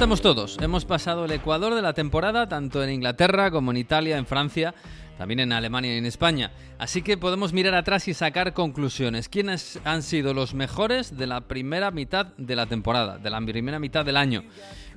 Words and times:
Estamos 0.00 0.22
todos. 0.22 0.56
Hemos 0.62 0.86
pasado 0.86 1.26
el 1.26 1.30
Ecuador 1.30 1.74
de 1.74 1.82
la 1.82 1.92
temporada, 1.92 2.48
tanto 2.48 2.82
en 2.82 2.88
Inglaterra 2.88 3.50
como 3.50 3.70
en 3.70 3.76
Italia, 3.76 4.16
en 4.16 4.24
Francia, 4.24 4.74
también 5.18 5.40
en 5.40 5.52
Alemania 5.52 5.94
y 5.94 5.98
en 5.98 6.06
España. 6.06 6.52
Así 6.78 7.02
que 7.02 7.18
podemos 7.18 7.52
mirar 7.52 7.74
atrás 7.74 8.08
y 8.08 8.14
sacar 8.14 8.54
conclusiones. 8.54 9.28
¿Quiénes 9.28 9.78
han 9.84 10.02
sido 10.02 10.32
los 10.32 10.54
mejores 10.54 11.18
de 11.18 11.26
la 11.26 11.42
primera 11.42 11.90
mitad 11.90 12.28
de 12.38 12.56
la 12.56 12.64
temporada, 12.64 13.18
de 13.18 13.28
la 13.28 13.42
primera 13.42 13.78
mitad 13.78 14.02
del 14.02 14.16
año? 14.16 14.44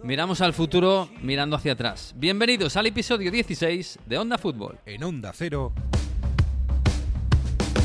Miramos 0.04 0.40
al 0.40 0.54
futuro 0.54 1.10
mirando 1.22 1.58
hacia 1.58 1.74
atrás. 1.74 2.14
Bienvenidos 2.16 2.78
al 2.78 2.86
episodio 2.86 3.30
16 3.30 4.00
de 4.06 4.18
Onda 4.18 4.38
Fútbol. 4.38 4.80
En 4.86 5.04
Onda 5.04 5.34
Cero. 5.34 5.74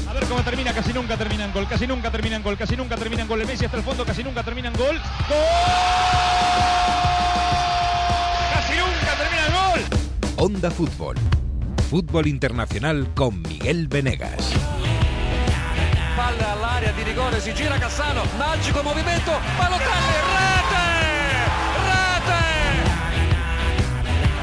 A 0.09 0.13
ver 0.13 0.25
cómo 0.27 0.41
termina, 0.43 0.73
casi 0.73 0.93
nunca 0.93 1.17
termina 1.17 1.47
en 1.47 1.53
gol, 1.53 1.67
casi 1.67 1.85
nunca 1.85 2.13
termina 2.13 2.37
en 2.37 2.45
gol, 2.45 2.57
casi 2.57 2.77
nunca 2.77 2.97
termina 2.97 3.23
en 3.23 3.29
gol. 3.29 3.41
El 3.41 3.49
Messi 3.49 3.65
hasta 3.65 3.77
el 3.77 3.83
fondo, 3.83 4.05
casi 4.05 4.23
nunca 4.23 4.45
termina 4.45 4.69
en 4.69 4.75
gol. 4.75 4.97
¡Gol! 5.29 7.08
Onda 10.41 10.71
Fútbol. 10.71 11.17
Fútbol 11.91 12.29
internacional 12.29 13.09
con 13.15 13.43
Miguel 13.43 13.89
Venegas. 13.89 14.55
Palla 16.15 16.53
all'area 16.53 16.93
di 16.93 17.03
rigore, 17.03 17.41
si 17.41 17.53
gira 17.53 17.77
Cassano, 17.77 18.23
magico 18.37 18.81
movimento, 18.85 19.33
Balotelli, 19.59 20.15
rete! 20.31 20.87
Rete! 21.91 22.43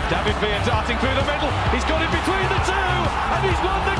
David 0.10 0.36
Villa 0.40 0.60
darting 0.66 0.98
through 1.00 1.16
the 1.16 1.24
middle. 1.32 1.52
He's 1.72 1.86
got 1.86 2.02
it 2.02 2.12
between 2.12 2.48
the 2.50 2.60
two, 2.68 3.00
and 3.32 3.46
he's 3.48 3.62
won 3.64 3.80
the 3.88 3.95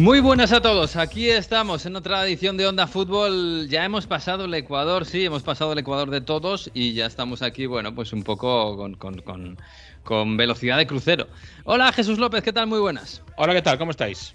Muy 0.00 0.20
buenas 0.20 0.50
a 0.52 0.62
todos, 0.62 0.96
aquí 0.96 1.28
estamos 1.28 1.84
en 1.84 1.94
otra 1.94 2.24
edición 2.26 2.56
de 2.56 2.66
Onda 2.66 2.86
Fútbol. 2.86 3.68
Ya 3.68 3.84
hemos 3.84 4.06
pasado 4.06 4.46
el 4.46 4.54
Ecuador, 4.54 5.04
sí, 5.04 5.26
hemos 5.26 5.42
pasado 5.42 5.74
el 5.74 5.78
Ecuador 5.78 6.08
de 6.08 6.22
todos 6.22 6.70
y 6.72 6.94
ya 6.94 7.04
estamos 7.04 7.42
aquí, 7.42 7.66
bueno, 7.66 7.94
pues 7.94 8.14
un 8.14 8.22
poco 8.22 8.78
con, 8.78 8.94
con- 8.94 9.20
con- 9.20 9.58
con 10.02 10.38
velocidad 10.38 10.78
de 10.78 10.86
crucero. 10.86 11.26
Hola 11.64 11.92
Jesús 11.92 12.18
López, 12.18 12.42
¿qué 12.42 12.50
tal? 12.50 12.66
Muy 12.66 12.78
buenas. 12.78 13.20
Hola, 13.36 13.52
¿qué 13.52 13.60
tal? 13.60 13.76
¿Cómo 13.76 13.90
estáis? 13.90 14.32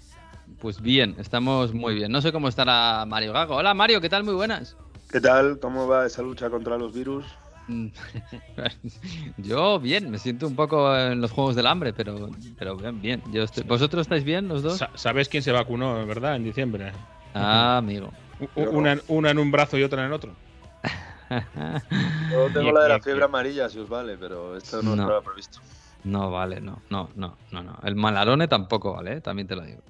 Pues 0.60 0.80
bien, 0.80 1.16
estamos 1.18 1.74
muy 1.74 1.96
bien. 1.96 2.12
No 2.12 2.22
sé 2.22 2.30
cómo 2.30 2.46
estará 2.46 3.04
Mario 3.04 3.32
Gago. 3.32 3.56
Hola 3.56 3.74
Mario, 3.74 4.00
¿qué 4.00 4.08
tal? 4.08 4.22
Muy 4.22 4.34
buenas. 4.34 4.76
¿Qué 5.10 5.20
tal? 5.20 5.58
¿Cómo 5.58 5.88
va 5.88 6.06
esa 6.06 6.22
lucha 6.22 6.48
contra 6.48 6.78
los 6.78 6.92
virus? 6.94 7.26
Yo 9.36 9.80
bien, 9.80 10.10
me 10.10 10.18
siento 10.18 10.46
un 10.46 10.54
poco 10.56 10.96
en 10.96 11.20
los 11.20 11.30
Juegos 11.32 11.56
del 11.56 11.66
Hambre, 11.66 11.92
pero, 11.92 12.28
pero 12.58 12.76
bien, 12.76 13.00
bien. 13.00 13.22
Yo 13.26 13.42
estoy- 13.42 13.64
¿Vosotros 13.64 14.02
estáis 14.02 14.24
bien 14.24 14.48
los 14.48 14.62
dos? 14.62 14.78
Sa- 14.78 14.90
¿Sabes 14.94 15.28
quién 15.28 15.42
se 15.42 15.52
vacunó, 15.52 16.06
verdad? 16.06 16.36
En 16.36 16.44
diciembre. 16.44 16.92
Ah, 17.34 17.78
amigo. 17.78 18.12
Una, 18.54 19.00
una 19.08 19.30
en 19.30 19.38
un 19.38 19.50
brazo 19.50 19.78
y 19.78 19.82
otra 19.82 20.02
en 20.02 20.06
el 20.08 20.12
otro. 20.12 20.36
Yo 22.30 22.50
tengo 22.52 22.72
la 22.72 22.82
de 22.84 22.88
la 22.90 23.00
fiebre 23.00 23.24
amarilla, 23.24 23.68
si 23.68 23.78
os 23.78 23.88
vale, 23.88 24.16
pero 24.16 24.56
esto 24.56 24.82
no, 24.82 24.94
No. 24.94 25.02
estaba 25.02 25.22
previsto. 25.22 25.58
No 26.04 26.30
vale, 26.30 26.60
no, 26.60 26.84
no, 26.88 27.10
no, 27.16 27.36
no, 27.50 27.62
no. 27.64 27.78
El 27.82 27.96
Malarone 27.96 28.46
tampoco 28.46 28.92
vale, 28.94 29.14
¿eh? 29.14 29.20
también 29.20 29.48
te 29.48 29.56
lo 29.56 29.62
digo. 29.62 29.82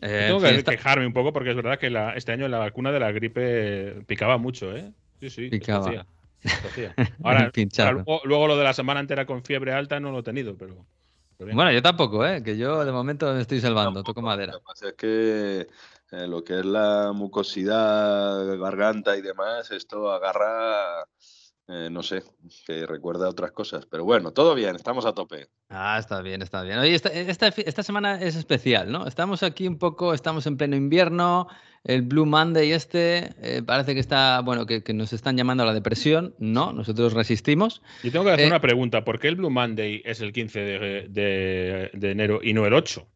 Eh, 0.00 0.26
Tengo 0.28 0.40
que 0.40 0.54
esta- 0.54 0.70
quejarme 0.70 1.06
un 1.06 1.12
poco 1.12 1.32
porque 1.32 1.50
es 1.50 1.56
verdad 1.56 1.78
que 1.78 1.90
la- 1.90 2.14
este 2.14 2.30
año 2.32 2.46
la 2.46 2.58
vacuna 2.58 2.92
de 2.92 3.00
la 3.00 3.10
gripe 3.10 4.02
picaba 4.06 4.38
mucho, 4.38 4.74
¿eh? 4.76 4.92
Sí, 5.20 5.28
sí. 5.28 5.48
Picaba. 5.48 6.06
Ahora, 7.22 7.50
luego, 8.04 8.20
luego 8.24 8.46
lo 8.48 8.56
de 8.56 8.64
la 8.64 8.72
semana 8.74 9.00
entera 9.00 9.26
con 9.26 9.42
fiebre 9.44 9.72
alta 9.72 10.00
no 10.00 10.10
lo 10.10 10.20
he 10.20 10.22
tenido, 10.22 10.56
pero. 10.56 10.86
pero 11.36 11.46
bien. 11.46 11.56
Bueno, 11.56 11.72
yo 11.72 11.82
tampoco, 11.82 12.24
¿eh? 12.26 12.42
Que 12.42 12.56
yo 12.56 12.84
de 12.84 12.92
momento 12.92 13.32
me 13.34 13.40
estoy 13.40 13.60
salvando, 13.60 14.02
toco 14.02 14.22
madera. 14.22 14.52
Lo 14.54 14.58
que 14.60 14.64
pasa 14.64 14.88
es 14.88 14.94
que 14.94 15.66
eh, 16.12 16.26
lo 16.26 16.42
que 16.42 16.60
es 16.60 16.64
la 16.66 17.12
mucosidad, 17.14 18.58
garganta 18.58 19.16
y 19.16 19.22
demás, 19.22 19.70
esto 19.70 20.10
agarra, 20.12 21.04
eh, 21.68 21.88
no 21.90 22.02
sé, 22.02 22.22
que 22.66 22.86
recuerda 22.86 23.26
a 23.26 23.30
otras 23.30 23.52
cosas. 23.52 23.86
Pero 23.86 24.04
bueno, 24.04 24.32
todo 24.32 24.54
bien, 24.54 24.76
estamos 24.76 25.06
a 25.06 25.12
tope. 25.12 25.48
Ah, 25.68 25.98
está 26.00 26.20
bien, 26.20 26.42
está 26.42 26.62
bien. 26.62 26.78
Oye, 26.78 26.94
esta, 26.94 27.10
esta, 27.10 27.52
fi- 27.52 27.62
esta 27.64 27.82
semana 27.84 28.20
es 28.20 28.34
especial, 28.34 28.90
¿no? 28.90 29.06
Estamos 29.06 29.42
aquí 29.42 29.68
un 29.68 29.78
poco, 29.78 30.12
estamos 30.14 30.46
en 30.46 30.56
pleno 30.56 30.74
invierno, 30.74 31.46
el 31.84 32.02
Blue 32.02 32.26
Monday 32.26 32.72
este, 32.72 33.30
eh, 33.40 33.62
parece 33.64 33.94
que 33.94 34.00
está, 34.00 34.40
bueno, 34.40 34.66
que, 34.66 34.82
que 34.82 34.92
nos 34.92 35.12
están 35.12 35.36
llamando 35.36 35.62
a 35.62 35.66
la 35.66 35.74
depresión. 35.74 36.34
No, 36.38 36.72
nosotros 36.72 37.12
resistimos. 37.14 37.82
Yo 38.02 38.12
tengo 38.12 38.24
que 38.26 38.32
hacer 38.32 38.44
eh, 38.44 38.48
una 38.48 38.60
pregunta. 38.60 39.04
¿Por 39.04 39.18
qué 39.18 39.28
el 39.28 39.36
Blue 39.36 39.50
Monday 39.50 40.02
es 40.04 40.20
el 40.20 40.32
15 40.32 40.60
de, 40.60 40.78
de- 41.08 41.90
de 41.92 42.10
enero 42.10 42.40
y 42.42 42.52
no 42.52 42.66
el 42.66 42.74
8? 42.74 43.06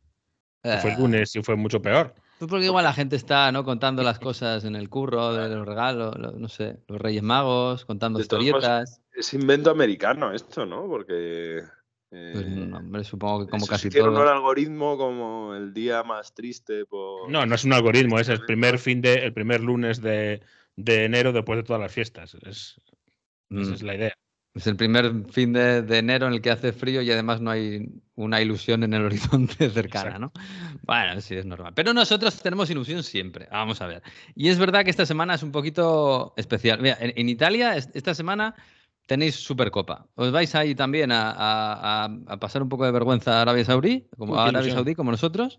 Que 0.62 0.78
fue 0.78 0.90
el 0.90 0.96
Ah, 0.96 1.00
lunes 1.00 1.36
y 1.36 1.42
fue 1.42 1.56
mucho 1.56 1.82
peor. 1.82 2.14
Pues 2.38 2.50
porque 2.50 2.64
igual 2.66 2.84
la 2.84 2.92
gente 2.92 3.16
está, 3.16 3.52
¿no? 3.52 3.64
Contando 3.64 4.02
las 4.02 4.18
cosas 4.18 4.64
en 4.64 4.74
el 4.76 4.88
curro, 4.88 5.34
de 5.34 5.54
los 5.54 5.66
regalos, 5.66 6.16
lo- 6.18 6.32
no 6.32 6.48
sé, 6.48 6.78
los 6.88 7.00
Reyes 7.00 7.22
Magos, 7.22 7.84
contando 7.84 8.18
historietas. 8.18 9.00
Es 9.12 9.34
invento 9.34 9.70
americano 9.70 10.32
esto, 10.32 10.64
¿no? 10.66 10.86
Porque... 10.88 11.60
eh, 12.14 12.30
Pues, 12.32 12.46
no, 12.46 12.76
hombre, 12.78 13.04
supongo 13.04 13.44
que 13.44 13.50
como 13.50 13.66
casi 13.66 13.90
todo. 13.90 14.10
un 14.22 14.28
algoritmo 14.28 14.96
como 14.96 15.54
el 15.54 15.74
día 15.74 16.02
más 16.02 16.32
triste 16.34 16.86
por... 16.86 17.30
No, 17.30 17.44
no 17.44 17.54
es 17.54 17.64
un 17.64 17.72
algoritmo, 17.72 18.18
es 18.18 18.28
el 18.28 18.44
primer 18.44 18.78
fin 18.78 19.00
de, 19.00 19.14
el 19.14 19.32
primer 19.32 19.60
lunes 19.60 20.00
de, 20.00 20.40
de 20.76 21.04
enero 21.04 21.32
después 21.32 21.56
de 21.58 21.62
todas 21.64 21.82
las 21.82 21.92
fiestas. 21.92 22.34
Es, 22.34 22.76
esa 23.50 23.70
Mm. 23.70 23.74
es 23.74 23.82
la 23.82 23.94
idea. 23.94 24.14
Es 24.54 24.68
el 24.68 24.76
primer 24.76 25.24
fin 25.32 25.52
de, 25.52 25.82
de 25.82 25.98
enero 25.98 26.28
en 26.28 26.32
el 26.34 26.40
que 26.40 26.50
hace 26.52 26.72
frío 26.72 27.02
y 27.02 27.10
además 27.10 27.40
no 27.40 27.50
hay 27.50 27.88
una 28.14 28.40
ilusión 28.40 28.84
en 28.84 28.94
el 28.94 29.02
horizonte 29.06 29.68
cercana, 29.68 30.18
¿no? 30.18 30.32
Bueno, 30.82 31.20
sí, 31.20 31.34
es 31.34 31.44
normal. 31.44 31.72
Pero 31.74 31.92
nosotros 31.92 32.40
tenemos 32.40 32.70
ilusión 32.70 33.02
siempre. 33.02 33.48
Vamos 33.50 33.80
a 33.82 33.86
ver. 33.88 34.02
Y 34.36 34.48
es 34.50 34.58
verdad 34.60 34.84
que 34.84 34.90
esta 34.90 35.06
semana 35.06 35.34
es 35.34 35.42
un 35.42 35.50
poquito 35.50 36.34
especial. 36.36 36.80
Mira, 36.80 36.96
en, 37.00 37.12
en 37.16 37.28
Italia 37.28 37.76
es- 37.76 37.90
esta 37.94 38.14
semana 38.14 38.54
tenéis 39.06 39.36
Supercopa. 39.36 40.06
¿Os 40.14 40.32
vais 40.32 40.54
ahí 40.54 40.74
también 40.74 41.12
a, 41.12 41.30
a- 41.30 42.04
a- 42.26 42.36
pasar 42.38 42.62
un 42.62 42.68
poco 42.68 42.84
de 42.84 42.92
vergüenza 42.92 43.38
a 43.38 43.42
Arabia 43.42 43.64
Saudí, 43.64 44.08
como 44.16 44.34
Uy, 44.34 44.38
a 44.38 44.44
Arabia. 44.46 44.72
Saudí, 44.74 44.94
como 44.94 45.10
nosotros? 45.10 45.58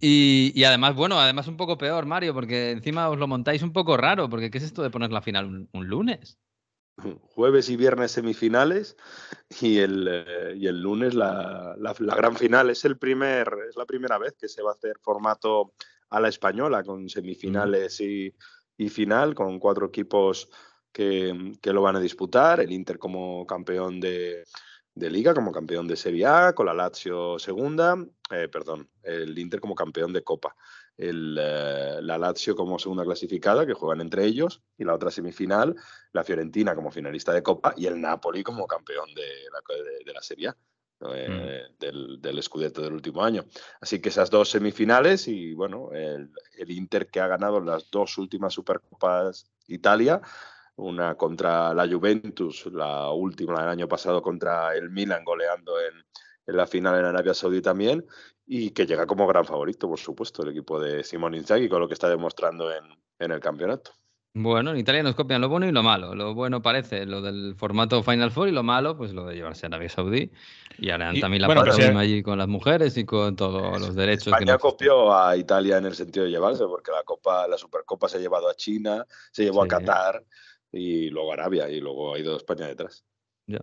Y, 0.00 0.52
y 0.54 0.64
además, 0.64 0.94
bueno, 0.94 1.18
además 1.18 1.46
un 1.48 1.56
poco 1.56 1.78
peor, 1.78 2.06
Mario, 2.06 2.34
porque 2.34 2.72
encima 2.72 3.08
os 3.08 3.18
lo 3.18 3.26
montáis 3.26 3.62
un 3.62 3.72
poco 3.72 3.96
raro, 3.96 4.28
porque 4.28 4.50
¿qué 4.50 4.58
es 4.58 4.64
esto 4.64 4.82
de 4.82 4.90
poner 4.90 5.12
la 5.12 5.22
final 5.22 5.46
un- 5.46 5.68
un 5.72 5.86
lunes? 5.88 6.38
jueves 7.22 7.68
y 7.70 7.76
viernes 7.76 8.12
semifinales 8.12 8.96
y 9.60 9.78
el, 9.78 10.06
eh, 10.08 10.54
y 10.56 10.68
el 10.68 10.80
lunes 10.80 11.14
la, 11.14 11.74
la- 11.78 11.94
la 11.98 12.14
gran 12.14 12.36
final. 12.36 12.70
Es, 12.70 12.84
el 12.84 12.98
primer, 12.98 13.48
es 13.68 13.76
la 13.76 13.84
primera 13.84 14.16
vez 14.18 14.36
que 14.38 14.48
se 14.48 14.62
va 14.62 14.70
a 14.70 14.74
hacer 14.74 14.96
formato 15.02 15.74
a 16.10 16.20
la 16.20 16.28
española 16.28 16.84
con 16.84 17.08
semifinales 17.08 18.00
y, 18.00 18.32
y 18.76 18.88
final, 18.88 19.34
con 19.34 19.58
cuatro 19.58 19.86
equipos 19.86 20.48
que, 20.94 21.52
que 21.60 21.72
lo 21.74 21.82
van 21.82 21.96
a 21.96 22.00
disputar. 22.00 22.60
El 22.60 22.72
Inter 22.72 22.98
como 22.98 23.44
campeón 23.46 24.00
de, 24.00 24.44
de 24.94 25.10
liga, 25.10 25.34
como 25.34 25.52
campeón 25.52 25.86
de 25.86 25.96
Serie 25.96 26.24
A, 26.24 26.54
con 26.54 26.66
la 26.66 26.72
Lazio 26.72 27.38
segunda, 27.38 27.98
eh, 28.30 28.48
perdón, 28.48 28.88
el 29.02 29.36
Inter 29.38 29.60
como 29.60 29.74
campeón 29.74 30.12
de 30.14 30.22
Copa. 30.22 30.56
El, 30.96 31.36
eh, 31.40 31.98
la 32.02 32.16
Lazio 32.18 32.54
como 32.54 32.78
segunda 32.78 33.02
clasificada, 33.02 33.66
que 33.66 33.74
juegan 33.74 34.00
entre 34.00 34.24
ellos, 34.24 34.62
y 34.78 34.84
la 34.84 34.94
otra 34.94 35.10
semifinal, 35.10 35.74
la 36.12 36.22
Fiorentina 36.22 36.76
como 36.76 36.92
finalista 36.92 37.32
de 37.32 37.42
Copa 37.42 37.74
y 37.76 37.86
el 37.86 38.00
Napoli 38.00 38.44
como 38.44 38.64
campeón 38.68 39.12
de 39.12 39.26
la, 39.52 39.60
de, 39.74 40.04
de 40.06 40.12
la 40.12 40.22
Serie 40.22 40.48
A, 40.48 40.56
eh, 41.12 41.64
del, 41.80 42.20
del 42.20 42.40
Scudetto 42.40 42.80
del 42.80 42.92
último 42.92 43.24
año. 43.24 43.44
Así 43.80 43.98
que 44.00 44.10
esas 44.10 44.30
dos 44.30 44.50
semifinales 44.50 45.26
y 45.26 45.52
bueno, 45.52 45.90
el, 45.92 46.30
el 46.56 46.70
Inter 46.70 47.08
que 47.08 47.18
ha 47.18 47.26
ganado 47.26 47.60
las 47.60 47.90
dos 47.90 48.16
últimas 48.16 48.54
Supercopas 48.54 49.50
Italia, 49.66 50.20
una 50.76 51.14
contra 51.14 51.72
la 51.74 51.86
Juventus, 51.88 52.66
la 52.72 53.10
última 53.10 53.60
del 53.60 53.68
año 53.70 53.88
pasado 53.88 54.20
contra 54.22 54.74
el 54.74 54.90
Milan 54.90 55.24
goleando 55.24 55.78
en, 55.80 56.04
en 56.46 56.56
la 56.56 56.66
final 56.66 56.98
en 56.98 57.04
Arabia 57.04 57.34
Saudí 57.34 57.60
también, 57.62 58.04
y 58.46 58.70
que 58.70 58.84
llega 58.86 59.06
como 59.06 59.26
gran 59.26 59.44
favorito, 59.44 59.88
por 59.88 59.98
supuesto, 59.98 60.42
el 60.42 60.50
equipo 60.50 60.78
de 60.80 61.02
Simón 61.04 61.34
Inzaghi 61.34 61.68
con 61.68 61.80
lo 61.80 61.88
que 61.88 61.94
está 61.94 62.08
demostrando 62.08 62.70
en, 62.72 62.84
en 63.18 63.30
el 63.32 63.40
campeonato. 63.40 63.92
Bueno, 64.36 64.72
en 64.72 64.78
Italia 64.78 65.04
nos 65.04 65.14
copian 65.14 65.40
lo 65.40 65.48
bueno 65.48 65.64
y 65.68 65.70
lo 65.70 65.84
malo. 65.84 66.12
Lo 66.16 66.34
bueno 66.34 66.60
parece 66.60 67.06
lo 67.06 67.22
del 67.22 67.54
formato 67.56 68.02
Final 68.02 68.32
Four 68.32 68.48
y 68.48 68.50
lo 68.50 68.64
malo, 68.64 68.96
pues 68.96 69.12
lo 69.14 69.26
de 69.26 69.36
llevarse 69.36 69.64
a 69.64 69.68
Arabia 69.68 69.88
Saudí. 69.88 70.32
Y 70.76 70.90
harán 70.90 71.14
Y, 71.14 71.20
también 71.20 71.40
la 71.42 71.46
bueno, 71.46 71.70
si- 71.72 71.82
allí 71.82 72.20
con 72.24 72.36
las 72.36 72.48
mujeres 72.48 72.96
y 72.96 73.04
con 73.06 73.36
todos 73.36 73.80
los 73.80 73.94
derechos. 73.94 74.24
que 74.24 74.30
España 74.30 74.54
existen. 74.54 74.58
copió 74.58 75.14
a 75.16 75.36
Italia 75.36 75.78
en 75.78 75.86
el 75.86 75.94
sentido 75.94 76.24
de 76.24 76.32
llevarse, 76.32 76.64
porque 76.66 76.90
la 76.90 77.04
Copa, 77.04 77.46
la 77.46 77.56
Supercopa 77.56 78.08
se 78.08 78.16
ha 78.16 78.20
llevado 78.20 78.48
a 78.50 78.54
China, 78.56 79.06
se 79.30 79.44
llevó 79.44 79.62
Sí. 79.62 79.66
a 79.66 79.68
Qatar 79.78 80.24
y 80.74 81.10
luego 81.10 81.32
Arabia 81.32 81.70
y 81.70 81.80
luego 81.80 82.14
ha 82.14 82.18
ido 82.18 82.36
España 82.36 82.66
detrás. 82.66 83.04
Ya. 83.46 83.60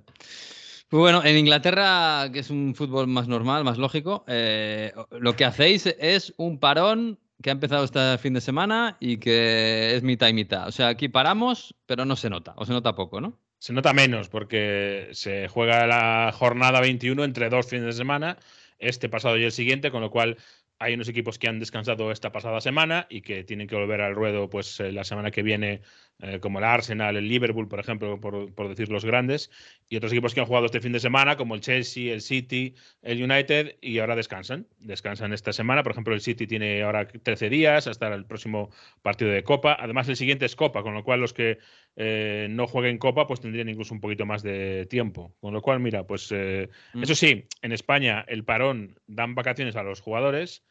Pues 0.91 0.99
bueno, 0.99 1.23
en 1.23 1.37
Inglaterra, 1.37 2.29
que 2.33 2.39
es 2.39 2.49
un 2.49 2.75
fútbol 2.75 3.07
más 3.07 3.27
normal, 3.27 3.63
más 3.63 3.77
lógico, 3.77 4.25
eh, 4.27 4.91
lo 5.11 5.35
que 5.35 5.45
hacéis 5.45 5.85
es 5.85 6.33
un 6.37 6.59
parón 6.59 7.17
que 7.41 7.49
ha 7.49 7.53
empezado 7.53 7.83
este 7.83 8.17
fin 8.17 8.33
de 8.33 8.41
semana 8.41 8.97
y 8.99 9.17
que 9.17 9.95
es 9.95 10.03
mitad 10.03 10.27
y 10.27 10.33
mitad. 10.33 10.67
O 10.67 10.71
sea, 10.71 10.89
aquí 10.89 11.07
paramos, 11.07 11.75
pero 11.85 12.05
no 12.05 12.15
se 12.15 12.29
nota, 12.29 12.53
o 12.57 12.65
se 12.65 12.73
nota 12.73 12.93
poco, 12.93 13.21
¿no? 13.21 13.39
Se 13.57 13.73
nota 13.73 13.93
menos 13.93 14.27
porque 14.27 15.09
se 15.11 15.47
juega 15.47 15.87
la 15.87 16.31
jornada 16.33 16.81
21 16.81 17.23
entre 17.23 17.49
dos 17.49 17.67
fines 17.67 17.85
de 17.85 17.93
semana, 17.93 18.37
este 18.79 19.07
pasado 19.07 19.37
y 19.37 19.43
el 19.43 19.51
siguiente, 19.51 19.91
con 19.91 20.01
lo 20.01 20.11
cual 20.11 20.37
hay 20.81 20.95
unos 20.95 21.07
equipos 21.09 21.37
que 21.37 21.47
han 21.47 21.59
descansado 21.59 22.11
esta 22.11 22.31
pasada 22.31 22.59
semana 22.59 23.05
y 23.07 23.21
que 23.21 23.43
tienen 23.43 23.67
que 23.67 23.75
volver 23.75 24.01
al 24.01 24.15
ruedo 24.15 24.49
pues 24.49 24.79
eh, 24.79 24.91
la 24.91 25.03
semana 25.03 25.29
que 25.29 25.43
viene, 25.43 25.81
eh, 26.21 26.39
como 26.39 26.59
el 26.59 26.65
Arsenal, 26.65 27.17
el 27.17 27.27
Liverpool, 27.27 27.67
por 27.67 27.79
ejemplo, 27.79 28.19
por, 28.19 28.53
por, 28.53 28.69
decir 28.69 28.89
los 28.89 29.03
grandes, 29.03 29.49
y 29.89 29.97
otros 29.97 30.11
equipos 30.11 30.33
que 30.33 30.39
han 30.39 30.45
jugado 30.45 30.67
este 30.67 30.79
fin 30.79 30.91
de 30.91 30.99
semana, 30.99 31.35
como 31.35 31.55
el 31.55 31.61
Chelsea, 31.61 32.13
el 32.13 32.21
City, 32.21 32.75
el 33.01 33.23
United, 33.23 33.77
y 33.81 33.97
ahora 33.99 34.15
descansan. 34.15 34.67
Descansan 34.77 35.33
esta 35.33 35.51
semana. 35.51 35.81
Por 35.81 35.93
ejemplo, 35.93 36.13
el 36.13 36.21
City 36.21 36.45
tiene 36.45 36.83
ahora 36.83 37.07
13 37.07 37.49
días 37.49 37.87
hasta 37.87 38.13
el 38.13 38.25
próximo 38.25 38.69
partido 39.01 39.31
de 39.31 39.43
Copa. 39.43 39.75
Además, 39.79 40.07
el 40.09 40.15
siguiente 40.15 40.45
es 40.45 40.55
Copa, 40.55 40.83
con 40.83 40.93
lo 40.93 41.03
cual 41.03 41.21
los 41.21 41.33
que 41.33 41.57
eh, 41.95 42.47
no 42.49 42.67
jueguen 42.67 42.99
Copa 42.99 43.27
pues 43.27 43.41
tendrían 43.41 43.69
incluso 43.69 43.93
un 43.93 44.01
poquito 44.01 44.25
más 44.25 44.43
de 44.43 44.85
tiempo. 44.85 45.35
Con 45.41 45.53
lo 45.53 45.61
cual, 45.61 45.79
mira, 45.79 46.05
pues 46.05 46.31
mm. 46.31 47.01
eso 47.03 47.15
sí, 47.15 47.47
en 47.61 47.71
España 47.71 48.23
el 48.27 48.43
parón 48.43 48.99
dan 49.07 49.33
vacaciones 49.33 49.75
a 49.75 49.83
los 49.83 50.01
jugadores 50.01 50.63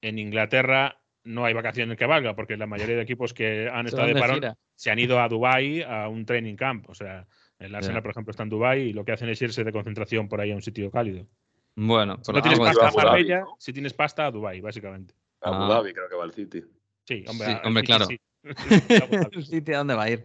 en 0.00 0.18
Inglaterra 0.18 1.01
no 1.24 1.44
hay 1.44 1.54
vacaciones 1.54 1.96
que 1.96 2.06
valga, 2.06 2.34
porque 2.34 2.56
la 2.56 2.66
mayoría 2.66 2.96
de 2.96 3.02
equipos 3.02 3.32
que 3.32 3.68
han 3.68 3.86
estado 3.86 4.08
de 4.08 4.14
parón 4.14 4.40
se 4.74 4.90
han 4.90 4.98
ido 4.98 5.20
a 5.20 5.28
Dubai 5.28 5.82
a 5.82 6.08
un 6.08 6.24
training 6.24 6.56
camp. 6.56 6.88
O 6.88 6.94
sea, 6.94 7.26
el 7.58 7.74
Arsenal, 7.74 8.02
por 8.02 8.10
ejemplo, 8.10 8.30
está 8.30 8.42
en 8.42 8.48
Dubai 8.48 8.80
y 8.80 8.92
lo 8.92 9.04
que 9.04 9.12
hacen 9.12 9.28
es 9.28 9.40
irse 9.40 9.64
de 9.64 9.72
concentración 9.72 10.28
por 10.28 10.40
ahí 10.40 10.50
a 10.50 10.54
un 10.54 10.62
sitio 10.62 10.90
cálido. 10.90 11.26
Bueno, 11.74 12.18
si 12.22 12.32
no 12.32 12.42
tienes 12.42 12.58
pasta 12.58 12.88
a 12.88 12.92
Marbella, 12.92 13.44
si 13.58 13.72
tienes 13.72 13.94
pasta 13.94 14.26
a 14.26 14.30
Dubai, 14.30 14.60
básicamente. 14.60 15.14
A 15.40 15.48
Abu 15.48 15.72
Dhabi 15.72 15.92
creo 15.92 16.08
que 16.08 16.16
va 16.16 16.24
el 16.24 16.32
City. 16.32 16.62
Sí, 17.04 17.24
hombre, 17.28 17.60
hombre 17.64 17.82
claro. 17.82 18.06
el 18.42 19.44
City, 19.44 19.72
¿a 19.72 19.78
dónde 19.78 19.94
va 19.94 20.04
a 20.04 20.10
ir? 20.10 20.22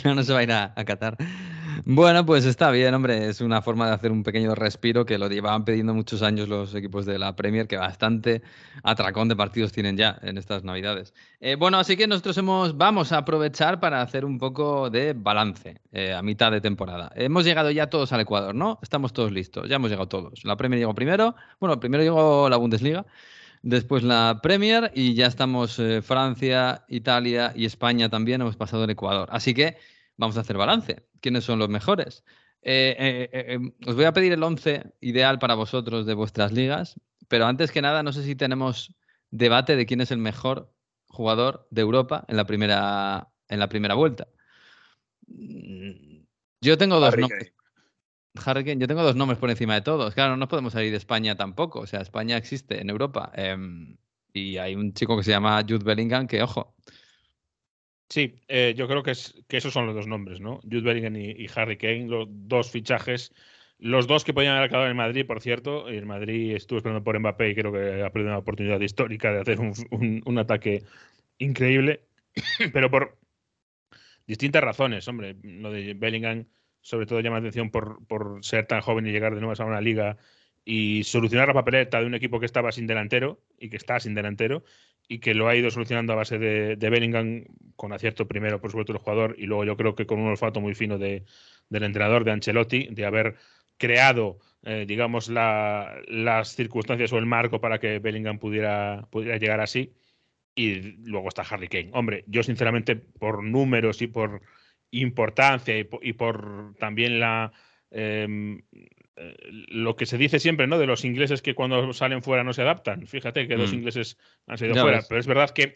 claro, 0.00 0.14
no 0.14 0.22
se 0.22 0.32
va 0.32 0.38
a 0.38 0.42
ir 0.42 0.52
a, 0.52 0.72
a 0.74 0.84
Qatar. 0.84 1.16
Bueno, 1.84 2.24
pues 2.24 2.44
está 2.44 2.70
bien, 2.70 2.94
hombre. 2.94 3.28
Es 3.28 3.40
una 3.40 3.62
forma 3.62 3.86
de 3.86 3.94
hacer 3.94 4.12
un 4.12 4.22
pequeño 4.22 4.54
respiro 4.54 5.04
que 5.04 5.18
lo 5.18 5.28
llevaban 5.28 5.64
pidiendo 5.64 5.94
muchos 5.94 6.22
años 6.22 6.48
los 6.48 6.74
equipos 6.74 7.06
de 7.06 7.18
la 7.18 7.34
Premier, 7.36 7.66
que 7.66 7.76
bastante 7.76 8.42
atracón 8.82 9.28
de 9.28 9.36
partidos 9.36 9.72
tienen 9.72 9.96
ya 9.96 10.18
en 10.22 10.38
estas 10.38 10.64
Navidades. 10.64 11.14
Eh, 11.40 11.56
bueno, 11.56 11.78
así 11.78 11.96
que 11.96 12.06
nosotros 12.06 12.36
hemos, 12.38 12.76
vamos 12.76 13.12
a 13.12 13.18
aprovechar 13.18 13.80
para 13.80 14.02
hacer 14.02 14.24
un 14.24 14.38
poco 14.38 14.90
de 14.90 15.14
balance 15.14 15.80
eh, 15.92 16.12
a 16.12 16.22
mitad 16.22 16.52
de 16.52 16.60
temporada. 16.60 17.10
Hemos 17.14 17.44
llegado 17.44 17.70
ya 17.70 17.88
todos 17.88 18.12
al 18.12 18.20
Ecuador, 18.20 18.54
¿no? 18.54 18.78
Estamos 18.82 19.12
todos 19.12 19.32
listos, 19.32 19.68
ya 19.68 19.76
hemos 19.76 19.90
llegado 19.90 20.08
todos. 20.08 20.44
La 20.44 20.56
Premier 20.56 20.78
llegó 20.78 20.94
primero, 20.94 21.34
bueno, 21.60 21.80
primero 21.80 22.02
llegó 22.02 22.48
la 22.48 22.56
Bundesliga 22.56 23.06
después 23.62 24.02
la 24.02 24.40
Premier 24.42 24.90
y 24.94 25.14
ya 25.14 25.26
estamos 25.26 25.78
eh, 25.78 26.02
Francia, 26.02 26.84
Italia 26.88 27.52
y 27.54 27.64
España 27.64 28.08
también 28.08 28.40
hemos 28.40 28.56
pasado 28.56 28.84
el 28.84 28.90
Ecuador. 28.90 29.28
Así 29.30 29.54
que 29.54 29.76
vamos 30.22 30.36
a 30.36 30.40
hacer 30.40 30.56
balance. 30.56 31.04
¿Quiénes 31.20 31.42
son 31.42 31.58
los 31.58 31.68
mejores? 31.68 32.22
Eh, 32.62 32.94
eh, 32.96 33.30
eh, 33.32 33.58
os 33.86 33.96
voy 33.96 34.04
a 34.04 34.12
pedir 34.12 34.32
el 34.32 34.42
11 34.42 34.84
ideal 35.00 35.40
para 35.40 35.56
vosotros 35.56 36.06
de 36.06 36.14
vuestras 36.14 36.52
ligas, 36.52 37.00
pero 37.26 37.46
antes 37.46 37.72
que 37.72 37.82
nada, 37.82 38.04
no 38.04 38.12
sé 38.12 38.22
si 38.22 38.36
tenemos 38.36 38.94
debate 39.30 39.74
de 39.74 39.84
quién 39.84 40.00
es 40.00 40.12
el 40.12 40.18
mejor 40.18 40.72
jugador 41.06 41.66
de 41.70 41.80
Europa 41.80 42.24
en 42.28 42.36
la 42.36 42.46
primera, 42.46 43.32
en 43.48 43.58
la 43.58 43.68
primera 43.68 43.94
vuelta. 43.94 44.28
Mm, 45.26 46.22
yo 46.60 46.78
tengo 46.78 47.00
dos 47.00 47.16
nombres. 47.16 47.52
yo 48.76 48.86
tengo 48.86 49.02
dos 49.02 49.16
nombres 49.16 49.40
por 49.40 49.50
encima 49.50 49.74
de 49.74 49.82
todos. 49.82 50.14
Claro, 50.14 50.30
no 50.30 50.36
nos 50.36 50.48
podemos 50.48 50.72
salir 50.72 50.92
de 50.92 50.98
España 50.98 51.36
tampoco. 51.36 51.80
O 51.80 51.86
sea, 51.88 52.00
España 52.00 52.36
existe 52.36 52.80
en 52.80 52.90
Europa. 52.90 53.32
Em, 53.34 53.96
y 54.32 54.58
hay 54.58 54.76
un 54.76 54.94
chico 54.94 55.16
que 55.16 55.24
se 55.24 55.32
llama 55.32 55.60
Jude 55.68 55.84
Bellingham 55.84 56.28
que, 56.28 56.42
ojo, 56.42 56.76
Sí, 58.12 58.34
eh, 58.46 58.74
yo 58.76 58.86
creo 58.88 59.02
que, 59.02 59.12
es, 59.12 59.34
que 59.48 59.56
esos 59.56 59.72
son 59.72 59.86
los 59.86 59.94
dos 59.94 60.06
nombres, 60.06 60.38
¿no? 60.38 60.60
Jude 60.64 60.82
Bellingham 60.82 61.16
y, 61.16 61.46
Harry 61.54 61.78
Kane, 61.78 62.08
los 62.08 62.28
dos 62.28 62.70
fichajes. 62.70 63.32
Los 63.78 64.06
dos 64.06 64.22
que 64.22 64.34
podían 64.34 64.52
haber 64.52 64.68
acabado 64.68 64.90
en 64.90 64.96
Madrid, 64.98 65.24
por 65.26 65.40
cierto. 65.40 65.88
El 65.88 66.04
Madrid 66.04 66.54
estuvo 66.54 66.76
esperando 66.76 67.02
por 67.02 67.18
Mbappé 67.18 67.48
y 67.48 67.54
creo 67.54 67.72
que 67.72 68.02
ha 68.02 68.10
perdido 68.10 68.32
una 68.32 68.38
oportunidad 68.38 68.78
histórica 68.82 69.32
de 69.32 69.40
hacer 69.40 69.60
un, 69.60 70.38
ataque 70.38 70.82
increíble. 71.38 72.04
Pero 72.74 72.90
por 72.90 73.18
distintas 74.26 74.62
razones, 74.62 75.08
hombre. 75.08 75.36
Lo 75.42 75.72
de 75.72 75.94
Bellingham, 75.94 76.44
sobre 76.82 77.06
todo, 77.06 77.20
llama 77.20 77.36
la 77.36 77.48
atención 77.48 77.70
por, 77.70 78.06
por 78.06 78.44
ser 78.44 78.66
tan 78.66 78.82
joven 78.82 79.06
y 79.06 79.12
llegar 79.12 79.34
de 79.34 79.40
nuevo 79.40 79.54
a 79.58 79.64
una 79.66 79.80
liga 79.80 80.18
y 80.66 81.02
solucionar 81.04 81.48
la 81.48 81.54
papeleta 81.54 81.98
de 81.98 82.06
un 82.06 82.14
equipo 82.14 82.40
que 82.40 82.46
estaba 82.46 82.72
sin 82.72 82.86
delantero 82.86 83.42
y 83.58 83.70
que 83.70 83.78
está 83.78 83.98
sin 84.00 84.14
delantero 84.14 84.64
y 85.12 85.18
que 85.18 85.34
lo 85.34 85.46
ha 85.46 85.54
ido 85.54 85.70
solucionando 85.70 86.14
a 86.14 86.16
base 86.16 86.38
de, 86.38 86.76
Bellingham 86.76 87.44
con 87.76 87.92
acierto 87.92 88.26
primero, 88.26 88.62
por 88.62 88.70
supuesto, 88.70 88.92
el 88.92 88.98
jugador 88.98 89.34
y 89.38 89.44
luego 89.44 89.64
yo 89.64 89.76
creo 89.76 89.94
que 89.94 90.06
con 90.06 90.18
un 90.18 90.28
olfato 90.28 90.62
muy 90.62 90.74
fino 90.74 90.96
de, 90.96 91.24
del 91.68 91.82
entrenador, 91.82 92.24
de 92.24 92.30
Ancelotti, 92.30 92.88
de 92.90 93.04
haber 93.04 93.36
creado, 93.76 94.38
eh, 94.62 94.86
digamos, 94.88 95.28
las 95.28 96.56
circunstancias 96.56 97.12
o 97.12 97.18
el 97.18 97.26
marco 97.26 97.60
para 97.60 97.78
que 97.78 97.98
Bellingham 97.98 98.38
pudiera, 98.38 99.06
pudiera 99.10 99.36
llegar 99.36 99.60
así. 99.60 99.92
Y 100.54 100.80
luego 101.04 101.28
está 101.28 101.42
Harry 101.42 101.68
Kane. 101.68 101.90
Hombre, 101.92 102.24
yo 102.26 102.42
sinceramente, 102.42 102.96
por 102.96 103.44
números 103.44 104.00
y 104.00 104.06
por 104.06 104.40
importancia 104.92 105.78
y 105.78 106.12
por, 106.14 106.74
también 106.78 107.20
la, 107.20 107.52
em, 107.90 108.62
lo 109.14 109.96
que 109.96 110.06
se 110.06 110.18
dice 110.18 110.38
siempre, 110.38 110.66
¿no? 110.66 110.78
De 110.78 110.86
los 110.86 111.04
ingleses 111.04 111.42
que 111.42 111.54
cuando 111.54 111.92
salen 111.92 112.22
fuera 112.22 112.44
no 112.44 112.52
se 112.52 112.62
adaptan. 112.62 113.06
Fíjate 113.06 113.46
que 113.46 113.56
dos 113.56 113.72
mm. 113.72 113.76
ingleses 113.76 114.18
han 114.46 114.58
salido 114.58 114.80
fuera, 114.80 115.02
pero 115.08 115.20
es 115.20 115.26
verdad 115.26 115.50
que 115.50 115.74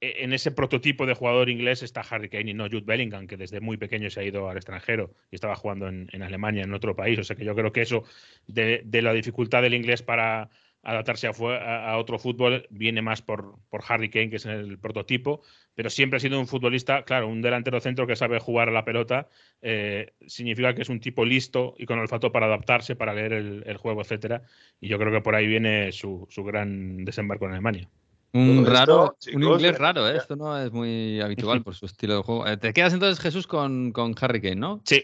eh, 0.00 0.16
en 0.20 0.32
ese 0.32 0.52
prototipo 0.52 1.06
de 1.06 1.14
jugador 1.14 1.50
inglés 1.50 1.82
está 1.82 2.02
Harry 2.02 2.28
Kane 2.28 2.52
y 2.52 2.54
no 2.54 2.66
Jude 2.66 2.84
Bellingham, 2.84 3.26
que 3.26 3.36
desde 3.36 3.60
muy 3.60 3.76
pequeño 3.76 4.10
se 4.10 4.20
ha 4.20 4.24
ido 4.24 4.48
al 4.48 4.56
extranjero 4.56 5.12
y 5.30 5.34
estaba 5.34 5.56
jugando 5.56 5.88
en, 5.88 6.22
Alemania, 6.22 6.62
en 6.62 6.72
otro 6.72 6.94
país. 6.94 7.18
O 7.18 7.24
sea 7.24 7.36
que 7.36 7.44
yo 7.44 7.54
creo 7.54 7.72
que 7.72 7.82
eso 7.82 8.04
de, 8.46 8.84
la 9.02 9.12
dificultad 9.12 9.62
del 9.62 9.74
inglés 9.74 10.02
para 10.02 10.50
adaptarse 10.82 11.26
a, 11.26 11.96
otro 11.98 12.18
fútbol 12.18 12.66
viene 12.70 13.02
más 13.02 13.20
por, 13.20 13.56
por 13.68 13.82
Harry 13.88 14.10
Kane, 14.10 14.30
que 14.30 14.36
es 14.36 14.46
el 14.46 14.78
prototipo, 14.78 15.42
pero 15.74 15.90
siempre 15.90 16.16
ha 16.16 16.20
sido 16.20 16.38
un 16.38 16.46
futbolista, 16.46 17.04
claro, 17.04 17.28
un 17.28 17.42
delantero 17.42 17.80
centro 17.80 18.06
que 18.06 18.16
sabe 18.16 18.38
jugar 18.38 18.68
a 18.68 18.72
la 18.72 18.84
pelota, 18.84 19.28
eh, 19.60 20.12
significa 20.26 20.74
que 20.74 20.82
es 20.82 20.88
un 20.88 21.00
tipo 21.00 21.24
listo 21.24 21.74
y 21.78 21.86
con 21.86 21.98
olfato 21.98 22.32
para 22.32 22.46
adaptarse, 22.46 22.96
para 22.96 23.14
leer 23.14 23.32
el, 23.32 23.76
juego, 23.76 24.00
etcétera. 24.00 24.42
Y 24.80 24.88
yo 24.88 24.98
creo 24.98 25.12
que 25.12 25.20
por 25.20 25.34
ahí 25.34 25.46
viene 25.46 25.92
su, 25.92 26.26
gran 26.38 27.04
desembarco 27.04 27.46
en 27.46 27.52
Alemania. 27.52 27.88
Un 28.32 28.64
raro, 28.66 29.16
un 29.34 29.42
inglés 29.42 29.78
raro, 29.78 30.08
¿eh? 30.08 30.16
esto 30.16 30.36
no 30.36 30.56
es 30.58 30.70
muy 30.70 31.20
habitual 31.22 31.62
por 31.62 31.74
su 31.74 31.86
estilo 31.86 32.16
de 32.16 32.22
juego. 32.22 32.46
Eh, 32.46 32.56
te 32.56 32.72
quedas 32.72 32.92
entonces, 32.92 33.20
Jesús, 33.20 33.46
con, 33.46 33.90
con 33.92 34.14
Harry 34.20 34.40
Kane, 34.40 34.56
¿no? 34.56 34.82
Sí. 34.84 35.02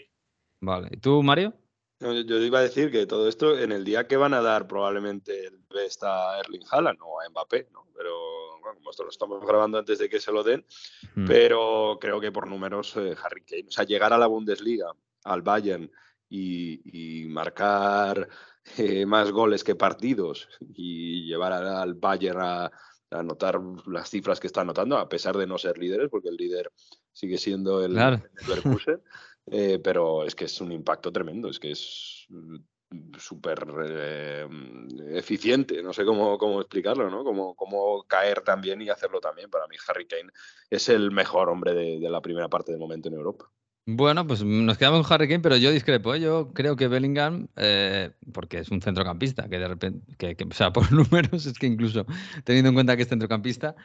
Vale. 0.60 0.88
¿Y 0.92 0.96
tú, 0.98 1.22
Mario? 1.22 1.54
Yo 2.00 2.38
iba 2.38 2.58
a 2.58 2.62
decir 2.62 2.90
que 2.90 3.06
todo 3.06 3.28
esto 3.28 3.58
en 3.58 3.72
el 3.72 3.84
día 3.84 4.06
que 4.06 4.16
van 4.16 4.34
a 4.34 4.42
dar 4.42 4.66
probablemente 4.66 5.46
el 5.46 5.58
best 5.72 6.02
a 6.04 6.38
Erling 6.40 6.64
Haaland 6.70 6.98
o 7.02 7.20
a 7.20 7.28
Mbappé, 7.28 7.68
¿no? 7.72 7.86
Pero 7.96 8.34
como 8.62 8.90
esto 8.90 9.04
lo 9.04 9.10
estamos 9.10 9.44
grabando 9.46 9.78
antes 9.78 9.98
de 9.98 10.08
que 10.08 10.20
se 10.20 10.32
lo 10.32 10.42
den, 10.42 10.64
hmm. 11.14 11.26
pero 11.26 11.98
creo 12.00 12.20
que 12.20 12.32
por 12.32 12.48
números 12.48 12.96
eh, 12.96 13.14
Harry 13.22 13.42
Kane, 13.44 13.66
o 13.68 13.72
sea, 13.72 13.84
llegar 13.84 14.12
a 14.12 14.18
la 14.18 14.26
Bundesliga, 14.26 14.92
al 15.24 15.42
Bayern 15.42 15.90
y, 16.28 17.26
marcar 17.28 18.28
eh, 18.76 19.06
más 19.06 19.30
goles 19.30 19.62
que 19.62 19.74
partidos 19.74 20.48
y 20.60 21.26
llevar 21.26 21.52
al 21.52 21.94
Bayern 21.94 22.40
a, 22.40 22.70
anotar 23.10 23.60
las 23.86 24.10
cifras 24.10 24.40
que 24.40 24.48
está 24.48 24.62
anotando, 24.62 24.98
a 24.98 25.08
pesar 25.08 25.36
de 25.36 25.46
no 25.46 25.56
ser 25.56 25.78
líderes, 25.78 26.08
porque 26.10 26.30
el 26.30 26.36
líder 26.36 26.72
sigue 27.12 27.38
siendo 27.38 27.84
el, 27.84 27.92
claro. 27.92 28.22
Eh, 29.46 29.78
pero 29.82 30.24
es 30.24 30.34
que 30.34 30.46
es 30.46 30.60
un 30.60 30.72
impacto 30.72 31.12
tremendo, 31.12 31.48
es 31.48 31.58
que 31.58 31.70
es 31.70 32.26
súper 33.18 33.66
eh, 33.88 34.46
eficiente, 35.10 35.82
no 35.82 35.92
sé 35.92 36.04
cómo, 36.04 36.38
cómo 36.38 36.60
explicarlo, 36.60 37.10
¿no? 37.10 37.24
Cómo, 37.24 37.54
cómo, 37.54 38.04
caer 38.04 38.42
también 38.42 38.80
y 38.82 38.88
hacerlo 38.88 39.20
también. 39.20 39.50
Para 39.50 39.66
mí 39.66 39.76
Harry 39.88 40.06
Kane 40.06 40.30
es 40.70 40.88
el 40.88 41.10
mejor 41.10 41.48
hombre 41.48 41.74
de, 41.74 41.98
la 42.10 42.20
primera 42.20 42.48
parte 42.48 42.72
del 42.72 42.80
momento 42.80 43.08
en 43.08 43.14
Europa. 43.14 43.50
Bueno, 43.86 44.26
pues 44.26 44.42
nos 44.42 44.78
quedamos 44.78 45.06
con 45.06 45.14
Harry 45.14 45.28
Kane, 45.28 45.40
pero 45.40 45.56
yo 45.58 45.70
discrepo. 45.70 46.14
¿eh? 46.14 46.20
Yo 46.20 46.52
creo 46.54 46.74
que 46.74 46.88
Bellingham, 46.88 47.48
eh, 47.56 48.12
porque 48.32 48.58
es 48.60 48.70
un 48.70 48.80
centrocampista, 48.80 49.46
que 49.48 49.58
de 49.58 49.68
repente, 49.68 50.14
que, 50.16 50.36
o 50.42 50.54
sea, 50.54 50.72
por 50.72 50.90
números, 50.90 51.44
es 51.44 51.58
que 51.58 51.66
incluso 51.66 52.06
teniendo 52.44 52.70
en 52.70 52.74
cuenta 52.74 52.96
que 52.96 53.02
es 53.02 53.08
centrocampista, 53.08 53.76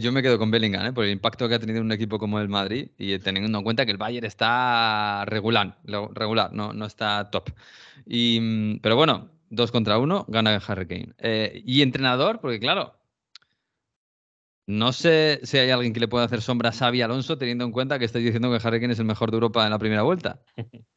yo 0.00 0.12
me 0.12 0.22
quedo 0.22 0.38
con 0.38 0.50
Bellingham, 0.52 0.94
por 0.94 1.04
el 1.04 1.10
impacto 1.10 1.48
que 1.48 1.56
ha 1.56 1.58
tenido 1.58 1.78
en 1.80 1.86
un 1.86 1.92
equipo 1.92 2.18
como 2.18 2.38
el 2.38 2.48
Madrid 2.48 2.90
y 2.96 3.18
teniendo 3.18 3.58
en 3.58 3.64
cuenta 3.64 3.84
que 3.84 3.92
el 3.92 3.98
Bayern 3.98 4.26
está 4.26 5.24
regular, 5.26 5.78
regular 5.84 6.52
no, 6.52 6.72
no 6.72 6.86
está 6.86 7.28
top. 7.30 7.50
Y, 8.06 8.38
mm, 8.40 8.78
pero 8.82 8.96
bueno, 8.96 9.30
dos 9.50 9.70
contra 9.72 9.98
uno, 9.98 10.24
gana 10.28 10.56
Harry 10.66 10.86
Kane. 10.86 11.12
Eh, 11.18 11.62
y 11.64 11.82
entrenador, 11.82 12.40
porque 12.40 12.60
claro, 12.60 12.94
no 14.66 14.92
sé 14.92 15.40
si 15.42 15.58
hay 15.58 15.70
alguien 15.70 15.92
que 15.92 16.00
le 16.00 16.08
pueda 16.08 16.24
hacer 16.24 16.40
sombra 16.40 16.70
a 16.70 16.72
Xavi 16.72 17.02
Alonso, 17.02 17.36
teniendo 17.36 17.64
en 17.64 17.72
cuenta 17.72 17.98
que 17.98 18.04
estáis 18.04 18.24
diciendo 18.24 18.50
que 18.50 18.66
Harry 18.66 18.80
Kane 18.80 18.94
es 18.94 18.98
el 18.98 19.04
mejor 19.04 19.30
de 19.30 19.36
Europa 19.36 19.64
en 19.64 19.70
la 19.70 19.78
primera 19.78 20.02
vuelta. 20.02 20.40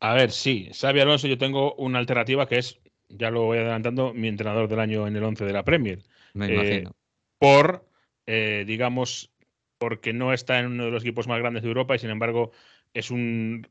A 0.00 0.14
ver, 0.14 0.30
sí, 0.32 0.70
Xavi 0.72 1.00
Alonso, 1.00 1.26
yo 1.26 1.38
tengo 1.38 1.74
una 1.76 1.98
alternativa 1.98 2.46
que 2.46 2.58
es, 2.58 2.78
ya 3.08 3.30
lo 3.30 3.42
voy 3.44 3.58
adelantando, 3.58 4.12
mi 4.12 4.28
entrenador 4.28 4.68
del 4.68 4.80
año 4.80 5.06
en 5.06 5.16
el 5.16 5.24
11 5.24 5.44
de 5.44 5.52
la 5.52 5.64
Premier. 5.64 6.02
Me 6.34 6.52
imagino. 6.52 6.90
Eh, 6.90 6.92
por, 7.38 7.88
eh, 8.26 8.64
digamos, 8.66 9.32
porque 9.78 10.12
no 10.12 10.32
está 10.32 10.58
en 10.58 10.66
uno 10.66 10.86
de 10.86 10.90
los 10.90 11.02
equipos 11.02 11.26
más 11.26 11.38
grandes 11.38 11.62
de 11.62 11.68
Europa 11.68 11.94
y 11.94 11.98
sin 11.98 12.10
embargo 12.10 12.52
es 12.92 13.10
un 13.10 13.66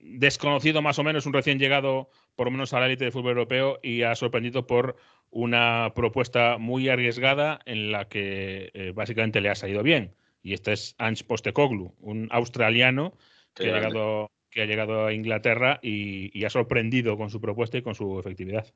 desconocido 0.00 0.82
más 0.82 0.98
o 0.98 1.04
menos, 1.04 1.26
un 1.26 1.32
recién 1.32 1.58
llegado 1.58 2.10
por 2.38 2.46
lo 2.46 2.52
menos 2.52 2.72
a 2.72 2.78
la 2.78 2.86
élite 2.86 3.02
del 3.02 3.12
fútbol 3.12 3.30
europeo 3.30 3.80
y 3.82 4.02
ha 4.02 4.14
sorprendido 4.14 4.64
por 4.64 4.94
una 5.32 5.90
propuesta 5.96 6.56
muy 6.56 6.88
arriesgada 6.88 7.58
en 7.66 7.90
la 7.90 8.06
que 8.06 8.70
eh, 8.74 8.92
básicamente 8.94 9.40
le 9.40 9.50
ha 9.50 9.56
salido 9.56 9.82
bien. 9.82 10.14
Y 10.40 10.52
este 10.52 10.72
es 10.72 10.94
Ange 10.98 11.24
Postecoglou, 11.24 11.96
un 11.98 12.28
australiano 12.30 13.12
que 13.54 13.72
ha, 13.72 13.80
llegado, 13.80 14.30
que 14.50 14.62
ha, 14.62 14.66
llegado, 14.66 15.06
a 15.06 15.12
Inglaterra 15.12 15.80
y, 15.82 16.30
y, 16.32 16.44
ha 16.44 16.50
sorprendido 16.50 17.16
con 17.16 17.28
su 17.28 17.40
propuesta 17.40 17.76
y 17.76 17.82
con 17.82 17.96
su 17.96 18.20
efectividad. 18.20 18.72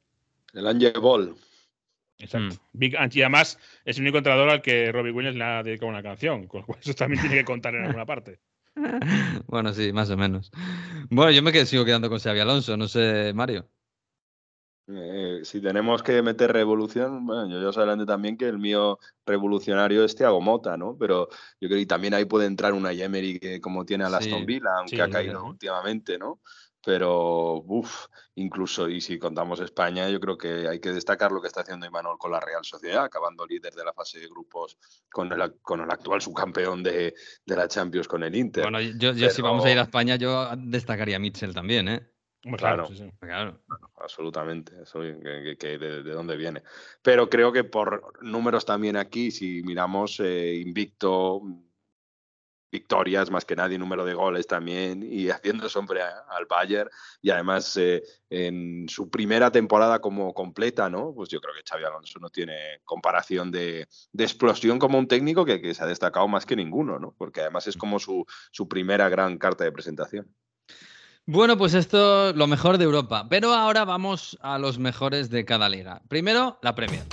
El 0.54 0.66
Ange 0.66 0.90
Ball. 0.99 1.37
Exacto. 2.19 2.57
Mm. 2.57 2.59
Big 2.73 2.97
Ange, 2.97 3.21
y 3.21 3.23
además 3.23 3.61
es 3.85 3.97
el 3.97 4.02
único 4.02 4.19
entrenador 4.19 4.50
al 4.50 4.61
que 4.61 4.90
Robbie 4.90 5.12
Williams 5.12 5.37
le 5.37 5.45
ha 5.45 5.62
dedicado 5.62 5.88
una 5.88 6.02
canción, 6.02 6.49
con 6.49 6.62
lo 6.62 6.66
cual 6.66 6.81
eso 6.83 6.95
también 6.95 7.21
tiene 7.21 7.37
que 7.37 7.45
contar 7.45 7.76
en 7.76 7.85
alguna 7.85 8.07
parte. 8.07 8.40
bueno, 9.47 9.73
sí, 9.73 9.93
más 9.93 10.11
o 10.11 10.17
menos. 10.17 10.50
Bueno, 11.11 11.31
yo 11.31 11.43
me 11.43 11.67
sigo 11.67 11.85
quedando 11.85 12.09
con 12.09 12.19
Xavi 12.19 12.41
Alonso, 12.41 12.76
no 12.76 12.88
sé, 12.88 13.33
Mario. 13.35 13.69
Eh, 14.88 15.41
si 15.45 15.61
tenemos 15.61 16.02
que 16.02 16.21
meter 16.23 16.52
revolución, 16.52 17.25
bueno, 17.25 17.49
yo 17.49 17.71
ya 17.71 17.79
adelante 17.79 18.05
también 18.05 18.37
que 18.37 18.49
el 18.49 18.59
mío 18.59 18.99
revolucionario 19.25 20.05
es 20.05 20.17
Thiago 20.17 20.41
Mota, 20.41 20.76
¿no? 20.76 20.97
Pero 20.99 21.29
yo 21.61 21.69
creo 21.69 21.79
que 21.79 21.87
también 21.87 22.14
ahí 22.14 22.25
puede 22.25 22.47
entrar 22.47 22.73
una 22.73 22.93
Yemery 22.93 23.38
que 23.38 23.61
como 23.61 23.85
tiene 23.85 24.05
a 24.05 24.09
Aston 24.09 24.45
Villa, 24.45 24.71
aunque 24.79 25.00
ha 25.00 25.09
caído 25.09 25.45
últimamente, 25.45 26.19
¿no? 26.19 26.41
Pero, 26.85 27.62
uff, 27.67 28.07
incluso, 28.35 28.89
y 28.89 29.01
si 29.01 29.19
contamos 29.19 29.61
España, 29.61 30.09
yo 30.09 30.19
creo 30.19 30.37
que 30.37 30.69
hay 30.69 30.81
que 30.81 30.91
destacar 30.91 31.31
lo 31.31 31.41
que 31.41 31.47
está 31.47 31.61
haciendo 31.61 31.87
Imanol 31.87 32.19
con 32.19 32.33
la 32.33 32.41
Real 32.41 32.65
Sociedad, 32.65 33.05
acabando 33.05 33.47
líder 33.47 33.75
de 33.75 33.85
la 33.85 33.93
fase 33.93 34.19
de 34.19 34.29
grupos 34.29 34.77
con 35.11 35.33
el, 35.33 35.55
con 35.62 35.81
el 35.81 35.91
actual 35.91 36.21
subcampeón 36.21 36.83
de, 36.83 37.15
de 37.47 37.57
la 37.57 37.69
Champions 37.69 38.09
con 38.09 38.23
el 38.25 38.35
Inter. 38.35 38.65
Bueno, 38.65 38.81
yo, 38.81 39.12
yo 39.12 39.31
si 39.31 39.43
vamos 39.43 39.65
a 39.65 39.71
ir 39.71 39.79
a 39.79 39.83
España, 39.83 40.17
yo 40.17 40.49
destacaría 40.57 41.17
a 41.17 41.21
Mitchell 41.21 41.55
también, 41.55 41.89
¿eh? 41.89 42.12
Claro, 42.57 42.89
claro. 43.21 43.61
absolutamente. 44.01 44.83
Eso, 44.83 45.01
que, 45.01 45.79
de, 45.79 46.03
dónde 46.03 46.37
viene. 46.37 46.62
Pero 47.01 47.31
creo 47.31 47.53
que 47.53 47.62
por 47.62 48.15
números 48.21 48.65
también 48.65 48.97
aquí, 48.97 49.31
si 49.31 49.62
miramos 49.62 50.19
eh, 50.19 50.57
invicto, 50.57 51.41
victorias 52.73 53.31
más 53.31 53.45
que 53.45 53.55
nadie, 53.55 53.79
número 53.79 54.05
de 54.05 54.14
goles 54.14 54.47
también, 54.47 55.07
y 55.09 55.29
haciendo 55.31 55.69
sombra 55.69 56.25
al 56.29 56.47
Bayern, 56.47 56.91
y 57.21 57.31
además 57.31 57.76
eh, 57.76 58.02
en 58.31 58.88
su 58.88 59.11
primera 59.11 59.52
temporada 59.52 60.00
como 60.00 60.33
completa, 60.33 60.88
¿no? 60.91 61.12
Pues 61.14 61.29
yo 61.29 61.41
creo 61.41 61.55
que 61.55 61.62
Xavi 61.69 61.85
Alonso 61.85 62.19
no 62.19 62.31
tiene 62.31 62.81
comparación 62.85 63.52
de, 63.52 63.87
explosión 64.19 64.79
como 64.79 64.99
un 64.99 65.07
técnico 65.07 65.45
que, 65.45 65.61
que, 65.61 65.75
se 65.75 65.85
ha 65.85 65.87
destacado 65.87 66.26
más 66.26 66.47
que 66.47 66.57
ninguno, 66.57 66.99
¿no? 66.99 67.14
Porque 67.17 67.43
además 67.43 67.67
es 67.67 67.76
mm. 67.76 67.79
como 67.79 67.99
su, 67.99 68.25
su 68.50 68.67
primera 68.67 69.09
gran 69.09 69.37
carta 69.38 69.64
de 69.64 69.73
presentación. 69.73 70.35
Bueno, 71.25 71.57
pues 71.57 71.75
esto 71.75 72.33
lo 72.33 72.47
mejor 72.49 72.79
de 72.79 72.85
Europa. 72.85 73.26
Pero 73.29 73.52
ahora 73.52 73.85
vamos 73.85 74.37
a 74.41 74.59
los 74.59 74.79
mejores 74.79 75.31
de 75.31 75.45
cada 75.45 75.69
liga. 75.69 76.02
Primero, 76.09 76.59
la 76.62 76.75
Premier. 76.75 77.05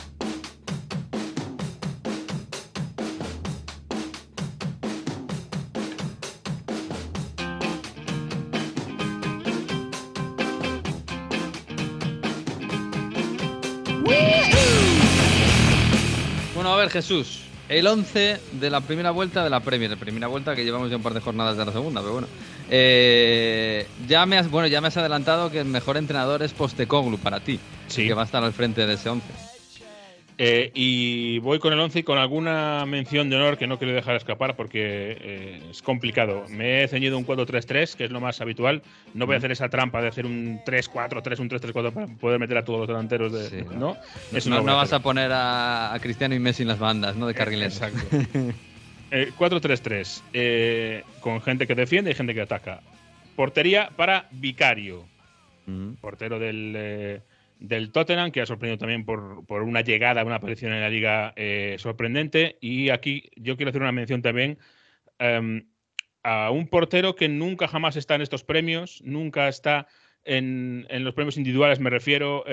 Jesús. 16.89 17.41
El 17.69 17.85
11 17.85 18.39
de 18.53 18.69
la 18.71 18.81
primera 18.81 19.11
vuelta 19.11 19.43
de 19.43 19.49
la 19.49 19.59
Premier. 19.59 19.95
Primera 19.97 20.27
vuelta 20.27 20.55
que 20.55 20.63
llevamos 20.63 20.89
ya 20.89 20.97
un 20.97 21.03
par 21.03 21.13
de 21.13 21.21
jornadas 21.21 21.55
de 21.55 21.65
la 21.65 21.71
segunda, 21.71 22.01
pero 22.01 22.13
bueno. 22.13 22.27
Eh, 22.69 23.87
ya, 24.07 24.25
me 24.25 24.37
has, 24.37 24.49
bueno, 24.49 24.67
ya 24.67 24.81
me 24.81 24.87
has 24.87 24.97
adelantado 24.97 25.51
que 25.51 25.59
el 25.59 25.65
mejor 25.65 25.97
entrenador 25.97 26.41
es 26.41 26.51
Postecoglu 26.53 27.19
para 27.19 27.39
ti. 27.39 27.59
Sí. 27.87 28.07
Que 28.07 28.13
va 28.13 28.23
a 28.23 28.25
estar 28.25 28.43
al 28.43 28.53
frente 28.53 28.87
de 28.87 28.93
ese 28.93 29.09
11. 29.09 29.48
Eh, 30.41 30.71
y 30.73 31.39
voy 31.39 31.59
con 31.59 31.73
el 31.73 31.79
11 31.81 31.99
y 31.99 32.03
con 32.03 32.17
alguna 32.17 32.85
mención 32.85 33.29
de 33.29 33.35
honor 33.35 33.57
que 33.57 33.67
no 33.67 33.77
quiero 33.77 33.93
dejar 33.93 34.15
escapar 34.15 34.55
porque 34.55 35.17
eh, 35.19 35.61
es 35.69 35.81
complicado. 35.81 36.45
Me 36.47 36.81
he 36.81 36.87
ceñido 36.87 37.17
un 37.17 37.27
4-3-3, 37.27 37.95
que 37.95 38.05
es 38.05 38.11
lo 38.11 38.21
más 38.21 38.39
habitual. 38.39 38.81
No 39.13 39.25
voy 39.25 39.35
a 39.35 39.39
hacer 39.39 39.51
esa 39.51 39.67
trampa 39.67 40.01
de 40.01 40.07
hacer 40.07 40.25
un 40.25 40.61
3-4-3, 40.65 41.39
un 41.39 41.49
3-3-4 41.49 41.91
para 41.91 42.07
poder 42.07 42.39
meter 42.39 42.57
a 42.57 42.63
todos 42.63 42.79
los 42.79 42.87
delanteros. 42.87 43.33
De, 43.33 43.63
¿no? 43.63 43.97
no, 44.45 44.75
vas 44.77 44.93
a, 44.93 45.01
poner 45.01 45.29
a, 45.33 45.97
Cristiano 46.01 46.33
y 46.33 46.39
Messi 46.39 46.61
en 46.61 46.69
las 46.69 46.79
bandas, 46.79 47.17
¿no? 47.17 47.27
De 47.27 47.33
carriles. 47.33 47.81
Exacto. 47.81 47.99
4-3-3, 49.11 50.21
eh, 50.31 51.03
con 51.19 51.41
gente 51.41 51.67
que 51.67 51.75
defiende 51.75 52.11
y 52.11 52.13
gente 52.13 52.33
que 52.33 52.41
ataca. 52.41 52.79
Portería 53.35 53.89
para 53.93 54.29
Vicario, 54.31 55.03
portero 55.99 56.39
del, 56.39 56.73
eh, 56.77 57.21
del, 57.59 57.91
Tottenham, 57.91 58.31
que 58.31 58.41
ha 58.41 58.45
sorprendido 58.45 58.77
también 58.77 59.05
por, 59.05 59.45
por, 59.45 59.63
una 59.63 59.81
llegada, 59.81 60.23
una 60.23 60.35
aparición 60.35 60.73
en 60.73 60.81
la 60.81 60.89
liga 60.89 61.33
eh, 61.35 61.75
sorprendente. 61.77 62.57
Y 62.61 62.89
aquí 62.89 63.29
yo 63.35 63.57
quiero 63.57 63.69
hacer 63.69 63.81
una 63.81 63.91
mención 63.91 64.21
también 64.21 64.57
em, 65.19 65.67
a 66.23 66.51
un 66.51 66.67
portero 66.67 67.15
que 67.15 67.29
nunca 67.29 67.67
jamás 67.67 67.95
está 67.95 68.15
en 68.15 68.21
estos 68.21 68.43
premios, 68.43 69.01
nunca 69.03 69.47
está 69.47 69.87
en, 70.23 70.85
en 70.89 71.03
los 71.03 71.13
premios 71.13 71.37
individuales, 71.37 71.79
me 71.79 71.89
refiero 71.89 72.43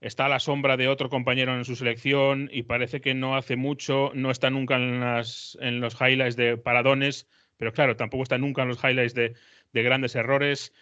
está 0.00 0.26
a 0.26 0.28
la 0.28 0.40
sombra 0.40 0.76
de 0.76 0.88
otro 0.88 1.08
compañero 1.10 1.54
en 1.54 1.64
su 1.64 1.76
selección 1.76 2.48
y 2.52 2.62
parece 2.62 3.00
que 3.00 3.14
no 3.14 3.36
hace 3.36 3.56
mucho, 3.56 4.10
no 4.14 4.30
está 4.30 4.50
nunca 4.50 4.76
en 4.76 5.80
los 5.80 5.96
highlights 6.00 6.36
de 6.36 6.56
paradones, 6.56 7.28
pero 7.56 7.72
claro, 7.72 7.96
tampoco 7.96 8.22
está 8.22 8.38
nunca 8.38 8.62
en 8.62 8.68
los 8.68 8.82
highlights 8.82 9.14
de, 9.14 9.34
grandes 9.72 10.14
errores. 10.14 10.72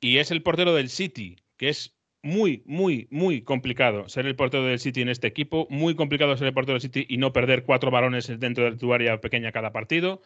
Y 0.00 0.18
es 0.18 0.30
el 0.30 0.42
portero 0.42 0.74
del 0.74 0.90
City, 0.90 1.36
que 1.56 1.70
es 1.70 1.96
muy, 2.24 2.62
muy, 2.64 3.06
muy 3.10 3.42
complicado 3.42 4.08
ser 4.08 4.24
el 4.26 4.34
portero 4.34 4.64
del 4.64 4.78
City 4.78 5.02
en 5.02 5.10
este 5.10 5.26
equipo, 5.26 5.66
muy 5.68 5.94
complicado 5.94 6.34
ser 6.38 6.48
el 6.48 6.54
portero 6.54 6.74
del 6.74 6.80
City 6.80 7.04
y 7.06 7.18
no 7.18 7.34
perder 7.34 7.64
cuatro 7.64 7.90
balones 7.90 8.40
dentro 8.40 8.64
de 8.64 8.78
tu 8.78 8.94
área 8.94 9.20
pequeña 9.20 9.52
cada 9.52 9.72
partido. 9.72 10.22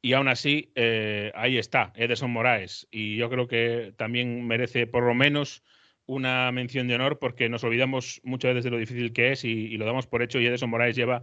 Y 0.00 0.14
aún 0.14 0.28
así, 0.28 0.72
eh, 0.74 1.30
ahí 1.34 1.58
está, 1.58 1.92
Ederson 1.94 2.30
Moraes. 2.30 2.88
Y 2.90 3.16
yo 3.16 3.28
creo 3.28 3.48
que 3.48 3.92
también 3.98 4.46
merece 4.46 4.86
por 4.86 5.04
lo 5.04 5.14
menos 5.14 5.62
una 6.06 6.50
mención 6.52 6.88
de 6.88 6.94
honor 6.94 7.18
porque 7.18 7.50
nos 7.50 7.64
olvidamos 7.64 8.22
muchas 8.24 8.52
veces 8.54 8.64
de 8.64 8.70
lo 8.70 8.78
difícil 8.78 9.12
que 9.12 9.32
es 9.32 9.44
y, 9.44 9.76
lo 9.76 9.84
damos 9.84 10.06
por 10.06 10.22
hecho. 10.22 10.40
Y 10.40 10.46
Edson 10.46 10.70
Morales 10.70 10.96
lleva 10.96 11.22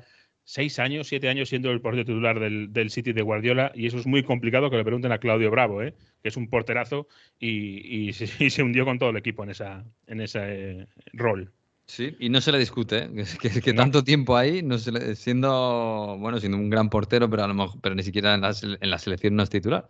seis 0.50 0.80
años, 0.80 1.08
siete 1.08 1.30
años 1.30 1.48
siendo 1.48 1.70
el 1.70 1.80
portero 1.80 2.06
titular 2.06 2.40
del, 2.40 2.74
del, 2.74 2.90
City 2.90 3.14
de 3.14 3.22
Guardiola 3.22 3.72
y 3.76 3.86
eso 3.86 4.00
es 4.00 4.08
muy 4.08 4.24
complicado 4.24 4.72
que 4.72 4.78
le 4.78 4.84
pregunten 4.84 5.12
a 5.12 5.20
Claudio 5.20 5.52
Bravo, 5.52 5.84
¿eh? 5.84 5.94
que 6.24 6.30
es 6.30 6.38
un 6.38 6.50
porterazo 6.50 7.08
y, 7.40 8.12
se, 8.14 8.64
hundió 8.64 8.84
con 8.84 8.98
todo 8.98 9.12
el 9.12 9.18
equipo 9.18 9.44
en, 9.44 9.52
esa, 9.52 9.86
en 10.08 10.22
ese 10.22 10.40
eh, 10.42 10.88
rol. 11.14 11.54
Sí, 11.90 12.16
y 12.20 12.30
no 12.30 12.40
se 12.40 12.52
le 12.52 12.60
discute, 12.60 13.06
¿eh? 13.06 13.10
que, 13.42 13.62
que, 13.62 13.74
tanto 13.74 14.04
tiempo 14.04 14.38
ahí, 14.38 14.62
no 14.62 14.78
siendo, 14.78 16.18
bueno, 16.20 16.40
siendo 16.40 16.56
un 16.60 16.70
gran 16.70 16.88
portero, 16.88 17.28
pero 17.28 17.44
a 17.44 17.48
lo 17.48 17.56
mejor, 17.56 17.82
pero 17.82 17.96
ni 17.96 18.04
siquiera 18.04 18.36
en 18.36 18.42
la, 18.42 18.54
en 18.62 18.90
la, 18.92 19.00
selección 19.00 19.36
no 19.36 19.42
es 19.42 19.50
titular. 19.50 19.88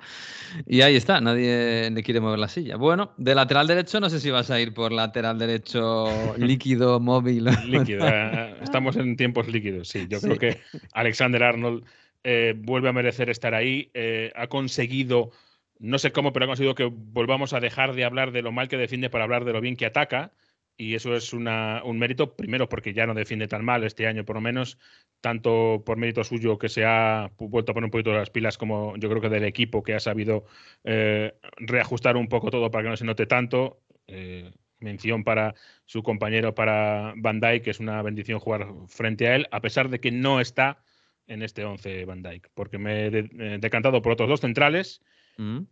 Y 0.65 0.79
ahí 0.79 0.95
está, 0.95 1.19
nadie 1.19 1.91
le 1.91 2.01
quiere 2.01 2.21
mover 2.21 2.39
la 2.39 2.47
silla. 2.47 2.77
Bueno, 2.77 3.11
de 3.17 3.35
lateral 3.35 3.67
derecho, 3.67 3.99
no 3.99 4.09
sé 4.09 4.21
si 4.21 4.31
vas 4.31 4.49
a 4.49 4.61
ir 4.61 4.73
por 4.73 4.93
lateral 4.93 5.37
derecho 5.37 6.05
líquido, 6.37 7.01
móvil. 7.01 7.49
Líquido, 7.65 8.07
eh, 8.07 8.55
estamos 8.61 8.95
en 8.95 9.17
tiempos 9.17 9.49
líquidos, 9.49 9.89
sí. 9.89 10.07
Yo 10.07 10.21
creo 10.21 10.37
que 10.37 10.61
Alexander 10.93 11.43
Arnold 11.43 11.83
eh, 12.23 12.53
vuelve 12.55 12.87
a 12.87 12.93
merecer 12.93 13.29
estar 13.29 13.53
ahí, 13.53 13.91
ha 14.35 14.47
conseguido 14.47 15.31
no 15.79 15.99
sé 15.99 16.13
cómo, 16.13 16.31
pero 16.31 16.45
ha 16.45 16.47
conseguido 16.47 16.75
que 16.75 16.89
volvamos 16.89 17.51
a 17.51 17.59
dejar 17.59 17.93
de 17.93 18.05
hablar 18.05 18.31
de 18.31 18.41
lo 18.41 18.53
mal 18.53 18.69
que 18.69 18.77
defiende 18.77 19.09
para 19.09 19.25
hablar 19.25 19.43
de 19.43 19.51
lo 19.51 19.59
bien 19.59 19.75
que 19.75 19.85
ataca 19.85 20.31
y 20.79 20.95
eso 20.95 21.13
es 21.13 21.33
una, 21.33 21.83
un 21.83 21.99
mérito, 21.99 22.37
primero 22.37 22.69
porque 22.69 22.93
ya 22.93 23.05
no 23.05 23.13
defiende 23.13 23.49
tan 23.49 23.65
mal 23.65 23.83
este 23.83 24.07
año 24.07 24.23
por 24.23 24.37
lo 24.37 24.41
menos, 24.41 24.77
tanto 25.19 25.83
por 25.85 25.97
mérito 25.97 26.23
suyo 26.23 26.57
que 26.57 26.69
se 26.69 26.85
ha 26.85 27.29
vuelto 27.37 27.73
a 27.73 27.75
poner 27.75 27.87
un 27.87 27.91
poquito 27.91 28.13
las 28.13 28.29
pilas 28.29 28.57
como 28.57 28.95
yo 28.95 29.09
creo 29.09 29.21
que 29.21 29.27
del 29.27 29.43
equipo 29.43 29.83
que 29.83 29.93
ha 29.93 29.99
sabido 29.99 30.45
eh, 30.85 31.37
reajustar 31.57 32.15
un 32.15 32.29
poco 32.29 32.49
todo 32.49 32.71
para 32.71 32.83
que 32.83 32.89
no 32.91 32.97
se 32.97 33.03
note 33.03 33.25
tanto. 33.25 33.81
Eh, 34.07 34.51
mención 34.79 35.25
para 35.25 35.53
su 35.83 36.01
compañero, 36.01 36.55
para 36.55 37.13
Van 37.17 37.41
Dijk, 37.41 37.65
que 37.65 37.71
es 37.71 37.81
una 37.81 38.01
bendición 38.01 38.39
jugar 38.39 38.65
frente 38.87 39.27
a 39.27 39.35
él, 39.35 39.47
a 39.51 39.59
pesar 39.59 39.89
de 39.89 39.99
que 39.99 40.11
no 40.11 40.39
está 40.39 40.81
en 41.27 41.43
este 41.43 41.65
11 41.65 42.05
Van 42.05 42.23
Dijk, 42.23 42.47
porque 42.53 42.77
me 42.77 43.07
he 43.07 43.07
eh, 43.07 43.57
decantado 43.59 44.01
por 44.01 44.13
otros 44.13 44.29
dos 44.29 44.39
centrales, 44.39 45.01
mm. 45.37 45.63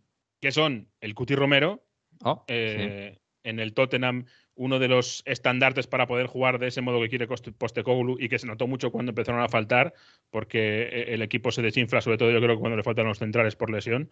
que 0.42 0.52
son 0.52 0.90
el 1.00 1.14
Cuti 1.14 1.34
Romero, 1.34 1.82
oh, 2.22 2.44
en 2.46 3.60
el 3.60 3.72
Tottenham 3.72 4.26
uno 4.58 4.80
de 4.80 4.88
los 4.88 5.22
estandartes 5.24 5.86
para 5.86 6.08
poder 6.08 6.26
jugar 6.26 6.58
de 6.58 6.66
ese 6.66 6.80
modo 6.80 7.00
que 7.00 7.08
quiere 7.08 7.28
Postecoglou 7.28 8.16
y 8.18 8.28
que 8.28 8.40
se 8.40 8.46
notó 8.46 8.66
mucho 8.66 8.90
cuando 8.90 9.10
empezaron 9.10 9.40
a 9.40 9.48
faltar, 9.48 9.94
porque 10.30 10.82
eh, 10.82 11.14
el 11.14 11.22
equipo 11.22 11.52
se 11.52 11.62
desinfla, 11.62 12.00
sobre 12.00 12.18
todo 12.18 12.32
yo 12.32 12.40
creo 12.40 12.56
que 12.56 12.60
cuando 12.60 12.76
le 12.76 12.82
faltan 12.82 13.06
los 13.06 13.20
centrales 13.20 13.54
por 13.54 13.70
lesión. 13.70 14.10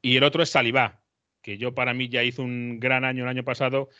Y 0.00 0.16
el 0.16 0.24
otro 0.24 0.42
es 0.42 0.50
Salivá, 0.50 1.02
que 1.42 1.58
yo 1.58 1.74
para 1.74 1.92
mí 1.92 2.08
ya 2.08 2.24
hizo 2.24 2.42
un 2.42 2.80
gran 2.80 3.04
año 3.04 3.24
el 3.24 3.28
año 3.28 3.44
pasado. 3.44 3.90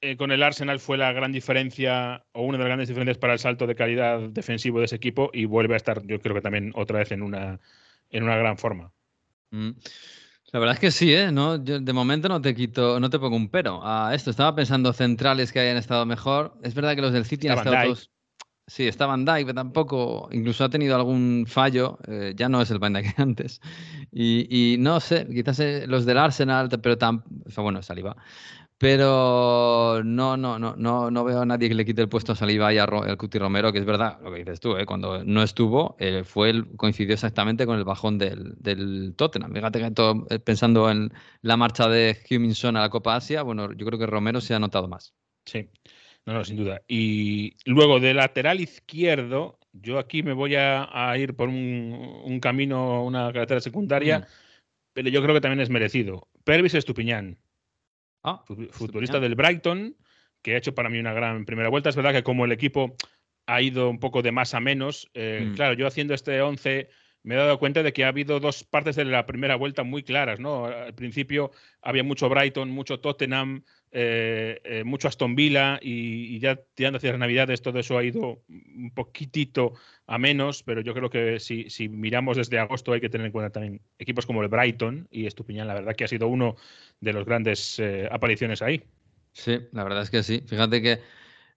Eh, 0.00 0.16
con 0.16 0.30
el 0.30 0.44
Arsenal 0.44 0.78
fue 0.78 0.96
la 0.96 1.12
gran 1.12 1.32
diferencia 1.32 2.24
o 2.30 2.42
una 2.42 2.56
de 2.56 2.62
las 2.62 2.68
grandes 2.68 2.88
diferencias 2.88 3.18
para 3.18 3.32
el 3.32 3.40
salto 3.40 3.66
de 3.66 3.74
calidad 3.74 4.20
defensivo 4.30 4.78
de 4.78 4.84
ese 4.84 4.94
equipo 4.94 5.30
y 5.34 5.44
vuelve 5.44 5.74
a 5.74 5.78
estar, 5.78 6.06
yo 6.06 6.20
creo 6.20 6.36
que 6.36 6.40
también 6.40 6.70
otra 6.76 7.00
vez 7.00 7.10
en 7.10 7.22
una, 7.22 7.58
en 8.10 8.22
una 8.22 8.36
gran 8.36 8.58
forma. 8.58 8.92
Mm. 9.50 9.70
La 10.52 10.60
verdad 10.60 10.74
es 10.74 10.80
que 10.80 10.90
sí, 10.90 11.12
¿eh? 11.12 11.30
No, 11.30 11.62
yo 11.62 11.78
de 11.78 11.92
momento 11.92 12.28
no 12.28 12.40
te 12.40 12.54
quito, 12.54 12.98
no 13.00 13.10
te 13.10 13.18
pongo 13.18 13.36
un 13.36 13.48
pero 13.50 13.80
a 13.84 14.14
esto. 14.14 14.30
Estaba 14.30 14.54
pensando 14.54 14.92
centrales 14.92 15.52
que 15.52 15.60
hayan 15.60 15.76
estado 15.76 16.06
mejor. 16.06 16.58
Es 16.62 16.74
verdad 16.74 16.94
que 16.94 17.02
los 17.02 17.12
del 17.12 17.26
City 17.26 17.48
han 17.48 17.58
Está 17.58 17.70
estado 17.70 17.86
todos. 17.86 18.10
Sí, 18.68 18.86
está 18.86 19.06
Van 19.06 19.24
Dijk, 19.24 19.46
pero 19.46 19.54
tampoco, 19.54 20.28
incluso 20.30 20.62
ha 20.62 20.68
tenido 20.68 20.94
algún 20.94 21.46
fallo, 21.48 21.98
eh, 22.06 22.34
ya 22.36 22.50
no 22.50 22.60
es 22.60 22.70
el 22.70 22.78
Van 22.78 22.92
Dijk 22.92 23.16
de 23.16 23.22
antes. 23.22 23.60
Y, 24.12 24.74
y 24.74 24.76
no 24.76 25.00
sé, 25.00 25.26
quizás 25.26 25.58
eh, 25.60 25.86
los 25.86 26.04
del 26.04 26.18
Arsenal, 26.18 26.68
pero 26.82 26.98
tan, 26.98 27.24
o 27.46 27.50
sea, 27.50 27.62
bueno, 27.62 27.82
Saliba. 27.82 28.16
Pero 28.78 30.02
no, 30.04 30.36
no, 30.36 30.56
no, 30.58 30.76
no, 30.76 31.10
no 31.10 31.24
veo 31.24 31.40
a 31.40 31.46
nadie 31.46 31.68
que 31.68 31.74
le 31.74 31.84
quite 31.84 32.02
el 32.02 32.08
puesto 32.08 32.30
a 32.32 32.36
Saliba 32.36 32.72
y 32.72 32.78
a 32.78 32.86
Ro- 32.86 33.02
al 33.02 33.16
Cuti 33.18 33.36
Romero, 33.38 33.72
que 33.72 33.80
es 33.80 33.84
verdad 33.84 34.20
lo 34.22 34.30
que 34.32 34.38
dices 34.38 34.60
tú, 34.60 34.76
¿eh? 34.76 34.86
cuando 34.86 35.24
no 35.24 35.42
estuvo, 35.42 35.96
eh, 35.98 36.22
fue 36.24 36.50
el- 36.50 36.76
coincidió 36.76 37.12
exactamente 37.14 37.66
con 37.66 37.76
el 37.76 37.84
bajón 37.84 38.18
del, 38.18 38.54
del 38.58 39.14
Tottenham. 39.16 39.52
Fíjate 39.52 39.80
que 39.80 39.90
todo, 39.90 40.26
eh, 40.30 40.38
pensando 40.38 40.88
en 40.90 41.12
la 41.42 41.56
marcha 41.56 41.88
de 41.88 42.16
Huminson 42.30 42.76
a 42.76 42.80
la 42.82 42.88
Copa 42.90 43.16
Asia, 43.16 43.42
bueno, 43.42 43.72
yo 43.72 43.84
creo 43.84 43.98
que 43.98 44.06
Romero 44.06 44.40
se 44.40 44.54
ha 44.54 44.60
notado 44.60 44.86
más. 44.86 45.12
Sí, 45.44 45.68
no, 46.24 46.34
no, 46.34 46.44
sin 46.44 46.56
duda. 46.56 46.80
Y 46.86 47.54
luego 47.64 47.98
de 47.98 48.14
lateral 48.14 48.60
izquierdo, 48.60 49.58
yo 49.72 49.98
aquí 49.98 50.22
me 50.22 50.34
voy 50.34 50.54
a, 50.54 50.88
a 50.92 51.18
ir 51.18 51.34
por 51.34 51.48
un, 51.48 52.20
un 52.24 52.38
camino, 52.38 53.02
una 53.04 53.32
carretera 53.32 53.60
secundaria, 53.60 54.20
Mm. 54.20 54.24
pero 54.92 55.08
yo 55.10 55.20
creo 55.22 55.34
que 55.34 55.40
también 55.40 55.60
es 55.60 55.70
merecido. 55.70 56.28
Pervis 56.44 56.74
Estupiñán, 56.74 57.38
Ah, 58.22 58.40
Estupiñán. 58.42 58.72
futbolista 58.72 59.20
del 59.20 59.34
Brighton, 59.34 59.96
que 60.42 60.54
ha 60.54 60.58
hecho 60.58 60.74
para 60.74 60.88
mí 60.88 60.98
una 60.98 61.12
gran 61.12 61.44
primera 61.44 61.68
vuelta. 61.68 61.88
Es 61.88 61.96
verdad 61.96 62.12
que 62.12 62.22
como 62.22 62.44
el 62.44 62.52
equipo 62.52 62.96
ha 63.46 63.62
ido 63.62 63.88
un 63.88 63.98
poco 63.98 64.22
de 64.22 64.32
más 64.32 64.54
a 64.54 64.60
menos, 64.60 65.08
eh, 65.14 65.46
Mm. 65.50 65.54
claro, 65.54 65.74
yo 65.74 65.86
haciendo 65.86 66.14
este 66.14 66.40
11 66.42 66.88
me 67.22 67.34
he 67.34 67.38
dado 67.38 67.58
cuenta 67.58 67.82
de 67.82 67.92
que 67.92 68.04
ha 68.04 68.08
habido 68.08 68.40
dos 68.40 68.64
partes 68.64 68.94
de 68.96 69.04
la 69.04 69.26
primera 69.26 69.56
vuelta 69.56 69.82
muy 69.82 70.02
claras, 70.02 70.38
¿no? 70.38 70.66
Al 70.66 70.94
principio 70.94 71.50
había 71.82 72.04
mucho 72.04 72.28
Brighton, 72.28 72.70
mucho 72.70 73.00
Tottenham, 73.00 73.64
eh, 73.90 74.60
eh, 74.64 74.84
mucho 74.84 75.08
Aston 75.08 75.34
Villa 75.34 75.78
y, 75.80 76.38
ya 76.40 76.56
tirando 76.74 76.98
hacia 76.98 77.10
las 77.10 77.18
Navidades 77.18 77.62
todo 77.62 77.78
eso 77.78 77.96
ha 77.96 78.04
ido 78.04 78.42
un 78.48 78.92
poquitito 78.94 79.74
a 80.06 80.18
menos, 80.18 80.62
pero 80.62 80.80
yo 80.80 80.94
creo 80.94 81.10
que 81.10 81.40
si, 81.40 81.70
si 81.70 81.88
miramos 81.88 82.36
desde 82.36 82.58
agosto 82.58 82.92
hay 82.92 83.00
que 83.00 83.08
tener 83.08 83.26
en 83.26 83.32
cuenta 83.32 83.50
también 83.50 83.80
equipos 83.98 84.26
como 84.26 84.42
el 84.42 84.48
Brighton 84.48 85.08
y 85.10 85.26
Estupiñán, 85.26 85.68
la 85.68 85.74
verdad 85.74 85.94
que 85.94 86.04
ha 86.04 86.08
sido 86.08 86.28
uno 86.28 86.56
de 87.00 87.12
los 87.12 87.24
grandes 87.24 87.78
eh, 87.78 88.08
apariciones 88.10 88.62
ahí. 88.62 88.82
Sí, 89.32 89.58
la 89.72 89.84
verdad 89.84 90.02
es 90.02 90.10
que 90.10 90.22
sí. 90.22 90.42
Fíjate 90.46 90.82
que 90.82 91.00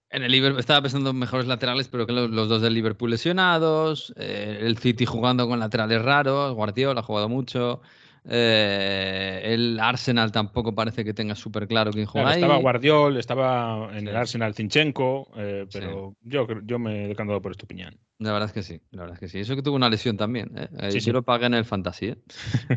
en 0.09 0.23
el 0.23 0.31
Liverpool 0.31 0.59
estaba 0.59 0.81
pensando 0.81 1.09
en 1.09 1.17
mejores 1.17 1.47
laterales, 1.47 1.87
pero 1.87 2.05
que 2.05 2.13
los, 2.13 2.29
los 2.29 2.49
dos 2.49 2.61
del 2.61 2.73
Liverpool 2.73 3.09
lesionados, 3.09 4.13
eh, 4.17 4.59
el 4.61 4.77
City 4.77 5.05
jugando 5.05 5.47
con 5.47 5.59
laterales 5.59 6.01
raros, 6.01 6.53
Guardiola 6.53 6.99
ha 6.99 7.03
jugado 7.03 7.29
mucho, 7.29 7.81
eh, 8.29 9.41
el 9.45 9.79
Arsenal 9.79 10.31
tampoco 10.31 10.73
parece 10.75 11.03
que 11.03 11.13
tenga 11.13 11.35
súper 11.35 11.67
claro 11.67 11.91
quién 11.91 12.05
juega 12.05 12.25
Claro, 12.27 12.35
ahí. 12.35 12.41
estaba 12.41 12.59
Guardiol, 12.61 13.17
estaba 13.17 13.89
en 13.93 14.01
Sí. 14.01 14.07
el 14.07 14.15
Arsenal 14.15 14.53
Zinchenko, 14.53 15.31
eh, 15.37 15.65
Sí. 15.69 15.79
pero 15.79 16.15
yo, 16.21 16.47
yo 16.63 16.79
me 16.79 17.05
he 17.05 17.07
decantado 17.07 17.41
por 17.41 17.51
Estupiñán. 17.51 17.97
La 18.19 18.31
verdad 18.31 18.47
es 18.49 18.53
que 18.53 18.61
sí, 18.63 18.79
la 18.91 19.01
verdad 19.01 19.15
es 19.15 19.19
que 19.19 19.27
sí. 19.27 19.39
Eso 19.39 19.55
que 19.55 19.63
tuvo 19.63 19.75
una 19.75 19.89
lesión 19.89 20.17
también. 20.17 20.51
¿eh? 20.57 20.67
Eh, 20.79 20.91
Sí, 20.91 20.99
yo 20.99 21.13
lo 21.13 21.23
pagué 21.23 21.47
en 21.47 21.55
el 21.55 21.65
Fantasy. 21.65 22.13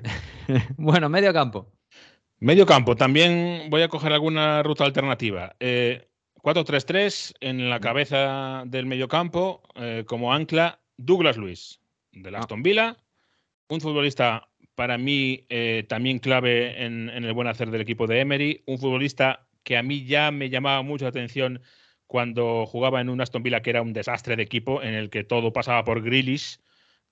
bueno, 0.77 1.09
medio 1.09 1.33
campo. 1.33 1.73
Medio 2.41 2.67
campo, 2.67 2.97
también 2.97 3.69
voy 3.71 3.83
a 3.83 3.89
coger 3.89 4.13
alguna 4.13 4.63
ruta 4.63 4.85
alternativa. 4.85 5.55
Eh, 5.61 6.09
4-3-3 6.43 7.33
en 7.41 7.71
la 7.71 7.81
cabeza 7.81 8.65
del 8.67 8.85
medio 8.85 9.09
campo, 9.09 9.63
como 10.07 10.35
ancla, 10.35 10.79
Douglas 10.99 11.39
Luis, 11.39 11.81
del 12.13 12.35
Ah. 12.35 12.41
Aston 12.41 12.63
Villa, 12.63 12.99
un 13.69 13.81
futbolista 13.81 14.47
para 14.75 14.99
mí 14.99 15.47
eh, 15.49 15.85
también 15.89 16.19
clave 16.19 16.85
en, 16.85 17.09
el 17.09 17.33
buen 17.33 17.49
hacer 17.49 17.71
del 17.71 17.81
equipo 17.81 18.07
de 18.07 18.21
Emery, 18.21 18.63
un 18.67 18.79
futbolista 18.79 19.47
que 19.63 19.77
a 19.77 19.83
mí 19.83 20.05
ya 20.05 20.31
me 20.31 20.51
llamaba 20.51 20.83
mucho 20.83 21.05
la 21.05 21.11
atención 21.11 21.63
cuando 22.07 22.67
jugaba 22.67 23.01
en 23.01 23.09
un 23.09 23.21
Aston 23.21 23.43
Villa 23.43 23.63
que 23.63 23.71
era 23.71 23.83
un 23.83 23.93
desastre 23.93 24.37
de 24.37 24.43
equipo, 24.43 24.83
en 24.83 24.95
el 24.95 25.11
que 25.11 25.25
todo 25.25 25.53
pasaba 25.53 25.85
por 25.85 26.03
Grealish. 26.03 26.59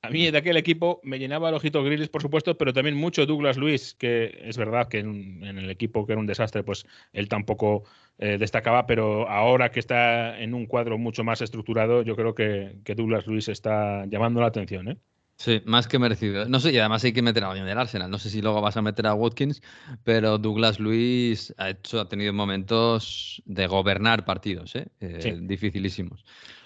A 0.02 0.10
mí 0.10 0.28
de 0.30 0.36
aquel 0.36 0.56
equipo 0.56 1.00
me 1.04 1.18
llenaba 1.18 1.48
el 1.48 1.54
ojito 1.54 1.84
Grealish, 1.84 2.10
por 2.10 2.22
supuesto, 2.22 2.58
pero 2.58 2.72
también 2.72 2.96
mucho 2.96 3.24
Douglas 3.24 3.56
Luis, 3.56 3.94
que 3.94 4.38
es 4.42 4.56
verdad 4.58 4.88
que 4.88 4.98
en, 4.98 5.42
el 5.44 5.70
equipo 5.70 6.04
que 6.06 6.12
era 6.12 6.20
un 6.20 6.26
desastre, 6.26 6.64
pues 6.64 6.86
él 7.12 7.28
tampoco 7.28 7.84
eh, 8.18 8.36
destacaba, 8.38 8.86
pero 8.86 9.28
ahora 9.28 9.70
que 9.70 9.80
está 9.80 10.38
en 10.40 10.54
un 10.54 10.66
cuadro 10.66 10.98
mucho 10.98 11.22
más 11.24 11.40
estructurado, 11.40 12.02
yo 12.02 12.16
creo 12.16 12.34
que, 12.34 12.80
que 12.84 12.96
Douglas 12.96 13.26
Luis 13.26 13.48
está 13.48 14.04
llamando 14.06 14.40
la 14.40 14.48
atención. 14.48 14.88
¿eh? 14.88 14.96
Sí, 15.42 15.60
más 15.64 15.88
que 15.88 15.98
merecido. 15.98 16.44
No 16.46 16.60
sé, 16.60 16.70
y 16.72 16.78
además 16.78 17.02
hay 17.02 17.12
que 17.12 17.20
meter 17.20 17.42
a 17.42 17.48
alguien 17.48 17.66
del 17.66 17.76
Arsenal. 17.76 18.08
No 18.08 18.18
sé 18.20 18.30
si 18.30 18.40
luego 18.40 18.60
vas 18.60 18.76
a 18.76 18.82
meter 18.82 19.08
a 19.08 19.14
Watkins, 19.14 19.60
pero 20.04 20.38
Douglas 20.38 20.78
Luis 20.78 21.52
ha 21.58 21.70
hecho, 21.70 22.00
ha 22.00 22.08
tenido 22.08 22.32
momentos 22.32 23.42
de 23.44 23.66
gobernar 23.66 24.24
partidos, 24.24 24.76
¿eh? 24.76 24.86
Eh, 25.00 25.18
Sí. 25.20 25.32
dificilísimos. 25.40 26.24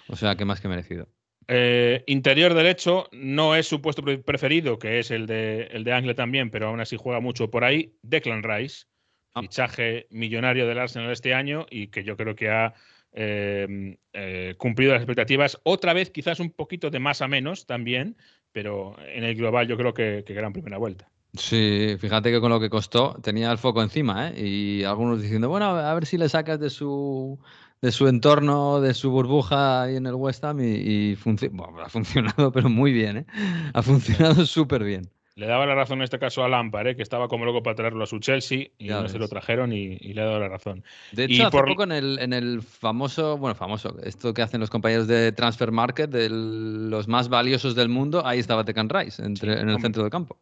O 0.08 0.16
sea, 0.16 0.36
que 0.36 0.44
más 0.44 0.60
que 0.60 0.68
merecido. 0.68 1.08
Eh, 1.48 2.04
interior 2.06 2.52
derecho 2.52 3.08
no 3.12 3.56
es 3.56 3.66
su 3.66 3.80
puesto 3.80 4.02
pre- 4.02 4.18
preferido, 4.18 4.78
que 4.78 4.98
es 4.98 5.10
el 5.10 5.26
de, 5.26 5.68
el 5.72 5.82
de 5.82 5.92
Angle 5.94 6.14
también, 6.14 6.50
pero 6.50 6.68
aún 6.68 6.80
así 6.80 6.96
juega 6.98 7.20
mucho 7.20 7.50
por 7.50 7.64
ahí. 7.64 7.94
Declan 8.02 8.42
Rice, 8.42 8.84
Ah. 9.32 9.40
fichaje 9.40 10.06
millonario 10.10 10.66
del 10.66 10.78
Arsenal 10.78 11.10
este 11.12 11.32
año 11.32 11.64
y 11.70 11.86
que 11.88 12.04
yo 12.04 12.14
creo 12.18 12.34
que 12.34 12.50
ha 12.50 12.74
eh, 13.18 13.96
eh, 14.12 14.54
cumplido 14.58 14.92
las 14.92 15.00
expectativas. 15.00 15.58
Otra 15.62 15.94
vez, 15.94 16.10
quizás 16.10 16.38
un 16.40 16.50
poquito 16.50 16.90
de 16.90 16.98
más 16.98 17.22
a 17.22 17.28
menos 17.28 17.64
también, 17.64 18.16
pero 18.56 18.96
en 19.00 19.22
el 19.22 19.34
global 19.36 19.68
yo 19.68 19.76
creo 19.76 19.92
que, 19.92 20.24
que 20.26 20.32
gran 20.32 20.50
primera 20.54 20.78
vuelta. 20.78 21.10
Sí, 21.34 21.96
fíjate 21.98 22.30
que 22.30 22.40
con 22.40 22.50
lo 22.50 22.58
que 22.58 22.70
costó 22.70 23.18
tenía 23.22 23.52
el 23.52 23.58
foco 23.58 23.82
encima, 23.82 24.30
¿eh? 24.30 24.40
Y 24.46 24.84
algunos 24.84 25.20
diciendo, 25.20 25.50
bueno, 25.50 25.66
a 25.66 25.92
ver 25.92 26.06
si 26.06 26.16
le 26.16 26.30
sacas 26.30 26.58
de 26.58 26.70
su, 26.70 27.38
de 27.82 27.92
su 27.92 28.08
entorno, 28.08 28.80
de 28.80 28.94
su 28.94 29.10
burbuja 29.10 29.82
ahí 29.82 29.96
en 29.96 30.06
el 30.06 30.14
West 30.14 30.42
Ham 30.44 30.60
y, 30.60 31.12
y 31.12 31.12
ha 31.12 31.88
funcionado, 31.90 32.50
pero 32.52 32.70
muy 32.70 32.92
bien, 32.92 33.18
¿eh? 33.18 33.26
Ha 33.74 33.82
funcionado 33.82 34.46
súper 34.46 34.84
bien. 34.84 35.10
Le 35.36 35.46
daba 35.46 35.66
la 35.66 35.74
razón 35.74 35.98
en 35.98 36.04
este 36.04 36.18
caso 36.18 36.42
a 36.44 36.48
Lampard, 36.48 36.86
¿eh? 36.88 36.96
que 36.96 37.02
estaba 37.02 37.28
como 37.28 37.44
loco 37.44 37.62
para 37.62 37.76
traerlo 37.76 38.02
a 38.04 38.06
su 38.06 38.20
Chelsea 38.20 38.68
y 38.78 38.86
Ya 38.88 39.02
no 39.02 39.08
se 39.10 39.18
lo 39.18 39.28
trajeron 39.28 39.70
y, 39.70 39.98
y 40.00 40.14
le 40.14 40.22
ha 40.22 40.24
dado 40.24 40.40
la 40.40 40.48
razón. 40.48 40.82
De 41.12 41.24
Y 41.28 41.34
hecho, 41.34 41.42
hace 41.48 41.50
por- 41.58 41.66
poco 41.68 41.82
en 41.84 41.92
el, 41.92 42.18
en 42.20 42.32
el 42.32 42.62
famoso, 42.62 43.36
bueno, 43.36 43.54
famoso, 43.54 43.98
esto 44.02 44.32
que 44.32 44.40
hacen 44.40 44.60
los 44.60 44.70
compañeros 44.70 45.06
de 45.06 45.32
Transfer 45.32 45.70
Market, 45.72 46.08
de 46.08 46.30
los 46.30 47.06
más 47.06 47.28
valiosos 47.28 47.74
del 47.74 47.90
mundo, 47.90 48.26
ahí 48.26 48.38
estaba 48.38 48.64
Tecan 48.64 48.88
Rice, 48.88 49.22
entre, 49.22 49.52
en 49.52 49.58
el 49.58 49.68
hombre. 49.74 49.82
centro 49.82 50.02
del 50.04 50.10
campo. 50.10 50.38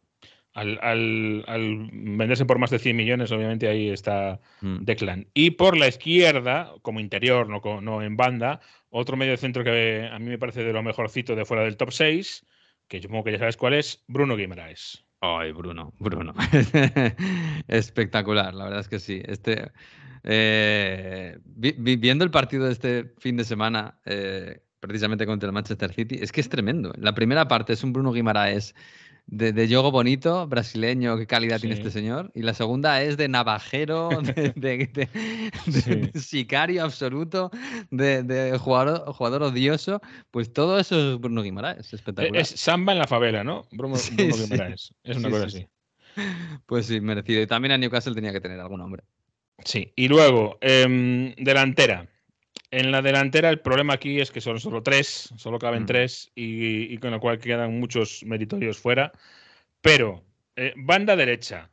Al, 0.53 0.79
al- 0.81 1.43
al 1.47 1.89
venderse 1.91 2.45
por 2.45 2.57
más 2.59 2.69
de 2.69 2.79
100 2.79 2.95
millones, 2.95 3.29
obviamente 3.33 3.67
ahí 3.67 3.89
está 3.89 4.39
Mm. 4.61 4.85
Declan. 4.85 5.27
Y 5.33 5.51
por 5.51 5.75
la 5.75 5.89
izquierda, 5.89 6.71
como 6.81 7.01
interior, 7.01 7.49
no, 7.49 7.81
no 7.81 8.01
en 8.01 8.15
banda, 8.15 8.61
otro 8.91 9.17
medio 9.17 9.35
centro 9.35 9.65
que 9.65 10.09
a 10.09 10.17
mí 10.19 10.29
me 10.29 10.37
parece 10.37 10.63
de 10.63 10.71
lo 10.71 10.81
mejorcito 10.83 11.35
de 11.35 11.43
fuera 11.43 11.63
del 11.63 11.75
top 11.75 11.91
6, 11.91 12.45
que 12.87 12.99
yo 12.99 13.03
supongo 13.03 13.23
que 13.25 13.31
ya 13.33 13.39
sabes 13.39 13.57
cuál 13.57 13.73
es, 13.73 14.03
Bruno 14.07 14.35
Guimaraes. 14.35 15.03
Ay, 15.21 15.51
Bruno, 15.53 15.93
Bruno. 15.99 16.33
Espectacular, 17.67 18.53
la 18.53 18.65
verdad 18.65 18.79
es 18.81 18.87
que 18.89 18.99
sí. 18.99 19.21
Este, 19.25 19.71
eh, 20.23 21.37
vi- 21.45 21.75
vi- 21.77 21.95
viendo 21.95 22.23
el 22.23 22.31
partido 22.31 22.65
de 22.65 22.71
este 22.73 23.13
fin 23.19 23.37
de 23.37 23.43
semana, 23.43 23.99
eh, 24.05 24.61
precisamente 24.79 25.25
contra 25.25 25.47
el 25.47 25.53
Manchester 25.53 25.93
City, 25.93 26.19
es 26.21 26.31
que 26.31 26.41
es 26.41 26.49
tremendo. 26.49 26.93
La 26.97 27.15
primera 27.15 27.47
parte 27.47 27.73
es 27.73 27.83
un 27.83 27.93
Bruno 27.93 28.11
Guimaraes 28.11 28.75
de, 29.27 29.53
de 29.53 29.67
yogo 29.67 29.91
bonito, 29.91 30.47
brasileño, 30.47 31.17
qué 31.17 31.25
calidad 31.25 31.59
tiene 31.59 31.75
este 31.75 31.89
señor. 31.91 32.31
Y 32.35 32.41
la 32.43 32.53
segunda 32.53 33.01
es 33.01 33.17
de 33.17 33.27
navajero, 33.27 34.09
de, 34.21 34.53
de- 34.55 34.87
de- 34.87 35.09
de- 35.65 35.81
Sí. 35.81 35.95
de 35.95 36.19
sicario 36.19 36.83
absoluto, 36.83 37.49
de, 37.89 38.55
jugador, 38.59 39.11
jugador 39.13 39.43
odioso. 39.43 40.01
Pues 40.31 40.53
todo 40.53 40.79
eso 40.79 41.13
es 41.13 41.19
Bruno 41.19 41.41
Guimaraes, 41.41 41.93
espectacular. 41.93 42.39
Es 42.41 42.49
samba 42.49 42.93
en 42.93 42.99
la 42.99 43.07
favela, 43.07 43.43
¿no? 43.43 43.65
Bruno, 43.71 43.95
Sí, 43.97 44.15
Bruno. 44.15 44.35
Guimaraes. 44.47 44.93
Es 45.03 45.17
una 45.17 45.29
cosa 45.29 45.49
sí, 45.49 45.57
así. 45.57 45.67
Pues 46.65 46.85
sí, 46.85 47.01
merecido. 47.01 47.41
Y 47.41 47.47
también 47.47 47.71
a 47.73 47.77
Newcastle 47.77 48.13
tenía 48.15 48.31
que 48.31 48.41
tener 48.41 48.59
algún 48.59 48.81
hombre. 48.81 49.03
Sí, 49.63 49.91
y 49.95 50.07
luego, 50.07 50.57
em, 50.61 51.33
delantera. 51.35 52.07
En 52.77 52.91
la 52.91 53.01
delantera 53.01 53.49
el 53.49 53.61
problema 53.61 53.93
aquí 53.93 54.19
es 54.19 54.31
que 54.31 54.41
son 54.41 54.59
solo 54.59 54.83
tres, 54.83 55.33
solo 55.37 55.59
caben 55.59 55.83
Mm. 55.83 55.85
tres 55.85 56.31
y, 56.35 56.93
y 56.93 56.97
con 56.97 57.11
lo 57.11 57.21
cual 57.21 57.39
quedan 57.39 57.79
muchos 57.79 58.23
meritorios 58.25 58.77
fuera. 58.79 59.13
Pero, 59.79 60.25
eh, 60.57 60.73
banda 60.75 61.15
derecha. 61.15 61.69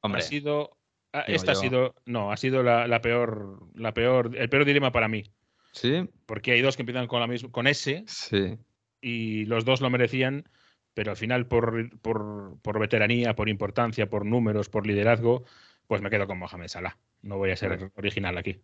Hombre, 0.00 0.20
Ha 0.20 0.22
sido. 0.24 0.76
ah, 1.14 1.24
Esta 1.26 1.52
ha 1.52 1.54
sido. 1.54 1.94
No, 2.04 2.32
ha 2.32 2.36
sido 2.36 2.62
la, 2.62 2.86
la 2.86 3.00
peor. 3.00 3.60
La 3.74 3.94
peor. 3.94 4.36
El 4.36 4.50
peor 4.50 4.66
dilema 4.66 4.92
para 4.92 5.08
mí. 5.08 5.24
sí, 5.72 6.06
Porque 6.26 6.52
hay 6.52 6.60
dos 6.60 6.76
que 6.76 6.82
empiezan 6.82 7.06
con 7.06 7.20
la 7.20 7.26
misma, 7.26 7.50
con 7.50 7.66
S 7.66 8.04
sí. 8.06 8.58
y 9.00 9.46
los 9.46 9.64
dos 9.64 9.80
lo 9.80 9.88
merecían, 9.88 10.44
pero 10.92 11.12
al 11.12 11.16
final 11.16 11.46
por, 11.46 11.98
por, 12.00 12.58
por 12.60 12.78
veteranía, 12.78 13.34
por 13.34 13.48
importancia, 13.48 14.10
por 14.10 14.26
números, 14.26 14.68
por 14.68 14.86
liderazgo, 14.86 15.44
pues 15.86 16.02
me 16.02 16.10
quedo 16.10 16.26
con 16.26 16.36
Mohamed 16.38 16.68
Salah. 16.68 16.98
No 17.22 17.38
voy 17.38 17.52
a 17.52 17.56
ser 17.56 17.90
original 17.94 18.36
aquí. 18.36 18.60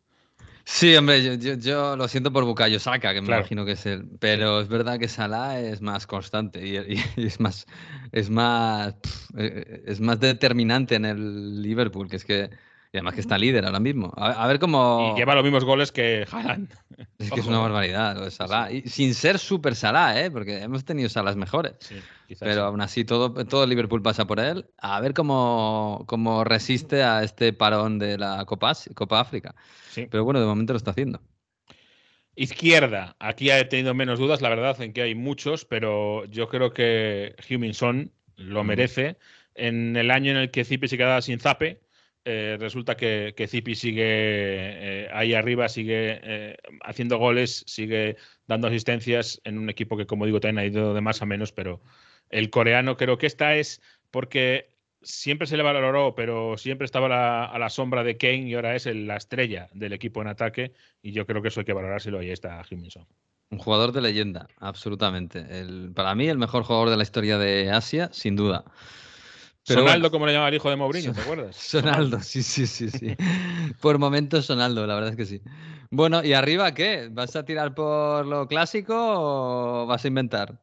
Sí, 0.65 0.95
hombre, 0.97 1.23
yo, 1.25 1.35
yo, 1.35 1.55
yo 1.55 1.97
lo 1.97 2.07
siento 2.09 2.31
por 2.33 2.45
Bukayo 2.45 2.79
Saka, 2.79 3.15
que 3.15 3.21
me 3.23 3.27
Claro. 3.27 3.41
imagino 3.41 3.65
que 3.65 3.73
es 3.73 3.87
él. 3.87 4.07
Pero 4.21 4.61
es 4.61 4.69
verdad 4.69 4.99
que 4.99 5.09
Salah 5.09 5.59
es 5.61 5.81
más 5.81 6.07
constante 6.07 6.65
y, 6.67 6.77
y- 6.77 7.03
y 7.17 7.27
es 7.27 7.41
más, 7.41 7.67
es 8.13 8.29
más, 8.31 8.95
pf, 8.95 9.33
eh, 9.39 9.83
es 9.87 10.01
más 10.01 10.21
determinante 10.21 10.95
en 10.97 11.07
el 11.07 11.63
Liverpool, 11.63 12.09
que 12.09 12.17
es 12.17 12.25
que, 12.25 12.51
además 12.99 13.15
que 13.15 13.21
está 13.21 13.39
líder 13.39 13.65
ahora 13.65 13.81
mismo. 13.81 14.13
A, 14.17 14.45
a 14.45 14.47
ver 14.47 14.59
cómo. 14.59 15.13
Y 15.15 15.19
lleva 15.19 15.35
los 15.35 15.45
mismos 15.45 15.65
goles 15.65 15.93
que 15.93 16.27
Haaland. 16.31 16.69
Es 17.19 17.31
que 17.31 17.41
es 17.41 17.47
una 17.47 17.59
barbaridad 17.59 18.17
lo 18.17 18.25
de 18.25 18.31
Salah. 18.31 18.73
Y 18.73 18.83
sin 18.83 19.15
ser 19.15 19.39
super 19.39 19.77
Salah, 19.77 20.21
¿eh? 20.21 20.31
Porque 20.31 20.63
hemos 20.63 20.85
tenido 20.85 21.09
Salas 21.09 21.37
mejores. 21.37 21.75
Sí, 21.79 21.97
Pero 22.41 22.65
aún 22.65 22.81
así 22.81 23.05
todo, 23.05 23.33
todo 23.47 23.67
Liverpool 23.67 24.03
pasa 24.03 24.27
por 24.27 24.41
él. 24.41 24.67
A 24.79 25.01
ver 25.01 25.15
cómo, 25.15 26.05
cómo 26.09 26.43
resiste 26.43 27.03
a 27.05 27.23
este 27.23 27.53
parón 27.53 27.99
de 27.99 28.19
la 28.19 28.45
Copa, 28.47 28.73
Copa 28.95 29.21
África. 29.21 29.55
Sí. 29.91 30.09
Pero 30.11 30.25
bueno, 30.25 30.41
de 30.41 30.47
momento 30.47 30.73
lo 30.73 30.77
está 30.77 30.91
haciendo. 30.91 31.21
Izquierda, 32.35 33.17
aquí 33.19 33.51
he 33.51 33.65
tenido 33.65 33.95
menos 33.95 34.21
dudas, 34.21 34.41
la 34.41 34.49
verdad, 34.49 34.81
en 34.81 34.93
que 34.93 35.03
hay 35.03 35.17
muchos, 35.17 35.65
pero 35.65 36.25
yo 36.27 36.49
creo 36.49 36.73
que 36.73 37.35
Huminson 37.51 38.13
lo 38.37 38.63
merece. 38.63 39.17
En 39.57 39.97
el 39.97 40.13
año 40.13 40.31
en 40.31 40.37
el 40.37 40.51
que 40.53 40.65
Zipi 40.65 40.87
se 40.87 40.97
quedaba 40.97 41.21
sin 41.21 41.41
zape, 41.41 41.81
eh, 42.31 42.59
resulta 42.61 42.95
que, 42.95 43.33
que 43.35 43.49
Zipi 43.49 43.75
sigue 43.75 44.05
eh, 44.05 45.09
ahí 45.15 45.33
arriba, 45.33 45.67
sigue 45.71 46.21
eh, 46.23 46.57
haciendo 46.83 47.17
goles, 47.17 47.65
sigue 47.67 48.19
dando 48.47 48.69
asistencias 48.69 49.41
en 49.45 49.59
un 49.59 49.71
equipo 49.71 49.97
que, 49.97 50.05
como 50.05 50.27
digo, 50.27 50.39
también 50.39 50.59
ha 50.59 50.67
ido 50.67 50.93
de 50.93 51.01
más 51.01 51.23
a 51.23 51.27
menos, 51.27 51.53
pero 51.53 51.81
el 52.29 52.51
coreano 52.51 52.99
creo 52.99 53.17
que 53.17 53.27
esta 53.27 53.57
es 53.57 53.81
porque 54.11 54.69
siempre 55.01 55.47
se 55.47 55.57
le 55.57 55.63
valoró, 55.63 56.15
pero 56.15 56.59
siempre 56.59 56.85
estaba 56.85 57.47
a 57.47 57.59
la, 57.59 57.71
sombra 57.71 58.05
de 58.05 58.19
Kane 58.19 58.49
y 58.49 58.55
ahora 58.55 58.77
es 58.77 58.85
la 58.85 59.17
estrella 59.17 59.71
del 59.73 59.95
equipo 59.95 60.21
en 60.21 60.29
ataque 60.29 60.75
y 61.01 61.13
yo 61.13 61.25
creo 61.25 61.41
que 61.41 61.49
eso 61.49 61.61
hay 61.61 61.67
que 61.67 61.73
valorárselo 61.73 62.19
ahí 62.19 62.31
está 62.31 62.63
Jiminson. 62.63 63.07
Un 63.49 63.59
jugador 63.59 63.93
de 63.93 64.03
leyenda, 64.03 64.49
absolutamente. 64.59 65.47
El, 65.49 65.93
para 65.95 66.15
mí, 66.15 66.29
el 66.29 66.37
mejor 66.37 66.65
jugador 66.65 66.91
de 66.91 66.99
la 66.99 67.05
historia 67.05 67.39
de 67.39 67.71
Asia, 67.71 68.11
sin 68.13 68.37
duda. 68.37 68.65
Pero 69.69 69.81
Sonaldo, 69.83 70.01
bueno, 70.09 70.11
como 70.11 70.27
le 70.27 70.33
llamaba 70.33 70.49
el 70.49 70.55
hijo 70.55 70.71
de 70.71 70.77
Mourinho, 70.77 71.13
¿te 71.13 71.21
acuerdas? 71.21 71.55
Sonaldo, 71.57 72.21
sí, 72.21 72.43
sí, 72.43 72.67
sí, 72.67 72.91
sí. 72.91 73.15
Por 73.81 73.99
momentos 73.99 74.47
Sonaldo, 74.47 74.87
la 74.87 74.95
verdad 74.95 75.11
es 75.11 75.17
que 75.17 75.27
sí. 75.27 75.43
Bueno, 75.91 76.25
¿y 76.25 76.33
arriba 76.33 76.73
qué? 76.75 77.09
¿Vas 77.11 77.37
a 77.37 77.45
tirar 77.45 77.75
por 77.75 78.27
lo 78.27 78.49
clásico 78.49 78.95
o 78.97 79.87
vas 79.87 80.05
a 80.05 80.09
inventar? 80.09 80.59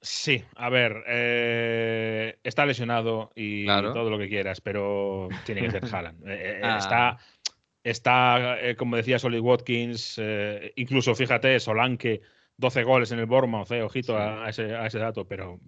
Sí, 0.00 0.44
a 0.56 0.68
ver, 0.70 1.04
eh, 1.08 2.38
está 2.42 2.64
lesionado 2.64 3.32
y 3.34 3.64
Claro. 3.64 3.92
todo 3.92 4.10
lo 4.10 4.18
que 4.18 4.28
quieras, 4.28 4.60
pero 4.60 5.28
tiene 5.44 5.62
que 5.62 5.70
ser 5.70 5.84
Haaland. 5.92 6.26
Eh, 6.28 6.34
eh, 6.36 6.60
Ah. 6.62 6.78
Está, 6.78 7.18
está 7.82 8.60
eh, 8.60 8.76
como 8.76 8.96
decía 8.96 9.18
Solly 9.18 9.40
Watkins, 9.40 10.20
incluso 10.76 11.14
fíjate, 11.14 11.58
Solanke, 11.60 12.20
12 12.56 12.82
goles 12.82 13.10
en 13.12 13.20
el 13.20 13.26
Bournemouth, 13.26 13.70
eh, 13.72 13.82
ojito 13.82 14.16
a, 14.16 14.44
a 14.44 14.50
ese, 14.50 14.74
a 14.74 14.86
ese 14.86 14.98
dato, 14.98 15.26
pero 15.26 15.58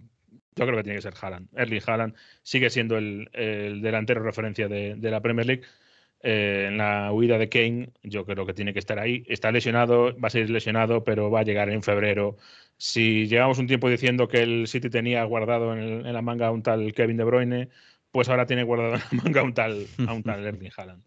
yo 0.55 0.65
creo 0.65 0.77
que 0.77 0.83
tiene 0.83 0.97
que 0.97 1.01
ser 1.01 1.13
Haaland. 1.19 1.47
Erling 1.55 1.81
Haaland 1.85 2.15
sigue 2.43 2.69
siendo 2.69 2.97
el, 2.97 3.29
el 3.33 3.81
delantero 3.81 4.21
referencia 4.21 4.67
de, 4.67 4.95
de 4.95 5.11
la 5.11 5.21
Premier 5.21 5.45
League. 5.47 5.63
Eh, 6.23 6.65
en 6.67 6.77
la 6.77 7.11
huida 7.11 7.39
de 7.39 7.49
Kane, 7.49 7.89
yo 8.03 8.25
creo 8.25 8.45
que 8.45 8.53
tiene 8.53 8.73
que 8.73 8.79
estar 8.79 8.99
ahí. 8.99 9.23
Está 9.27 9.51
lesionado, 9.51 10.15
va 10.19 10.27
a 10.27 10.29
seguir 10.29 10.51
lesionado, 10.51 11.03
pero 11.03 11.31
va 11.31 11.39
a 11.39 11.43
llegar 11.43 11.69
en 11.69 11.81
febrero. 11.81 12.37
Si 12.77 13.27
llevamos 13.27 13.57
un 13.57 13.67
tiempo 13.67 13.89
diciendo 13.89 14.27
que 14.27 14.41
el 14.41 14.67
City 14.67 14.89
tenía 14.89 15.23
guardado 15.23 15.75
en, 15.75 16.11
la 16.11 16.21
manga 16.21 16.47
a 16.47 16.51
un 16.51 16.61
tal 16.61 16.93
Kevin 16.93 17.17
De 17.17 17.23
Bruyne, 17.23 17.69
pues 18.11 18.29
ahora 18.29 18.45
tiene 18.45 18.63
guardado 18.63 18.95
en 18.95 18.99
la 18.99 19.23
manga 19.23 19.41
a 19.41 19.43
un 19.43 19.53
tal, 19.53 19.87
a 20.07 20.13
un 20.13 20.23
tal 20.23 20.45
Erling 20.45 20.71
Haaland. 20.75 21.03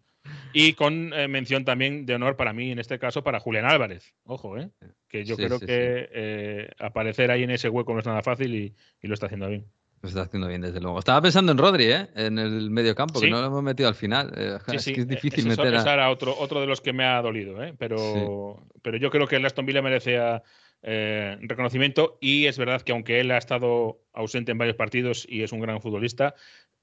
Y 0.53 0.73
con 0.73 1.13
eh, 1.13 1.27
mención 1.27 1.65
también 1.65 2.05
de 2.05 2.15
honor 2.15 2.35
para 2.35 2.51
mí, 2.51 2.71
en 2.71 2.79
este 2.79 2.99
caso, 2.99 3.23
para 3.23 3.39
Julián 3.39 3.65
Álvarez. 3.65 4.13
Ojo, 4.23 4.57
¿eh? 4.57 4.69
Que 5.15 5.23
yo 5.23 5.35
Sí, 5.35 5.45
creo 5.45 5.59
sí, 5.59 5.65
que 5.65 6.09
eh, 6.11 6.69
aparecer 6.79 7.31
ahí 7.31 7.43
en 7.43 7.51
ese 7.51 7.69
hueco 7.69 7.93
no 7.93 7.99
es 7.99 8.05
nada 8.05 8.21
fácil 8.21 8.53
y, 8.53 8.75
y 9.01 9.07
lo 9.07 9.13
está 9.13 9.27
haciendo 9.27 9.47
bien. 9.47 9.65
Lo 10.01 10.09
está 10.09 10.21
haciendo 10.23 10.47
bien, 10.47 10.61
desde 10.61 10.81
luego. 10.81 10.99
Estaba 10.99 11.21
pensando 11.21 11.53
en 11.53 11.57
Rodri, 11.57 11.85
¿eh? 11.85 12.07
En 12.15 12.37
el 12.37 12.69
medio 12.69 12.93
campo, 12.93 13.21
que 13.21 13.29
no 13.29 13.39
lo 13.39 13.47
hemos 13.47 13.63
metido 13.63 13.87
al 13.87 13.95
final. 13.95 14.33
Eh, 14.35 14.57
es 14.73 14.83
sí, 14.83 14.93
que 14.93 15.01
es 15.01 15.07
eh, 15.07 15.09
difícil 15.09 15.47
meter 15.47 15.73
a... 15.73 15.93
era 15.93 16.09
otro, 16.09 16.35
otro 16.37 16.59
de 16.59 16.67
los 16.67 16.81
que 16.81 16.91
me 16.91 17.05
ha 17.05 17.21
dolido, 17.21 17.63
¿eh? 17.63 17.73
pero, 17.77 18.67
pero 18.81 18.97
yo 18.97 19.09
creo 19.09 19.25
que 19.25 19.37
el 19.37 19.45
Aston 19.45 19.65
Villa 19.65 19.81
merecía 19.81 20.43
eh, 20.83 21.37
reconocimiento 21.41 22.17
y 22.19 22.45
es 22.45 22.57
verdad 22.57 22.81
que 22.81 22.91
aunque 22.91 23.21
él 23.21 23.31
ha 23.31 23.37
estado 23.37 24.01
ausente 24.13 24.51
en 24.51 24.57
varios 24.57 24.75
partidos 24.75 25.25
y 25.29 25.43
es 25.43 25.51
un 25.53 25.61
gran 25.61 25.81
futbolista, 25.81 26.35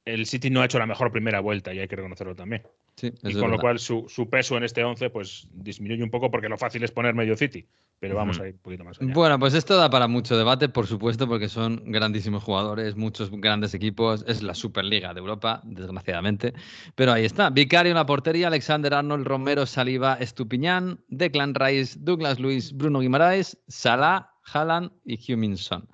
el 0.05 0.27
City 0.27 0.51
no 0.51 0.62
ha 0.62 0.64
hecho 0.64 0.79
la 0.79 0.87
mejor 0.87 1.12
primera 1.12 1.40
vuelta 1.40 1.73
y 1.73 1.79
hay 1.81 1.87
que 1.87 1.97
reconocerlo 1.97 2.35
también. 2.35 2.62
Sí, 2.96 3.07
y 3.22 3.33
con 3.33 3.42
lo 3.42 3.48
verdad. 3.48 3.61
cual 3.61 3.78
su, 3.78 4.07
su 4.09 4.28
peso 4.28 4.57
en 4.57 4.64
este 4.64 4.85
11 4.85 5.11
pues 5.11 5.48
disminuye 5.52 6.02
un 6.05 6.11
poco 6.11 6.31
porque 6.31 6.48
lo 6.48 6.59
fácil 6.59 6.85
es 6.85 6.90
poner 6.90 7.14
medio 7.14 7.37
City, 7.37 7.66
pero 7.98 8.16
vamos 8.16 8.38
a 8.38 8.46
ir 8.46 8.55
un 8.55 8.61
poquito 8.61 8.85
más 8.85 9.00
allá. 9.00 9.12
Bueno, 9.14 9.38
pues 9.38 9.55
esto 9.55 9.76
da 9.76 9.88
para 9.88 10.09
mucho 10.09 10.37
debate, 10.37 10.68
por 10.68 10.87
supuesto, 10.87 11.26
porque 11.26 11.48
son 11.48 11.83
grandísimos 11.87 12.42
jugadores, 12.44 12.94
muchos 12.94 13.31
grandes 13.31 13.74
equipos. 13.74 14.24
Es 14.28 14.42
la 14.42 14.55
Superliga 14.55 15.14
de 15.14 15.20
Europa, 15.20 15.62
desgraciadamente. 15.64 16.52
Pero 16.94 17.12
ahí 17.12 17.24
está. 17.24 17.48
Vicario 17.50 17.90
en 17.90 17.96
la 17.96 18.07
portería, 18.07 18.48
Alexander 18.48 18.92
Arnold, 18.92 19.26
Romero, 19.26 19.66
Saliba, 19.66 20.14
Estupiñán, 20.14 21.00
Declan 21.09 21.55
Rice, 21.55 21.98
Douglas 22.00 22.38
Luis, 22.38 22.76
Bruno 22.76 23.00
Guimaraes, 23.00 23.59
Salah, 23.68 24.33
Haaland 24.52 24.90
y 25.05 25.33
Huminson. 25.33 25.88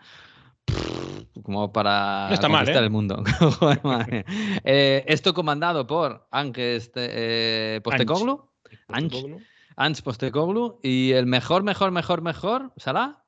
Como 1.42 1.72
para 1.72 2.27
No 2.29 2.35
está 2.35 2.48
mal, 2.48 2.68
¿eh? 2.68 2.72
el 2.72 2.90
mundo. 2.90 3.22
Eh, 4.64 5.05
esto 5.07 5.35
comandado 5.35 5.87
por 5.87 6.27
Ángel 6.31 6.77
este, 6.77 7.07
eh, 7.77 7.81
Postecoglou 10.03 10.81
y 10.83 11.12
el 11.12 11.27
mejor, 11.27 11.62
mejor, 11.62 11.90
mejor, 11.92 12.22
mejor, 12.22 12.72
Salah. 12.77 13.22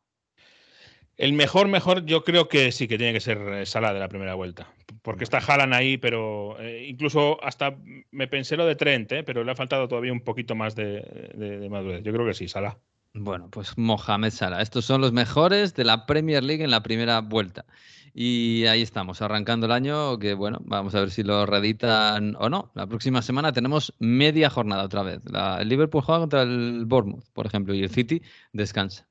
El 1.17 1.35
mejor, 1.35 1.69
mejor, 1.69 2.07
yo 2.07 2.25
creo 2.25 2.49
que 2.49 2.73
sí 2.73 2.89
que 2.89 2.97
tiene 2.97 3.13
que 3.13 3.21
ser 3.21 3.39
eh, 3.39 3.67
Salah 3.67 3.93
de 3.93 4.01
la 4.01 4.09
primera 4.09 4.35
vuelta. 4.35 4.73
Porque 5.03 5.25
está 5.25 5.39
Haaland 5.39 5.75
ahí, 5.75 5.97
pero 5.99 6.59
eh, 6.61 6.87
incluso 6.89 7.43
hasta 7.45 7.77
me 8.11 8.27
pensé 8.27 8.57
lo 8.57 8.65
de 8.67 8.75
Trent, 8.75 9.13
eh, 9.13 9.23
pero 9.23 9.45
le 9.45 9.53
ha 9.53 9.55
faltado 9.55 9.87
todavía 9.87 10.13
un 10.13 10.23
poquito 10.23 10.55
más 10.55 10.75
de, 10.75 11.31
de- 11.35 11.59
de 11.59 11.69
madurez. 11.69 12.03
Yo 12.03 12.13
creo 12.13 12.27
que 12.27 12.35
sí, 12.35 12.49
Salah. 12.49 12.79
Bueno, 13.13 13.49
pues 13.51 13.77
Mohamed 13.77 14.31
Salah. 14.31 14.63
Estos 14.63 14.85
son 14.85 15.01
los 15.01 15.13
mejores 15.13 15.75
de 15.75 15.85
la 15.85 16.07
Premier 16.07 16.43
League 16.43 16.65
en 16.65 16.71
la 16.71 16.83
primera 16.83 17.21
vuelta. 17.21 17.65
Y 18.13 18.67
ahí 18.67 18.83
estamos, 18.83 19.23
arrancando 19.23 19.67
el 19.67 19.73
año, 19.73 20.19
que 20.19 20.35
bueno, 20.35 20.59
vamos 20.65 20.95
a 20.95 21.01
ver 21.01 21.11
si 21.11 21.23
lo 21.23 21.47
reeditan 21.47 22.37
o 22.39 22.49
no. 22.49 22.71
La 22.75 22.87
próxima 22.87 23.23
semana 23.23 23.53
tenemos 23.53 23.95
media 23.99 24.51
jornada 24.51 24.85
otra 24.85 25.03
vez. 25.03 25.21
El 25.61 25.69
Liverpool 25.69 26.03
juega 26.03 26.21
contra 26.21 26.43
el 26.43 26.85
Bournemouth, 26.87 27.25
por 27.33 27.47
ejemplo, 27.47 27.75
y 27.75 27.83
el 27.83 27.91
City 27.91 28.23
descansa. 28.53 29.07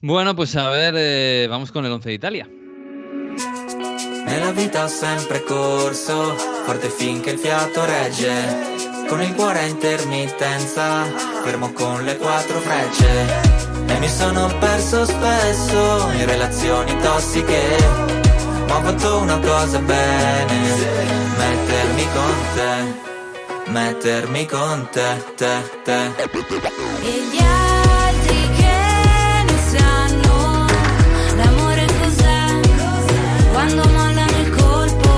Bueno, 0.00 0.34
pues 0.34 0.56
a 0.56 0.70
ver, 0.70 0.94
eh, 0.96 1.46
vamos 1.48 1.72
con 1.72 1.84
el 1.84 1.92
11 1.92 2.08
de 2.08 2.14
Italia. 2.14 2.48
Nella 4.30 4.52
vita 4.52 4.84
ho 4.84 4.88
sempre 4.88 5.42
corso, 5.42 6.34
forte 6.64 6.88
finché 6.88 7.32
il 7.32 7.38
fiato 7.38 7.84
regge. 7.84 9.08
Con 9.08 9.20
il 9.22 9.34
cuore 9.34 9.64
a 9.64 11.04
fermo 11.42 11.72
con 11.72 12.04
le 12.04 12.16
quattro 12.16 12.60
frecce. 12.60 13.69
E 13.90 13.98
mi 13.98 14.08
sono 14.08 14.46
perso 14.58 15.04
spesso 15.04 16.10
in 16.12 16.24
relazioni 16.26 16.96
tossiche. 17.00 17.60
Ma 18.68 18.76
ho 18.76 18.82
fatto 18.82 19.18
una 19.18 19.38
cosa 19.38 19.78
bene, 19.80 20.58
mettermi 21.36 22.06
con 22.14 22.34
te. 22.54 23.08
Mettermi 23.70 24.46
con 24.46 24.88
te, 24.90 25.24
te, 25.36 25.54
te. 25.84 26.00
E 27.02 27.12
gli 27.30 27.40
altri 27.40 28.50
che 28.58 29.44
ne 29.46 29.58
sanno 29.74 30.66
l'amore 31.36 31.86
cos'è? 32.00 32.60
Quando 33.52 33.82
mollano 33.88 34.38
il 34.38 34.50
colpo, 34.54 35.10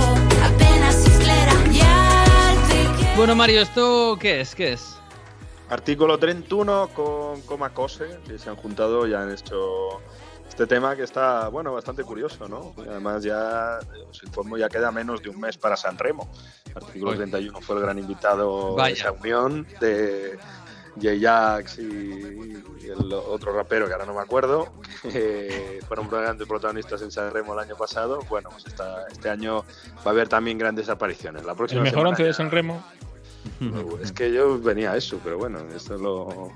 appena 0.43 0.91
si 0.91 1.11
sclera 1.11 1.53
gli 1.69 1.81
altri 1.81 2.91
che 2.97 3.07
Bueno, 3.17 3.35
Mario, 3.35 3.61
¿esto 3.63 4.17
qué 4.19 4.41
es? 4.41 4.55
¿Qué 4.55 4.73
es? 4.73 5.02
Artículo 5.73 6.19
31 6.19 6.89
con 6.95 7.41
Coma 7.43 7.73
Cose, 7.73 8.19
que 8.27 8.39
se 8.39 8.51
han 8.51 8.57
juntado 8.57 9.07
y 9.07 9.15
han 9.15 9.33
hecho 9.33 10.01
este 10.47 10.67
tema 10.67 10.95
que 10.95 11.03
está, 11.05 11.49
bueno, 11.49 11.73
bastante 11.73 12.05
curioso, 12.05 12.47
¿no? 12.47 12.75
Además 12.77 13.23
ya, 13.23 13.79
eh, 13.81 14.05
os 14.11 14.23
informo, 14.23 14.59
ya 14.59 14.69
queda 14.69 14.91
menos 14.93 15.23
de 15.23 15.31
un 15.31 15.41
mes 15.41 15.57
para 15.57 15.75
San 15.79 15.97
Remo. 15.97 16.31
Artículo 16.75 17.13
Uy. 17.13 17.17
31 17.17 17.59
fue 17.63 17.77
el 17.77 17.83
gran 17.83 17.99
invitado 17.99 18.75
Vaya. 18.75 18.89
de 18.95 19.01
esa 19.01 19.13
unión 19.13 19.67
de 19.81 20.39
J-Jax 20.97 21.79
y, 21.79 21.83
y 22.83 22.87
el 22.91 23.11
otro 23.11 23.55
rapero 23.55 23.87
que 23.87 23.95
ahora 23.95 24.05
no 24.05 24.13
me 24.13 24.21
acuerdo, 24.21 24.75
que 25.01 25.81
fueron 25.89 26.07
grandes 26.11 26.47
protagonistas 26.47 27.01
en 27.01 27.11
San 27.11 27.33
Remo 27.33 27.55
el 27.55 27.61
año 27.61 27.77
pasado. 27.77 28.19
Bueno, 28.29 28.51
pues 28.51 28.67
esta- 28.67 29.07
este 29.11 29.31
año 29.31 29.65
va 30.01 30.03
a 30.05 30.11
haber 30.11 30.29
también 30.29 30.59
grandes 30.59 30.91
apariciones. 30.91 31.45
La 31.47 31.53
El 31.53 31.57
próxima 31.57 31.81
mejor 31.81 31.95
semana 32.01 32.11
once 32.11 32.25
de 32.25 32.35
San 32.35 32.51
Remo. 32.51 32.85
Es 34.03 34.13
que 34.13 34.33
yo 34.33 34.59
venía 34.61 34.93
a 34.93 34.97
eso, 34.97 35.19
pero 35.23 35.39
bueno, 35.39 35.59
esto 35.75 35.95
es 35.95 36.01
lo, 36.01 36.53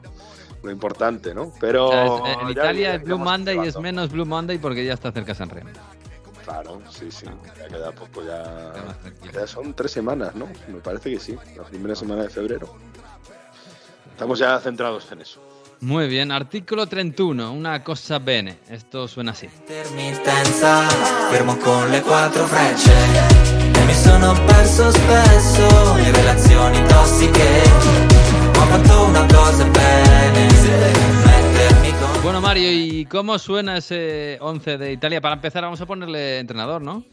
lo 0.62 0.70
importante, 0.70 1.34
¿no? 1.34 1.52
Pero 1.60 1.88
O 1.88 2.24
sea, 2.24 2.32
es- 2.32 2.38
en 2.42 2.50
Italia 2.50 2.94
es 2.94 3.02
Blue 3.04 3.18
Monday 3.18 3.58
y 3.64 3.68
es 3.68 3.78
menos 3.78 4.10
Blue 4.10 4.26
Monday 4.26 4.58
porque 4.58 4.84
ya 4.84 4.94
está 4.94 5.12
cerca 5.12 5.34
San 5.34 5.48
Remo. 5.50 5.70
Claro, 6.44 6.80
sí, 6.90 7.10
sí, 7.10 7.26
ya 7.58 7.66
queda 7.66 7.90
poco, 7.92 8.22
ya, 8.24 8.72
ya 9.32 9.46
son 9.48 9.74
tres 9.74 9.90
semanas, 9.90 10.34
¿no? 10.36 10.46
Me 10.68 10.78
parece 10.78 11.10
que 11.10 11.18
sí, 11.18 11.36
la 11.56 11.64
primera 11.64 11.96
semana 11.96 12.22
de 12.22 12.28
febrero. 12.30 12.72
Estamos 14.12 14.38
ya 14.38 14.58
centrados 14.60 15.10
en 15.10 15.20
eso. 15.22 15.40
Muy 15.80 16.06
bien, 16.08 16.30
artículo 16.32 16.86
31, 16.86 17.52
una 17.52 17.82
cosa 17.84 18.18
bene. 18.18 18.60
Esto 18.70 19.08
suena 19.08 19.32
así. 19.32 19.46
Intermittenza, 19.46 20.88
fermo 21.30 21.58
con 21.58 21.90
le 21.90 22.00
quattro 22.00 22.46
frecce 22.46 22.92
mi 23.86 23.94
sono 23.94 24.32
perso 24.46 24.90
spesso 24.90 25.98
in 25.98 26.12
relazioni 26.14 26.82
tossiche 26.86 27.62
Ma 28.54 28.62
ho 28.62 28.66
fatto 28.66 29.04
una 29.04 29.26
cosa 29.26 29.64
bene 29.64 30.48
Mettermi 31.24 31.90
con 31.92 32.22
Bueno, 32.22 32.40
Mario, 32.40 32.70
¿y 32.72 33.06
cómo 33.06 33.38
suena 33.38 33.78
ese 33.78 34.38
11 34.40 34.78
de 34.78 34.92
Italia? 34.92 35.20
Para 35.20 35.34
empezar, 35.34 35.62
vamos 35.62 35.80
a 35.80 35.86
ponerle 35.86 36.38
entrenador, 36.38 36.82
¿no? 36.82 37.04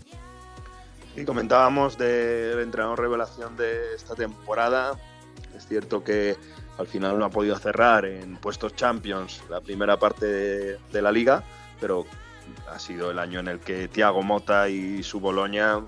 Y 1.16 1.24
comentábamos 1.26 1.98
del 1.98 2.60
entrenador 2.60 3.00
revelación 3.00 3.56
de 3.56 3.94
esta 3.96 4.16
temporada. 4.16 4.98
Es 5.56 5.68
cierto 5.68 6.04
que 6.04 6.36
al 6.80 6.88
final 6.88 7.20
no 7.20 7.26
ha 7.26 7.30
podido 7.30 7.56
cerrar 7.58 8.06
en 8.06 8.38
puestos 8.38 8.76
Champions 8.76 9.44
la 9.50 9.62
primera 9.62 9.98
parte 9.98 10.26
de, 10.26 10.80
de 10.92 11.02
la 11.02 11.12
liga, 11.12 11.44
pero 11.80 12.08
ha 12.72 12.80
sido 12.80 13.12
el 13.12 13.20
año 13.20 13.40
en 13.40 13.48
el 13.48 13.60
que 13.60 13.88
Thiago 13.88 14.24
Mota 14.24 14.70
y 14.70 15.04
su 15.04 15.20
Boloña 15.20 15.82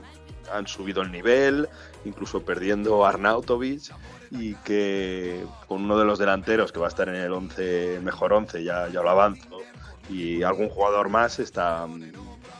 han 0.51 0.67
subido 0.67 1.01
el 1.01 1.11
nivel, 1.11 1.67
incluso 2.03 2.43
perdiendo 2.43 3.05
a 3.05 3.09
Arnautovic 3.09 3.93
y 4.31 4.55
que 4.55 5.45
con 5.67 5.83
uno 5.83 5.97
de 5.97 6.05
los 6.05 6.19
delanteros 6.19 6.71
que 6.71 6.79
va 6.79 6.87
a 6.87 6.89
estar 6.89 7.07
en 7.09 7.15
el 7.15 7.31
11 7.31 7.99
mejor 8.01 8.33
11, 8.33 8.63
ya, 8.63 8.87
lo 8.89 9.09
avanzo, 9.09 9.59
y 10.09 10.43
algún 10.43 10.69
jugador 10.69 11.09
más 11.09 11.39
está 11.39 11.85
mm, 11.87 12.11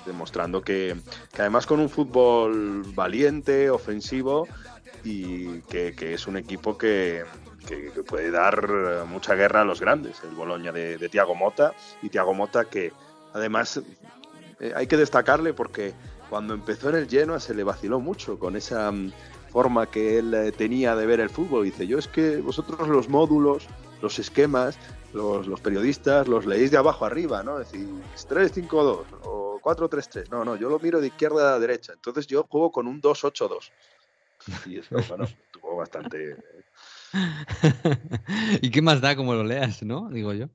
demostrando 0.06 0.62
que, 0.62 0.96
que 1.34 1.42
además 1.42 1.66
con 1.66 1.80
un 1.80 1.90
fútbol 1.90 2.84
valiente, 2.94 3.70
ofensivo 3.70 4.48
y 5.04 5.62
que, 5.62 5.96
que 5.96 6.14
es 6.14 6.28
un 6.28 6.38
equipo 6.38 6.78
que, 6.78 7.24
que, 7.66 7.92
puede 8.04 8.32
dar 8.32 9.06
mucha 9.08 9.36
guerra 9.36 9.62
a 9.62 9.66
los 9.66 9.82
grandes, 9.82 10.22
el 10.24 10.36
Boloña 10.36 10.72
de, 10.72 10.98
de 10.98 11.10
Thiago 11.10 11.36
Mota 11.36 11.74
y 12.02 12.10
Thiago 12.10 12.34
Mota 12.34 12.66
que 12.66 12.92
además 13.34 13.82
eh, 14.60 14.74
hay 14.76 14.88
que 14.88 14.98
destacarle 14.98 15.54
porque 15.54 15.94
cuando 16.30 16.54
empezó 16.54 16.90
en 16.90 16.96
el 16.96 17.10
Genoa 17.10 17.40
se 17.40 17.54
le 17.54 17.64
vaciló 17.64 18.00
mucho 18.00 18.40
con 18.40 18.56
esa 18.56 18.92
mm, 18.92 19.12
forma 19.50 19.90
que 19.90 20.20
él 20.20 20.34
eh, 20.34 20.52
tenía 20.52 20.96
de 20.96 21.06
ver 21.06 21.20
el 21.20 21.30
fútbol. 21.30 21.66
Dice, 21.66 21.88
yo 21.88 21.98
es 21.98 22.08
que 22.08 22.38
vosotros 22.38 22.88
los 22.88 23.10
módulos, 23.10 23.68
los 24.02 24.20
esquemas, 24.20 24.78
los, 25.14 25.48
los 25.48 25.62
periodistas 25.62 26.28
los 26.28 26.46
leéis 26.46 26.72
de 26.72 26.78
abajo 26.78 27.06
arriba, 27.06 27.42
¿no? 27.42 27.60
Es 27.60 27.72
decir, 27.72 27.88
3-5-2 28.30 29.06
o 29.24 29.60
4-3-3. 29.62 30.30
No, 30.30 30.46
no, 30.46 30.56
yo 30.56 30.70
lo 30.70 30.80
miro 30.80 31.02
de 31.02 31.08
izquierda 31.08 31.56
a 31.56 31.60
derecha. 31.60 31.94
Entonces 31.94 32.28
yo 32.28 32.44
juego 32.50 32.72
con 32.72 32.88
un 32.88 33.02
2-8-2. 33.02 33.72
Y 34.68 34.80
eso, 34.80 34.96
bueno, 35.10 35.26
tuvo 35.52 35.78
bastante... 35.78 36.38
¿Y 38.62 38.70
qué 38.72 38.82
más 38.82 39.00
da 39.00 39.16
como 39.16 39.34
lo 39.34 39.44
leas, 39.44 39.82
no? 39.84 40.10
Digo 40.10 40.34
yo. 40.34 40.50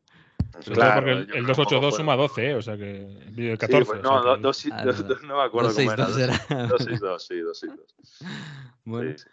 Sobre 0.60 0.80
todo 0.80 0.94
porque 0.94 1.10
el, 1.12 1.18
el 1.18 1.26
creo 1.26 1.42
que 1.44 1.52
282 1.52 1.90
fue- 1.94 1.96
suma 1.98 2.16
12, 2.16 2.50
¿eh? 2.50 2.54
o 2.54 2.62
sea 2.62 2.76
que. 2.76 2.96
El 3.00 3.34
Sí, 3.34 3.56
14. 3.58 3.84
pues 3.86 4.00
o 4.00 4.02
no, 4.02 4.22
sea 4.22 4.34
que- 4.36 4.40
dos- 4.42 4.66
Ah, 4.72 4.84
dos- 4.84 5.00
no. 5.02 5.08
dos- 5.08 5.22
no 5.28 5.36
me 5.36 5.42
acuerdo 5.42 5.74
cómo 5.74 5.92
era. 5.92 6.04
262 6.06 6.48
era. 6.50 6.66
262, 6.68 7.26
sí, 7.26 7.36
262. 7.38 7.86
Bueno. 8.84 9.10
Sí, 9.16 9.24
sí. 9.24 9.30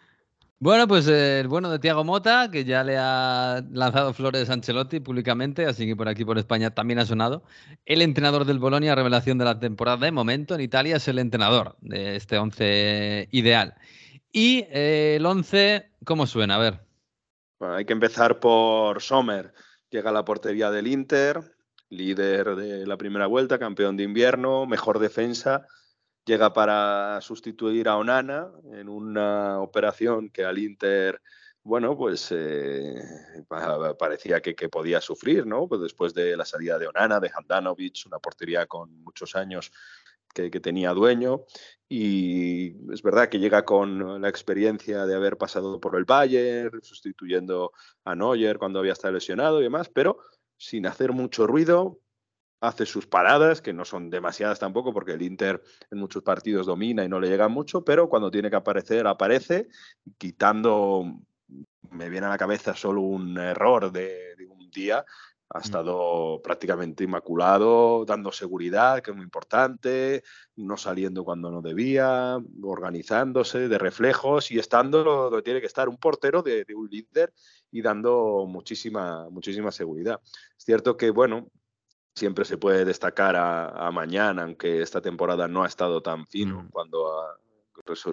Bueno, 0.60 0.88
pues 0.88 1.06
el 1.06 1.46
bueno 1.46 1.70
de 1.70 1.78
Tiago 1.78 2.02
Mota, 2.02 2.50
que 2.50 2.64
ya 2.64 2.82
le 2.82 2.96
ha 2.98 3.62
lanzado 3.70 4.12
flores 4.12 4.50
a 4.50 4.54
Ancelotti 4.54 4.98
públicamente, 4.98 5.66
así 5.66 5.86
que 5.86 5.94
por 5.94 6.08
aquí 6.08 6.24
por 6.24 6.36
España 6.36 6.70
también 6.74 6.98
ha 6.98 7.06
sonado. 7.06 7.44
El 7.86 8.02
entrenador 8.02 8.44
del 8.44 8.58
Bolonia, 8.58 8.96
revelación 8.96 9.38
de 9.38 9.44
la 9.44 9.60
temporada 9.60 9.98
de 9.98 10.10
momento 10.10 10.56
en 10.56 10.60
Italia, 10.62 10.96
es 10.96 11.06
el 11.06 11.20
entrenador 11.20 11.76
de 11.80 12.16
este 12.16 12.38
11 12.38 13.28
ideal. 13.30 13.74
Y 14.32 14.64
eh, 14.70 15.14
el 15.16 15.26
11, 15.26 15.92
¿cómo 16.04 16.26
suena? 16.26 16.56
A 16.56 16.58
ver. 16.58 16.80
Bueno, 17.60 17.74
hay 17.76 17.84
que 17.84 17.92
empezar 17.92 18.40
por 18.40 19.00
Sommer. 19.00 19.54
Llega 19.90 20.10
a 20.10 20.12
la 20.12 20.24
portería 20.24 20.70
del 20.70 20.86
Inter, 20.86 21.40
líder 21.88 22.56
de 22.56 22.86
la 22.86 22.96
primera 22.98 23.26
vuelta, 23.26 23.58
campeón 23.58 23.96
de 23.96 24.04
invierno, 24.04 24.66
mejor 24.66 24.98
defensa. 24.98 25.66
Llega 26.26 26.52
para 26.52 27.20
sustituir 27.22 27.88
a 27.88 27.96
Onana 27.96 28.50
en 28.74 28.88
una 28.90 29.60
operación 29.60 30.28
que 30.28 30.44
al 30.44 30.58
Inter, 30.58 31.22
bueno, 31.62 31.96
pues 31.96 32.28
eh, 32.32 32.96
pa- 33.48 33.96
parecía 33.96 34.42
que, 34.42 34.54
que 34.54 34.68
podía 34.68 35.00
sufrir, 35.00 35.46
¿no? 35.46 35.66
Pues 35.66 35.80
después 35.80 36.12
de 36.12 36.36
la 36.36 36.44
salida 36.44 36.78
de 36.78 36.86
Onana, 36.88 37.18
de 37.18 37.30
Handanovic, 37.34 38.04
una 38.06 38.18
portería 38.18 38.66
con 38.66 39.02
muchos 39.02 39.34
años 39.36 39.72
que, 40.50 40.60
tenía 40.60 40.92
dueño. 40.92 41.44
Y 41.88 42.92
es 42.92 43.02
verdad 43.02 43.28
que 43.28 43.38
llega 43.38 43.64
con 43.64 44.20
la 44.20 44.28
experiencia 44.28 45.06
de 45.06 45.14
haber 45.14 45.38
pasado 45.38 45.80
por 45.80 45.96
el 45.96 46.04
Bayern, 46.04 46.80
sustituyendo 46.82 47.72
a 48.04 48.14
Neuer 48.14 48.58
cuando 48.58 48.78
había 48.78 48.92
estado 48.92 49.14
lesionado 49.14 49.60
y 49.60 49.64
demás, 49.64 49.88
pero 49.88 50.18
sin 50.56 50.86
hacer 50.86 51.12
mucho 51.12 51.46
ruido, 51.46 51.98
hace 52.60 52.86
sus 52.86 53.06
paradas, 53.06 53.62
que 53.62 53.72
no 53.72 53.84
son 53.84 54.10
demasiadas 54.10 54.58
tampoco, 54.58 54.92
porque 54.92 55.12
el 55.12 55.22
Inter 55.22 55.62
en 55.90 55.98
muchos 55.98 56.22
partidos 56.22 56.66
domina 56.66 57.04
y 57.04 57.08
no 57.08 57.20
le 57.20 57.28
llega 57.28 57.48
mucho, 57.48 57.84
pero 57.84 58.08
cuando 58.08 58.30
tiene 58.30 58.50
que 58.50 58.56
aparecer, 58.56 59.06
aparece, 59.06 59.68
quitando, 60.18 61.04
me 61.90 62.10
viene 62.10 62.26
a 62.26 62.30
la 62.30 62.38
cabeza 62.38 62.74
solo 62.74 63.02
un 63.02 63.38
error 63.38 63.92
de 63.92 64.34
un 64.48 64.70
día, 64.70 65.04
ha 65.50 65.60
estado 65.60 66.40
prácticamente 66.42 67.04
inmaculado, 67.04 68.04
dando 68.04 68.30
seguridad, 68.32 69.00
que 69.00 69.12
es 69.12 69.16
muy 69.16 69.24
importante, 69.24 70.22
no 70.56 70.76
saliendo 70.76 71.24
cuando 71.24 71.50
no 71.50 71.62
debía, 71.62 72.38
organizándose 72.62 73.68
de 73.68 73.78
reflejos 73.78 74.50
y 74.50 74.58
estando 74.58 75.02
donde 75.04 75.42
tiene 75.42 75.60
que 75.60 75.66
estar 75.66 75.88
un 75.88 75.96
portero 75.96 76.42
de, 76.42 76.64
de 76.64 76.74
un 76.74 76.88
líder 76.88 77.32
y 77.70 77.80
dando 77.80 78.44
muchísima, 78.46 79.28
muchísima 79.30 79.70
seguridad. 79.72 80.20
Es 80.56 80.64
cierto 80.64 80.96
que, 80.96 81.10
bueno, 81.10 81.48
siempre 82.14 82.44
se 82.44 82.58
puede 82.58 82.84
destacar 82.84 83.36
a, 83.36 83.86
a 83.86 83.90
Mañana, 83.90 84.42
aunque 84.42 84.82
esta 84.82 85.00
temporada 85.00 85.48
no 85.48 85.62
ha 85.62 85.66
estado 85.66 86.02
tan 86.02 86.26
fino 86.26 86.64
Mm. 86.64 86.68
cuando 86.70 87.12
a- 87.12 87.38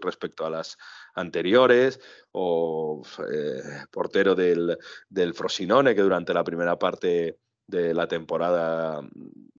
respecto 0.02 0.46
a 0.46 0.50
las 0.50 0.78
anteriores, 1.14 2.00
o 2.32 3.02
eh, 3.32 3.62
portero 3.92 4.36
del, 4.36 4.78
del 5.10 5.34
Frosinone, 5.34 5.96
que 5.96 6.02
durante 6.02 6.34
la 6.34 6.44
primera 6.44 6.78
parte 6.78 7.40
de 7.68 7.94
la 7.94 8.08
temporada 8.08 9.02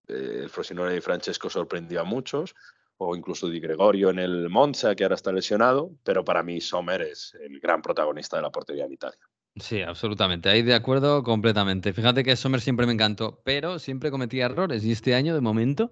eh, 0.08 0.40
el 0.42 0.50
Frosinone 0.50 0.92
de 0.92 1.00
Francesco 1.00 1.50
sorprendió 1.50 2.00
a 2.00 2.04
muchos, 2.04 2.54
o 2.98 3.14
incluso 3.14 3.48
Di 3.48 3.60
Gregorio 3.60 4.10
en 4.10 4.18
el 4.18 4.48
Monza, 4.48 4.94
que 4.94 5.04
ahora 5.04 5.16
está 5.16 5.32
lesionado, 5.32 5.90
pero 6.02 6.24
para 6.24 6.42
mí 6.42 6.60
Sommer 6.60 7.02
es 7.02 7.36
el 7.40 7.60
gran 7.60 7.82
protagonista 7.82 8.36
de 8.36 8.42
la 8.42 8.50
portería 8.50 8.86
en 8.86 8.92
Italia. 8.92 9.18
Sí, 9.56 9.80
absolutamente. 9.82 10.50
Ahí 10.50 10.62
de 10.62 10.74
acuerdo 10.74 11.22
completamente. 11.22 11.92
Fíjate 11.92 12.22
que 12.22 12.36
Sommer 12.36 12.60
siempre 12.60 12.86
me 12.86 12.92
encantó, 12.92 13.40
pero 13.42 13.78
siempre 13.78 14.10
cometía 14.10 14.46
errores 14.46 14.84
y 14.84 14.92
este 14.92 15.14
año, 15.14 15.34
de 15.34 15.40
momento, 15.40 15.90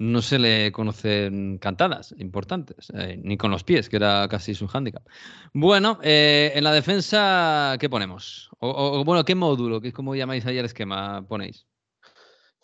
no 0.00 0.22
se 0.22 0.38
le 0.38 0.72
conocen 0.72 1.58
cantadas 1.58 2.14
importantes, 2.16 2.90
eh, 2.94 3.20
ni 3.22 3.36
con 3.36 3.50
los 3.50 3.64
pies, 3.64 3.90
que 3.90 3.96
era 3.96 4.26
casi 4.28 4.54
su 4.54 4.66
hándicap. 4.66 5.06
Bueno, 5.52 5.98
eh, 6.02 6.52
en 6.54 6.64
la 6.64 6.72
defensa, 6.72 7.76
¿qué 7.78 7.90
ponemos? 7.90 8.48
O, 8.60 8.70
o, 8.70 9.04
bueno, 9.04 9.26
¿qué 9.26 9.34
módulo? 9.34 9.78
Que 9.82 9.88
es 9.88 9.94
como 9.94 10.14
llamáis 10.14 10.46
ahí 10.46 10.56
el 10.56 10.64
esquema, 10.64 11.22
ponéis. 11.28 11.66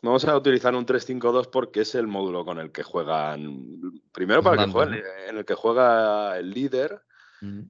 Vamos 0.01 0.25
a 0.25 0.35
utilizar 0.35 0.75
un 0.75 0.87
3-5-2 0.87 1.51
porque 1.51 1.83
es 1.83 1.94
el 1.94 2.07
módulo 2.07 2.46
con 2.46 2.59
el 2.59 2.72
que 2.72 2.83
juegan. 2.83 3.92
Primero 4.12 4.42
para 4.42 4.62
el 4.62 4.68
que 4.68 4.72
Jugando, 4.72 4.96
juegan, 4.96 5.29
en 5.29 5.37
el 5.37 5.44
que 5.44 5.55
juega 5.55 6.38
el 6.38 6.51
líder 6.51 7.03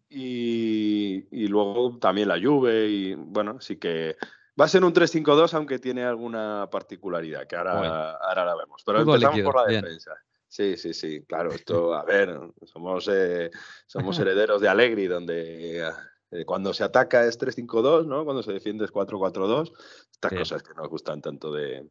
y, 0.08 1.26
y 1.32 1.48
luego 1.48 1.98
también 1.98 2.28
la 2.28 2.40
Juve 2.40 2.86
y 2.88 3.14
bueno, 3.14 3.56
así 3.58 3.76
que 3.76 4.14
va 4.58 4.64
a 4.64 4.68
ser 4.68 4.84
un 4.84 4.92
3-5-2 4.92 5.54
aunque 5.54 5.78
tiene 5.78 6.04
alguna 6.04 6.68
particularidad 6.70 7.46
que 7.46 7.56
ahora, 7.56 7.78
Bueno. 7.78 7.94
ahora 7.94 8.44
la 8.44 8.56
vemos. 8.56 8.82
Pero 8.84 9.00
Fútbol 9.00 9.14
empezamos 9.16 9.36
líquido, 9.36 9.52
por 9.52 9.60
la 9.62 9.68
bien. 9.68 9.82
defensa. 9.84 10.12
Sí, 10.48 10.76
sí, 10.76 10.94
sí, 10.94 11.22
claro, 11.26 11.50
esto, 11.52 11.92
a 11.94 12.04
ver, 12.04 12.38
somos, 12.64 13.08
eh, 13.12 13.50
somos 13.86 14.18
herederos 14.20 14.60
de 14.60 14.68
Allegri, 14.68 15.06
donde 15.06 15.86
eh, 16.30 16.44
cuando 16.46 16.72
se 16.72 16.84
ataca 16.84 17.26
es 17.26 17.38
3-5-2, 17.38 18.06
¿no? 18.06 18.24
Cuando 18.24 18.42
se 18.42 18.52
defiende 18.52 18.84
es 18.84 18.92
4-4-2. 18.92 19.72
Estas 20.10 20.30
Sí. 20.32 20.36
cosas 20.38 20.62
que 20.62 20.72
nos 20.74 20.88
gustan 20.88 21.20
tanto 21.20 21.52
de, 21.52 21.86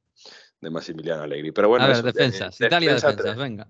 de 0.62 0.70
Massimiliano 0.72 1.24
Allegri. 1.24 1.52
Pero 1.52 1.68
bueno, 1.70 1.86
a 1.86 1.88
ver, 1.90 1.98
eso, 1.98 2.06
defensas. 2.08 2.58
de- 2.58 2.66
Italia, 2.68 2.90
defensa 2.90 3.08
defensas, 3.10 3.36
tres. 3.36 3.44
venga. 3.44 3.68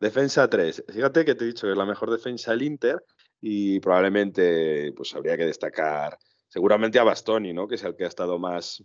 Defensa 0.00 0.48
3. 0.48 0.84
Fíjate 0.88 1.24
que 1.24 1.34
te 1.34 1.44
he 1.44 1.46
dicho 1.48 1.66
que 1.66 1.72
es 1.72 1.76
la 1.78 1.84
mejor 1.84 2.10
defensa 2.10 2.52
el 2.52 2.62
Inter 2.62 3.04
y 3.40 3.80
probablemente 3.80 4.92
pues 4.96 5.14
habría 5.14 5.36
que 5.36 5.44
destacar 5.46 6.16
seguramente 6.54 7.00
a 7.00 7.02
Bastoni, 7.02 7.52
¿no? 7.52 7.66
Que 7.66 7.74
es 7.74 7.82
el 7.82 7.96
que 7.96 8.04
ha 8.04 8.06
estado 8.06 8.38
más 8.38 8.80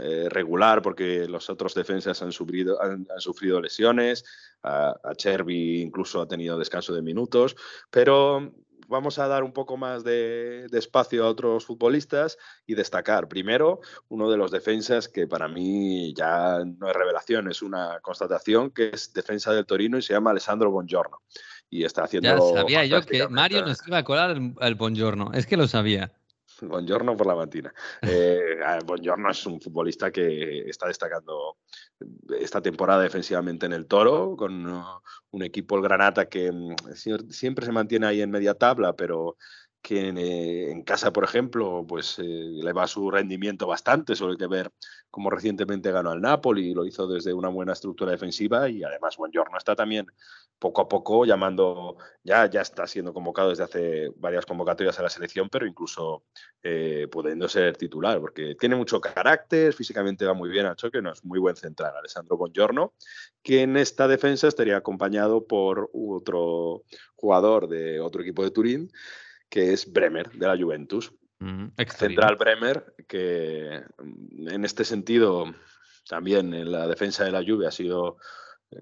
eh, 0.00 0.26
regular 0.30 0.80
porque 0.80 1.28
los 1.28 1.50
otros 1.50 1.74
defensas 1.74 2.22
han 2.22 2.32
sufrido, 2.32 2.80
han, 2.80 3.06
han 3.12 3.20
sufrido 3.20 3.60
lesiones, 3.60 4.24
a, 4.62 4.94
a 5.04 5.14
Cherby 5.14 5.82
incluso 5.82 6.22
ha 6.22 6.26
tenido 6.26 6.58
descanso 6.58 6.94
de 6.94 7.02
minutos, 7.02 7.56
pero 7.90 8.54
vamos 8.88 9.18
a 9.18 9.28
dar 9.28 9.44
un 9.44 9.52
poco 9.52 9.76
más 9.76 10.02
de, 10.02 10.66
de 10.70 10.78
espacio 10.78 11.26
a 11.26 11.28
otros 11.28 11.66
futbolistas 11.66 12.38
y 12.64 12.74
destacar 12.74 13.28
primero 13.28 13.80
uno 14.08 14.30
de 14.30 14.38
los 14.38 14.50
defensas 14.50 15.06
que 15.06 15.26
para 15.26 15.46
mí 15.46 16.14
ya 16.14 16.60
no 16.64 16.88
es 16.88 16.96
revelación, 16.96 17.50
es 17.50 17.60
una 17.60 18.00
constatación, 18.00 18.70
que 18.70 18.92
es 18.94 19.12
defensa 19.12 19.52
del 19.52 19.66
Torino 19.66 19.98
y 19.98 20.02
se 20.02 20.14
llama 20.14 20.30
Alessandro 20.30 20.70
Bongiorno. 20.70 21.20
Y 21.68 21.84
está 21.84 22.04
haciendo. 22.04 22.54
Ya 22.54 22.60
sabía 22.60 22.86
yo 22.86 23.02
que. 23.02 23.28
Mario 23.28 23.66
nos 23.66 23.86
iba 23.86 23.98
a 23.98 24.04
colar 24.04 24.30
el, 24.30 24.54
el 24.58 24.74
Buongiorno. 24.76 25.32
Es 25.34 25.46
que 25.46 25.58
lo 25.58 25.66
sabía. 25.66 26.12
Buongiorno 26.60 27.16
por 27.16 27.26
la 27.26 27.34
matina. 27.34 27.72
Eh, 28.02 28.58
Buongiorno 28.86 29.30
es 29.30 29.44
un 29.46 29.60
futbolista 29.60 30.10
que 30.10 30.68
está 30.68 30.86
destacando 30.86 31.58
esta 32.38 32.60
temporada 32.60 33.02
defensivamente 33.02 33.66
en 33.66 33.72
el 33.72 33.86
Toro, 33.86 34.36
con 34.36 34.66
uh, 34.66 34.84
un 35.32 35.42
equipo, 35.42 35.76
el 35.76 35.82
Granata, 35.82 36.26
que 36.28 36.52
mm, 36.52 36.74
sie- 36.94 37.30
siempre 37.30 37.66
se 37.66 37.72
mantiene 37.72 38.06
ahí 38.06 38.20
en 38.20 38.30
media 38.30 38.54
tabla, 38.54 38.94
pero 38.94 39.36
que 39.84 40.08
en, 40.08 40.16
eh, 40.16 40.70
en 40.70 40.82
casa, 40.82 41.12
por 41.12 41.24
ejemplo, 41.24 41.84
pues 41.86 42.18
eh, 42.18 42.22
le 42.24 42.72
va 42.72 42.86
su 42.86 43.10
rendimiento 43.10 43.66
bastante, 43.66 44.14
hay 44.14 44.36
que 44.38 44.46
ver 44.46 44.72
cómo 45.10 45.28
recientemente 45.28 45.92
ganó 45.92 46.10
al 46.10 46.22
Napoli, 46.22 46.72
lo 46.72 46.86
hizo 46.86 47.06
desde 47.06 47.34
una 47.34 47.50
buena 47.50 47.74
estructura 47.74 48.10
defensiva 48.10 48.66
y 48.70 48.82
además 48.82 49.18
Buongiorno 49.18 49.58
está 49.58 49.76
también 49.76 50.06
poco 50.58 50.80
a 50.80 50.88
poco 50.88 51.26
llamando, 51.26 51.98
ya, 52.22 52.46
ya 52.48 52.62
está 52.62 52.86
siendo 52.86 53.12
convocado 53.12 53.50
desde 53.50 53.64
hace 53.64 54.08
varias 54.16 54.46
convocatorias 54.46 54.98
a 54.98 55.02
la 55.02 55.10
selección, 55.10 55.50
pero 55.50 55.66
incluso 55.66 56.24
eh, 56.62 57.06
pudiendo 57.12 57.46
ser 57.46 57.76
titular, 57.76 58.18
porque 58.20 58.54
tiene 58.54 58.76
mucho 58.76 59.02
carácter, 59.02 59.74
físicamente 59.74 60.24
va 60.24 60.32
muy 60.32 60.48
bien 60.48 60.64
al 60.64 60.76
choque, 60.76 61.02
no 61.02 61.12
es 61.12 61.22
muy 61.26 61.38
buen 61.38 61.56
central, 61.56 61.94
Alessandro 61.94 62.38
Buongiorno, 62.38 62.94
que 63.42 63.60
en 63.60 63.76
esta 63.76 64.08
defensa 64.08 64.48
estaría 64.48 64.78
acompañado 64.78 65.46
por 65.46 65.90
otro 65.92 66.84
jugador 67.16 67.68
de 67.68 68.00
otro 68.00 68.22
equipo 68.22 68.42
de 68.42 68.50
Turín, 68.50 68.90
que 69.48 69.72
es 69.72 69.92
Bremer, 69.92 70.30
de 70.32 70.46
la 70.46 70.56
Juventus. 70.56 71.12
Mm. 71.38 71.68
Central 71.96 72.36
Bremer, 72.36 72.94
que 73.06 73.82
mm, 73.98 74.48
en 74.48 74.64
este 74.64 74.84
sentido 74.84 75.54
también 76.08 76.54
en 76.54 76.70
la 76.70 76.86
defensa 76.86 77.24
de 77.24 77.32
la 77.32 77.42
Juve 77.44 77.66
ha 77.66 77.70
sido 77.70 78.18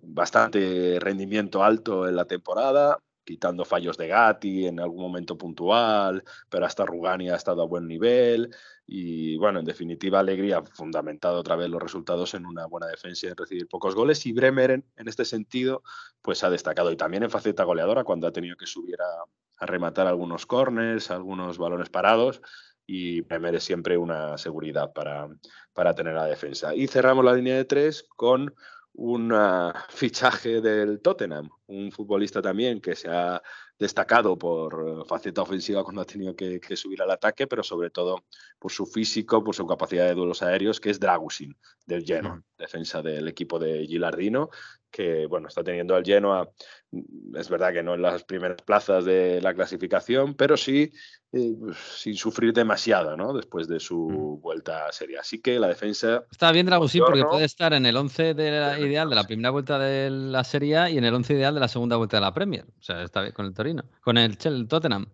bastante 0.03 0.99
rendimiento 1.01 1.63
alto 1.63 2.09
en 2.09 2.17
la 2.17 2.25
temporada, 2.25 2.99
quitando 3.25 3.65
fallos 3.65 3.97
de 3.97 4.09
Gatti 4.09 4.67
en 4.67 4.81
algún 4.81 5.03
momento 5.03 5.39
puntual, 5.39 6.25
pero 6.49 6.67
hasta 6.67 6.85
Rugani 6.85 7.31
ha 7.31 7.37
estado 7.37 7.63
a 7.63 7.67
buen 7.67 7.87
nivel 7.87 8.55
y 8.87 9.37
bueno, 9.37 9.61
en 9.61 9.65
definitiva 9.65 10.21
Alegría 10.21 10.59
ha 10.59 10.65
fundamentado 10.65 11.39
otra 11.39 11.57
vez 11.57 11.69
los 11.69 11.83
resultados 11.83 12.35
en 12.35 12.47
una 12.47 12.67
buena 12.67 12.89
defensa 12.89 13.27
y 13.27 13.31
en 13.31 13.37
recibir 13.37 13.69
pocos 13.69 13.95
goles 13.95 14.27
y 14.27 14.33
Bremer 14.33 14.73
en, 14.73 14.85
en 14.97 15.09
este 15.09 15.25
sentido 15.25 15.83
pues 16.21 16.43
ha 16.43 16.51
destacado 16.51 16.91
y 16.91 16.97
también 16.97 17.23
en 17.23 17.31
faceta 17.31 17.65
goleadora 17.65 18.05
cuando 18.05 18.27
ha 18.27 18.33
tenido 18.33 18.57
que 18.57 18.67
subir 18.67 19.01
a, 19.01 19.25
a 19.59 19.67
rematar 19.67 20.07
algunos 20.07 20.47
corners, 20.47 21.11
algunos 21.11 21.59
balones 21.59 21.89
parados 21.89 22.43
y 22.87 23.21
Bremer 23.23 23.55
es 23.55 23.65
siempre 23.65 23.97
una 23.97 24.37
seguridad 24.39 24.93
para, 24.93 25.29
para 25.73 25.95
tener 25.95 26.15
la 26.15 26.27
defensa. 26.27 26.75
Y 26.75 26.89
cerramos 26.89 27.25
la 27.25 27.35
línea 27.35 27.57
de 27.57 27.65
tres 27.65 28.05
con 28.17 28.55
un 28.95 29.33
ah, 29.33 29.87
fichaje 29.89 30.61
del 30.61 31.01
Tottenham, 31.01 31.49
un 31.67 31.91
futbolista 31.91 32.43
también 32.43 32.81
que 32.81 32.95
se 32.95 33.09
ha 33.09 33.43
destacado 33.79 34.37
por 34.37 34.85
eh, 34.87 35.05
faceta 35.07 35.43
ofensiva 35.43 35.83
cuando 35.83 36.03
ha 36.03 36.05
tenido 36.05 36.37
que, 36.37 36.61
que 36.61 36.77
subir 36.77 37.01
al 37.01 37.11
ataque, 37.11 37.47
pero 37.47 37.63
sobre 37.63 37.91
todo 37.91 38.25
por 38.59 38.71
su 38.71 38.85
físico, 38.85 39.43
por 39.43 39.55
su 39.55 39.67
capacidad 39.67 40.07
de 40.07 40.15
duelos 40.15 40.43
aéreos, 40.43 40.79
que 40.79 40.91
es 40.91 41.01
Dragusin, 41.01 41.57
del 41.87 42.05
Genoa, 42.05 42.43
defensa 42.59 43.01
del 43.01 43.27
equipo 43.29 43.59
de 43.59 43.87
Gilardino, 43.87 44.51
que 44.93 45.27
bueno, 45.27 45.49
está 45.49 45.65
teniendo 45.65 45.97
al 45.97 46.05
Genoa, 46.05 46.49
mm, 46.91 47.37
es 47.37 47.49
verdad 47.49 47.73
que 47.73 47.83
no 47.83 47.95
en 47.95 48.03
las 48.03 48.23
primeras 48.23 48.63
plazas 48.63 49.05
de 49.05 49.41
la 49.41 49.55
clasificación, 49.55 50.35
pero 50.35 50.57
sí 50.57 50.93
eh, 51.33 51.55
sin 51.97 52.15
sufrir 52.15 52.53
demasiado, 52.53 53.17
¿no? 53.17 53.33
Después 53.33 53.67
de 53.67 53.81
su 53.81 54.39
vuelta 54.43 54.87
a 54.87 54.93
serie. 54.93 55.19
Así 55.19 55.41
que 55.41 55.59
la 55.59 55.69
defensa 55.69 56.25
Está 56.31 56.53
bien 56.53 56.67
Dragosín 56.67 57.03
porque 57.05 57.25
puede 57.25 57.47
estar 57.47 57.73
en 57.73 57.87
el 57.87 57.97
11 57.97 58.35
de 58.35 58.51
la 58.51 58.67
Tremendo, 58.67 58.87
ideal 58.87 59.09
de 59.09 59.15
la 59.17 59.25
primera 59.25 59.51
vuelta 59.51 59.79
de 59.79 60.11
la 60.11 60.45
Serie 60.45 60.91
y 60.91 60.99
en 60.99 61.05
el 61.05 61.15
11 61.15 61.33
ideal 61.33 61.55
de 61.55 61.61
la 61.61 61.69
segunda 61.69 61.97
vuelta 61.97 62.19
de 62.19 62.21
la 62.21 62.35
Premier. 62.35 62.67
O 62.79 62.83
sea, 62.83 63.03
está 63.03 63.23
bien 63.23 63.33
con 63.33 63.47
el 63.47 63.55
Torino, 63.55 63.83
con 64.03 64.19
el, 64.19 64.37
el 64.45 64.69
Tottenham. 64.69 65.07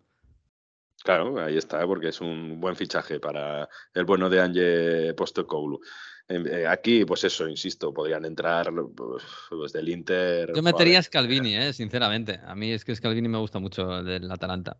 Claro, 1.04 1.40
ahí 1.40 1.56
está, 1.56 1.86
porque 1.86 2.08
es 2.08 2.20
un 2.20 2.60
buen 2.60 2.74
fichaje 2.74 3.20
para 3.20 3.68
el 3.94 4.04
bueno 4.04 4.28
de 4.28 4.40
Ange 4.40 5.14
Postecoglou. 5.14 5.80
Eh, 6.28 6.66
Aquí, 6.66 7.04
pues 7.04 7.24
eso, 7.24 7.48
insisto, 7.48 7.92
podrían 7.92 8.24
entrar 8.24 8.70
pues, 8.94 9.24
pues, 9.48 9.72
del 9.72 9.88
Inter. 9.88 10.52
Yo 10.54 10.62
metería 10.62 10.98
a 10.98 11.02
Scalvini, 11.02 11.56
eh, 11.56 11.72
sinceramente. 11.72 12.40
A 12.44 12.54
mí 12.54 12.72
es 12.72 12.84
que 12.84 12.94
Scalvini 12.94 13.28
me 13.28 13.38
gusta 13.38 13.58
mucho 13.58 14.02
del 14.02 14.30
Atalanta. 14.30 14.78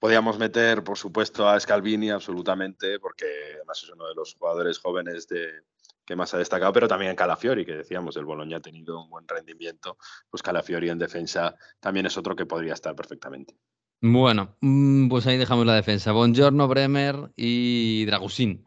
Podríamos 0.00 0.38
meter, 0.38 0.84
por 0.84 0.96
supuesto, 0.96 1.48
a 1.48 1.58
Scalvini 1.58 2.10
absolutamente, 2.10 3.00
porque 3.00 3.26
además 3.56 3.82
es 3.82 3.90
uno 3.90 4.06
de 4.08 4.14
los 4.14 4.34
jugadores 4.34 4.78
jóvenes 4.78 5.26
de, 5.28 5.62
que 6.08 6.16
más 6.16 6.32
ha 6.32 6.38
destacado, 6.38 6.72
pero 6.72 6.88
también 6.88 7.14
Calafiori, 7.14 7.66
que 7.66 7.76
decíamos, 7.76 8.16
el 8.16 8.24
Bologna 8.24 8.56
ha 8.56 8.60
tenido 8.60 8.98
un 9.02 9.10
buen 9.10 9.28
rendimiento, 9.28 9.98
pues 10.30 10.42
Calafiori 10.42 10.88
en 10.88 10.98
defensa 10.98 11.54
también 11.80 12.06
es 12.06 12.16
otro 12.16 12.34
que 12.34 12.46
podría 12.46 12.72
estar 12.72 12.96
perfectamente. 12.96 13.54
Bueno, 14.00 14.56
mm, 14.60 15.08
pues 15.08 15.26
ahí 15.26 15.36
dejamos 15.36 15.66
la 15.66 15.74
defensa. 15.74 16.12
Buongiorno, 16.12 16.66
Bremer 16.66 17.30
y 17.36 18.06
Dragusín. 18.06 18.64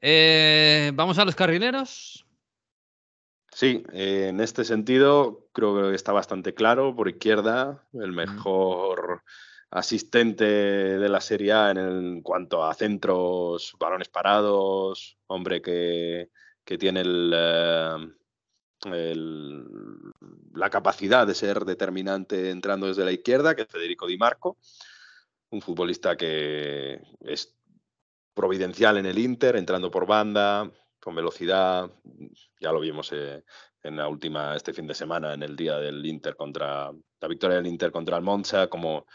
Eh, 0.00 0.92
Vamos 0.94 1.18
a 1.18 1.24
los 1.24 1.34
carrileros. 1.34 2.24
Sí, 3.52 3.82
eh, 3.92 4.28
en 4.28 4.40
este 4.40 4.64
sentido 4.64 5.48
creo 5.52 5.88
que 5.90 5.94
está 5.94 6.12
bastante 6.12 6.52
claro. 6.52 6.94
Por 6.94 7.08
izquierda, 7.08 7.86
el 7.94 8.12
mejor 8.12 9.22
asistente 9.70 10.44
de 10.44 11.08
la 11.08 11.20
Serie 11.20 11.52
A 11.52 11.70
en, 11.70 11.78
el- 11.78 11.98
en 12.16 12.22
cuanto 12.22 12.64
a 12.64 12.74
centros, 12.74 13.74
balones 13.80 14.08
parados, 14.08 15.16
hombre 15.26 15.62
que, 15.62 16.30
que 16.64 16.76
tiene 16.76 17.00
el, 17.00 17.32
eh, 17.34 17.96
el- 18.84 19.64
la 20.54 20.68
capacidad 20.70 21.26
de 21.26 21.34
ser 21.34 21.64
determinante 21.64 22.50
entrando 22.50 22.86
desde 22.86 23.04
la 23.04 23.12
izquierda, 23.12 23.54
que 23.56 23.62
es 23.62 23.68
Federico 23.68 24.06
Di 24.06 24.18
Marco, 24.18 24.58
un 25.50 25.62
futbolista 25.62 26.16
que 26.16 27.00
es 27.20 27.55
providencial 28.36 28.98
en 28.98 29.06
el 29.06 29.18
Inter, 29.18 29.56
entrando 29.56 29.90
por 29.90 30.06
banda, 30.06 30.70
con 31.00 31.14
velocidad. 31.14 31.90
Ya 32.60 32.70
lo 32.70 32.80
vimos 32.80 33.10
eh, 33.12 33.42
en 33.82 33.96
la 33.96 34.08
última, 34.08 34.54
este 34.54 34.74
fin 34.74 34.86
de 34.86 34.94
semana, 34.94 35.32
en 35.32 35.42
el 35.42 35.56
día 35.56 35.78
del 35.78 36.04
Inter 36.04 36.36
contra 36.36 36.92
la 37.20 37.28
victoria 37.28 37.56
del 37.56 37.66
Inter 37.66 37.90
contra 37.90 38.18
el 38.18 38.22
Monza, 38.22 38.68
como 38.68 39.06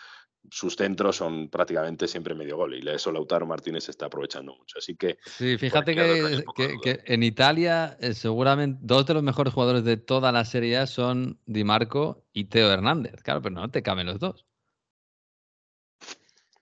sus 0.49 0.75
centros 0.75 1.17
son 1.17 1.49
prácticamente 1.49 2.07
siempre 2.07 2.33
medio 2.33 2.57
gol 2.57 2.73
y 2.73 2.89
eso 2.89 3.11
Lautaro 3.11 3.45
Martínez 3.45 3.87
está 3.89 4.07
aprovechando 4.07 4.55
mucho. 4.55 4.79
Así 4.79 4.95
que 4.95 5.19
Sí, 5.23 5.55
fíjate 5.59 5.93
que, 5.93 6.99
en 7.05 7.21
Italia 7.21 7.95
eh, 7.99 8.15
seguramente 8.15 8.79
dos 8.81 9.05
de 9.05 9.13
los 9.13 9.21
mejores 9.21 9.53
jugadores 9.53 9.83
de 9.83 9.97
toda 9.97 10.31
la 10.31 10.43
Serie 10.45 10.77
A 10.77 10.87
son 10.87 11.39
Di 11.45 11.63
Marco 11.63 12.25
y 12.33 12.45
Teo 12.45 12.71
Hernández. 12.71 13.21
Claro, 13.21 13.43
pero 13.43 13.53
no 13.53 13.69
te 13.69 13.83
caben 13.83 14.07
los 14.07 14.17
dos. 14.17 14.47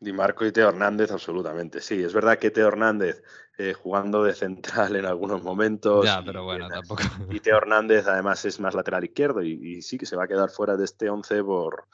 Di 0.01 0.13
Marco 0.13 0.45
y 0.45 0.51
Teo 0.51 0.69
Hernández, 0.69 1.11
absolutamente. 1.11 1.81
Sí, 1.81 2.01
es 2.01 2.13
verdad 2.13 2.39
que 2.39 2.51
Teo 2.51 2.69
Hernández 2.69 3.21
eh, 3.57 3.73
jugando 3.73 4.23
de 4.23 4.33
central 4.33 4.95
en 4.95 5.05
algunos 5.05 5.43
momentos. 5.43 6.05
Ya, 6.05 6.23
pero 6.23 6.45
bueno, 6.45 6.67
y- 6.67 6.69
tampoco. 6.69 7.03
Y 7.29 7.39
Teo 7.41 7.57
Hernández 7.57 8.07
además 8.07 8.45
es 8.45 8.59
más 8.61 8.73
lateral 8.75 9.03
izquierdo 9.03 9.41
y, 9.43 9.59
y 9.61 9.81
sí 9.81 9.97
que 9.97 10.05
se 10.05 10.15
va 10.15 10.23
a 10.23 10.27
quedar 10.27 10.49
fuera 10.49 10.77
de 10.77 10.85
este 10.85 11.09
11 11.09 11.43
por, 11.43 11.87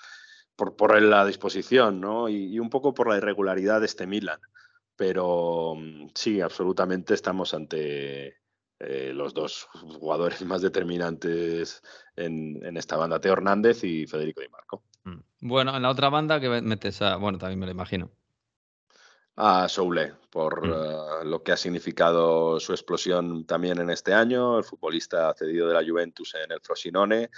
por, 0.56 0.76
por 0.76 1.02
la 1.02 1.26
disposición 1.26 2.00
¿no? 2.00 2.30
y, 2.30 2.54
y 2.54 2.60
un 2.60 2.70
poco 2.70 2.94
por 2.94 3.10
la 3.10 3.18
irregularidad 3.18 3.80
de 3.80 3.88
este 3.88 4.06
Milan. 4.06 4.39
Pero 4.96 5.74
mm, 5.76 6.10
sí, 6.13 6.41
absolutamente 6.41 7.15
estamos 7.15 7.56
ante 7.56 8.38
eh, 8.80 9.12
los 9.13 9.34
dos 9.34 9.68
jugadores 9.74 10.41
más 10.46 10.62
determinantes 10.62 11.82
en, 12.15 12.63
en 12.63 12.78
esta 12.78 12.98
banda, 12.98 13.20
Teo 13.20 13.34
Hernández 13.34 13.84
y 13.84 14.06
Federico 14.06 14.41
Di 14.41 14.50
Marco. 14.50 14.84
Mm. 15.06 15.20
Bueno, 15.41 15.76
en 15.76 15.82
la 15.84 15.89
otra 15.89 16.10
banda 16.10 16.39
que 16.39 16.50
metes 16.62 17.02
a. 17.02 17.15
Bueno, 17.18 17.38
también 17.38 17.60
me 17.60 17.65
lo 17.65 17.72
imagino. 17.72 18.12
a 19.38 19.68
Soule 19.68 20.13
por 20.30 20.65
Mm. 20.65 20.72
eh, 20.72 21.26
lo 21.26 21.44
que 21.44 21.52
ha 21.52 21.58
significado 21.58 22.58
su 22.60 22.72
explosión 22.72 23.46
también 23.46 23.80
en 23.80 23.89
este 23.89 24.13
año. 24.13 24.58
El 24.58 24.63
futbolista 24.63 25.34
cedido 25.34 25.68
de 25.68 25.74
la 25.74 25.84
Juventus 25.86 26.36
en 26.36 26.52
el 26.52 26.62
Frosinone. 26.62 27.30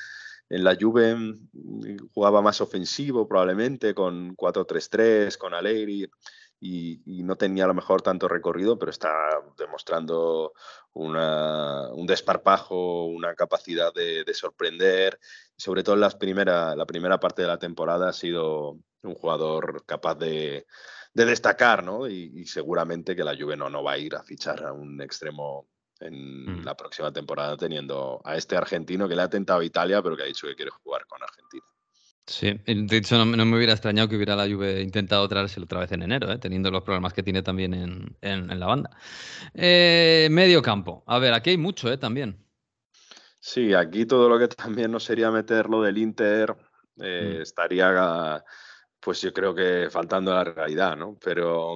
En 0.50 0.64
la 0.64 0.78
Juve 0.80 1.16
mm, 1.16 2.08
jugaba 2.14 2.42
más 2.44 2.62
ofensivo 2.62 3.28
probablemente 3.28 3.96
con 3.96 4.36
4-3-3, 4.36 5.38
con 5.38 5.54
Allegri 5.56 6.08
y, 6.60 7.02
y 7.06 7.24
no 7.24 7.36
tenía 7.36 7.66
a 7.66 7.68
lo 7.68 7.74
mejor 7.74 8.02
tanto 8.02 8.28
recorrido, 8.28 8.78
pero 8.80 8.90
está 8.92 9.14
demostrando 9.58 10.54
una- 10.94 11.90
un 11.94 12.08
desparpajo, 12.08 13.06
una 13.06 13.36
capacidad 13.36 13.94
de, 13.94 14.24
de 14.24 14.34
sorprender. 14.34 15.20
Sobre 15.56 15.84
todo 15.84 15.96
en 15.96 16.02
las 16.02 16.16
primera, 16.16 16.76
la 16.76 16.86
primera 16.86 17.20
parte 17.20 17.42
de 17.44 17.48
la 17.48 17.60
temporada 17.60 18.10
ha 18.10 18.14
sido 18.14 18.78
un 19.04 19.16
jugador 19.16 19.84
capaz 19.86 20.16
de, 20.16 20.66
de 21.14 21.26
destacar, 21.26 21.84
¿no? 21.84 22.08
Y, 22.08 22.32
y 22.34 22.46
seguramente 22.46 23.16
que 23.16 23.24
la 23.24 23.36
Juve 23.38 23.56
no, 23.56 23.70
no 23.70 23.84
va 23.84 23.94
a 23.94 23.98
ir 23.98 24.16
a 24.16 24.24
fichar 24.24 24.64
a 24.66 24.74
un 24.74 25.02
extremo 25.02 25.68
en 26.00 26.62
Mm. 26.62 26.64
la 26.64 26.76
próxima 26.78 27.12
temporada 27.12 27.58
teniendo 27.58 28.22
a 28.24 28.36
este 28.36 28.56
argentino 28.56 29.08
que 29.10 29.16
le 29.16 29.24
ha 29.24 29.30
tentado 29.30 29.62
a 29.62 29.66
Italia, 29.66 30.02
pero 30.04 30.16
que 30.16 30.24
ha 30.24 30.28
dicho 30.28 30.46
que 30.48 30.56
quiere 30.56 30.70
jugar 30.70 31.06
con 31.08 31.22
Argentina. 31.24 31.66
Sí, 32.28 32.60
de 32.66 32.98
hecho 32.98 33.18
no, 33.18 33.26
no 33.26 33.46
me 33.46 33.56
hubiera 33.56 33.72
extrañado 33.74 34.10
que 34.10 34.18
hubiera 34.18 34.36
la 34.36 34.48
Juve 34.48 34.82
intentado 34.82 35.28
traérselo 35.30 35.64
otra 35.64 35.80
vez 35.80 35.92
en 35.94 36.02
enero, 36.04 36.30
¿eh? 36.32 36.38
teniendo 36.38 36.70
los 36.70 36.84
problemas 36.84 37.14
que 37.14 37.24
tiene 37.24 37.42
también 37.42 37.74
en, 37.74 38.18
en- 38.22 38.52
en 38.52 38.60
la 38.60 38.66
banda. 38.66 38.90
Eh, 39.54 40.28
medio 40.32 40.62
campo. 40.62 41.04
A 41.08 41.20
ver, 41.20 41.34
aquí 41.34 41.52
hay 41.52 41.58
mucho 41.58 41.92
¿eh? 41.92 41.98
también. 41.98 42.38
Sí, 43.40 43.74
aquí 43.74 44.06
todo 44.06 44.30
lo 44.30 44.40
que 44.40 44.48
también 44.78 44.92
no 44.92 45.00
sería 45.00 45.32
meterlo 45.32 45.82
del 45.82 45.98
Inter 45.98 46.56
eh, 47.00 47.40
Mm. 47.40 47.42
estaría, 47.42 48.44
pues 49.00 49.22
yo 49.22 49.32
creo 49.34 49.54
que 49.56 49.90
faltando 49.92 50.32
a 50.32 50.36
la 50.36 50.44
realidad, 50.46 50.98
¿no? 50.98 51.18
Pero 51.24 51.76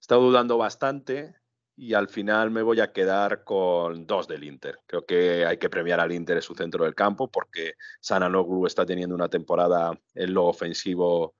estado 0.00 0.22
dudando 0.22 0.58
bastante 0.58 1.34
y 1.82 1.94
al 1.94 2.06
final 2.06 2.52
me 2.52 2.62
voy 2.62 2.78
a 2.78 2.92
quedar 2.92 3.42
con 3.42 4.06
dos 4.06 4.28
del 4.28 4.44
Inter. 4.44 4.78
Creo 4.86 5.04
que 5.04 5.44
hay 5.44 5.58
que 5.58 5.68
premiar 5.68 5.98
al 5.98 6.12
Inter 6.12 6.36
en 6.36 6.42
su 6.42 6.54
centro 6.54 6.84
del 6.84 6.94
campo 6.94 7.28
porque 7.28 7.74
Sananoglu 8.00 8.66
está 8.66 8.86
teniendo 8.86 9.16
una 9.16 9.28
temporada 9.28 9.90
en 10.14 10.32
lo 10.32 10.44
ofensivo 10.44 11.34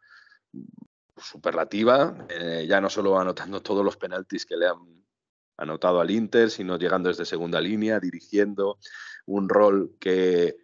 superlativa, 1.17 2.27
eh, 2.29 2.67
ya 2.69 2.81
no 2.81 2.91
solo 2.91 3.17
anotando 3.21 3.63
todos 3.63 3.85
los 3.85 3.97
penaltis 3.97 4.45
que 4.45 4.57
le 4.57 4.67
han 4.67 5.05
anotado 5.59 6.01
al 6.01 6.11
Inter, 6.11 6.51
sino 6.51 6.77
llegando 6.77 7.09
desde 7.09 7.25
segunda 7.25 7.61
línea, 7.61 8.01
dirigiendo 8.01 8.81
un 9.27 9.49
rol 9.49 9.95
que 10.01 10.57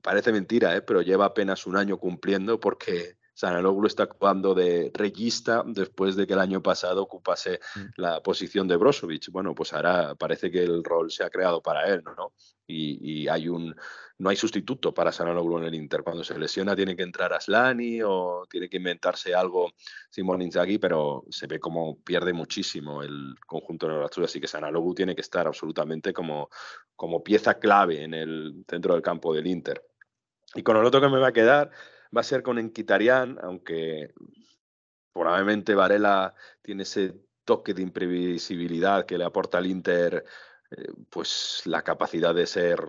parece 0.00 0.32
mentira, 0.32 0.74
¿eh? 0.74 0.80
pero 0.80 1.02
lleva 1.02 1.26
apenas 1.26 1.66
un 1.66 1.76
año 1.76 1.98
cumpliendo 1.98 2.58
porque 2.58 3.18
Sanaloglu 3.40 3.86
está 3.86 4.02
actuando 4.02 4.54
de 4.54 4.90
regista 4.92 5.62
después 5.64 6.14
de 6.14 6.26
que 6.26 6.34
el 6.34 6.40
año 6.40 6.62
pasado 6.62 7.02
ocupase 7.02 7.58
mm. 7.74 7.80
la 7.96 8.22
posición 8.22 8.68
de 8.68 8.76
Brozovic. 8.76 9.30
Bueno, 9.30 9.54
pues 9.54 9.72
ahora 9.72 10.14
parece 10.14 10.50
que 10.50 10.62
el 10.62 10.84
rol 10.84 11.10
se 11.10 11.24
ha 11.24 11.30
creado 11.30 11.62
para 11.62 11.88
él, 11.88 12.04
¿no? 12.04 12.34
Y, 12.66 13.26
hay 13.28 13.48
un, 13.48 13.74
no 14.18 14.28
hay 14.28 14.36
sustituto 14.36 14.92
para 14.92 15.10
Sanaloglu 15.10 15.56
en 15.56 15.64
el 15.64 15.74
Inter. 15.74 16.02
Cuando 16.02 16.22
se 16.22 16.38
lesiona 16.38 16.76
tiene 16.76 16.94
que 16.94 17.02
entrar 17.02 17.32
Aslani 17.32 18.02
o 18.02 18.46
tiene 18.48 18.68
que 18.68 18.76
inventarse 18.76 19.34
algo 19.34 19.72
Simón 20.10 20.42
Inzaghi, 20.42 20.76
pero 20.76 21.24
se 21.30 21.46
ve 21.46 21.58
como 21.58 21.98
pierde 22.02 22.34
muchísimo 22.34 23.02
el 23.02 23.34
conjunto 23.46 23.88
de 23.88 23.94
los 23.94 24.18
así 24.18 24.38
que 24.38 24.48
Sanaloglu 24.48 24.94
tiene 24.94 25.14
que 25.14 25.22
estar 25.22 25.46
absolutamente 25.46 26.12
como, 26.12 26.50
como 26.94 27.24
pieza 27.24 27.58
clave 27.58 28.04
en 28.04 28.12
el 28.12 28.64
centro 28.68 28.92
del 28.92 29.02
campo 29.02 29.32
del 29.32 29.46
Inter. 29.46 29.82
Y 30.54 30.62
con 30.62 30.76
el 30.76 30.84
otro 30.84 31.00
que 31.00 31.08
me 31.08 31.18
va 31.18 31.28
a 31.28 31.32
quedar 31.32 31.70
va 32.16 32.20
a 32.20 32.24
ser 32.24 32.42
con 32.42 32.58
Enquitarian, 32.58 33.38
aunque 33.42 34.12
probablemente 35.12 35.74
Varela 35.74 36.34
tiene 36.62 36.84
ese 36.84 37.14
toque 37.44 37.74
de 37.74 37.82
imprevisibilidad 37.82 39.06
que 39.06 39.18
le 39.18 39.24
aporta 39.24 39.58
al 39.58 39.66
Inter, 39.66 40.24
eh, 40.70 40.92
pues 41.08 41.62
la 41.64 41.82
capacidad 41.82 42.34
de 42.34 42.46
ser 42.46 42.80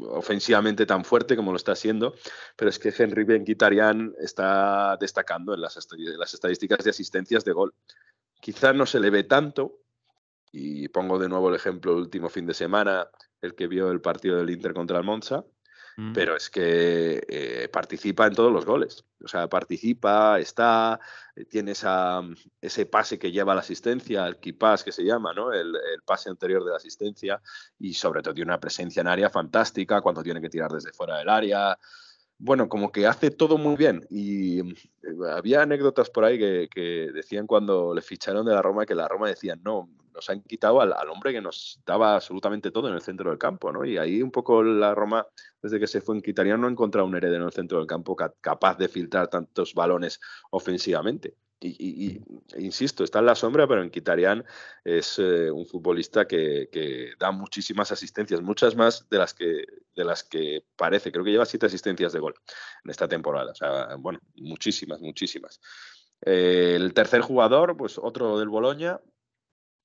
ofensivamente 0.00 0.86
tan 0.86 1.04
fuerte 1.04 1.36
como 1.36 1.52
lo 1.52 1.56
está 1.56 1.72
haciendo, 1.72 2.14
pero 2.56 2.70
es 2.70 2.78
que 2.78 2.92
Henry 2.96 3.24
Benquitarian 3.24 4.14
está 4.18 4.96
destacando 4.98 5.54
en 5.54 5.60
las, 5.60 5.76
las 6.18 6.34
estadísticas 6.34 6.82
de 6.82 6.90
asistencias 6.90 7.44
de 7.44 7.52
gol. 7.52 7.74
Quizás 8.40 8.74
no 8.74 8.86
se 8.86 9.00
le 9.00 9.10
ve 9.10 9.24
tanto, 9.24 9.80
y 10.50 10.88
pongo 10.88 11.18
de 11.18 11.28
nuevo 11.28 11.50
el 11.50 11.56
ejemplo 11.56 11.92
el 11.92 11.98
último 11.98 12.28
fin 12.28 12.46
de 12.46 12.54
semana, 12.54 13.08
el 13.40 13.54
que 13.54 13.66
vio 13.66 13.90
el 13.90 14.00
partido 14.00 14.38
del 14.38 14.50
Inter 14.50 14.72
contra 14.72 14.98
el 14.98 15.04
Monza, 15.04 15.44
Mm. 15.98 16.12
pero 16.12 16.36
es 16.36 16.50
que 16.50 17.24
eh, 17.26 17.68
participa 17.72 18.26
en 18.26 18.34
todos 18.34 18.52
los 18.52 18.66
goles. 18.66 19.04
O 19.24 19.28
sea, 19.28 19.48
participa, 19.48 20.38
está, 20.38 21.00
eh, 21.34 21.46
tiene 21.46 21.72
esa, 21.72 22.20
ese 22.60 22.84
pase 22.84 23.18
que 23.18 23.32
lleva 23.32 23.54
la 23.54 23.62
asistencia, 23.62 24.26
el 24.26 24.36
key 24.36 24.52
pass 24.52 24.84
que 24.84 24.92
se 24.92 25.04
llama, 25.04 25.32
¿no? 25.32 25.52
El, 25.52 25.74
el, 25.74 26.02
pase 26.04 26.28
anterior 26.28 26.64
de 26.64 26.70
la 26.70 26.76
asistencia 26.76 27.40
y 27.78 27.94
sobre 27.94 28.22
todo 28.22 28.34
tiene 28.34 28.50
una 28.50 28.60
presencia 28.60 29.00
en 29.00 29.08
área 29.08 29.30
fantástica 29.30 30.02
cuando 30.02 30.22
tiene 30.22 30.40
que 30.40 30.50
tirar 30.50 30.70
desde 30.70 30.92
fuera 30.92 31.18
del 31.18 31.30
área 31.30 31.78
bueno, 32.38 32.68
como 32.68 32.92
que 32.92 33.06
hace 33.06 33.30
todo 33.30 33.58
muy 33.58 33.76
bien. 33.76 34.06
Y 34.10 34.60
eh, 34.60 34.74
había 35.32 35.62
anécdotas 35.62 36.10
por 36.10 36.24
ahí 36.24 36.38
que, 36.68 37.10
decían 37.12 37.46
cuando 37.46 37.94
le 37.94 38.02
ficharon 38.02 38.44
de 38.46 38.52
la 38.52 38.62
Roma 38.62 38.86
que 38.86 38.94
la 38.94 39.08
Roma 39.08 39.28
decían, 39.28 39.60
no, 39.64 39.88
nos 40.16 40.28
han 40.30 40.42
quitado 40.42 40.80
al, 40.80 40.92
hombre 41.08 41.32
que 41.32 41.40
nos 41.40 41.80
daba 41.86 42.14
absolutamente 42.14 42.70
todo 42.70 42.88
en 42.88 42.94
el 42.94 43.02
centro 43.02 43.30
del 43.30 43.38
campo, 43.38 43.70
¿no? 43.70 43.84
Y 43.84 43.98
ahí 43.98 44.22
un 44.22 44.30
poco 44.30 44.62
la 44.62 44.94
Roma, 44.94 45.26
desde 45.62 45.78
que 45.78 45.86
se 45.86 46.00
fue 46.00 46.16
en 46.16 46.22
Quitariano, 46.22 46.62
no 46.62 46.66
ha 46.66 46.70
encontrado 46.70 47.06
un 47.06 47.14
heredero 47.14 47.42
en 47.42 47.48
el 47.48 47.52
centro 47.52 47.78
del 47.78 47.86
campo 47.86 48.16
capaz 48.16 48.78
de 48.78 48.88
filtrar 48.88 49.28
tantos 49.28 49.74
balones 49.74 50.18
ofensivamente. 50.50 51.36
Y, 51.58 52.20
insisto, 52.58 53.02
está 53.02 53.20
en 53.20 53.26
la 53.26 53.34
sombra, 53.34 53.66
pero 53.66 53.82
en 53.82 53.90
Kitarian 53.90 54.44
es 54.84 55.18
eh, 55.18 55.50
un 55.50 55.64
futbolista 55.66 56.26
que, 56.26 57.14
da 57.18 57.30
muchísimas 57.30 57.90
asistencias, 57.92 58.42
muchas 58.42 58.76
más 58.76 59.08
de 59.08 59.18
las 59.18 59.32
que 59.32 59.64
de 59.94 60.04
las 60.04 60.22
que 60.22 60.64
parece. 60.76 61.10
Creo 61.10 61.24
que 61.24 61.30
lleva 61.30 61.46
siete 61.46 61.66
asistencias 61.66 62.12
de 62.12 62.20
gol 62.20 62.34
en 62.84 62.90
esta 62.90 63.08
temporada. 63.08 63.52
O 63.52 63.54
sea, 63.54 63.96
bueno, 63.96 64.20
muchísimas, 64.34 65.00
muchísimas. 65.00 65.58
Eh, 66.20 66.74
el 66.76 66.92
tercer 66.92 67.22
jugador, 67.22 67.76
pues 67.76 67.98
otro 67.98 68.38
del 68.38 68.48
Boloña. 68.48 69.00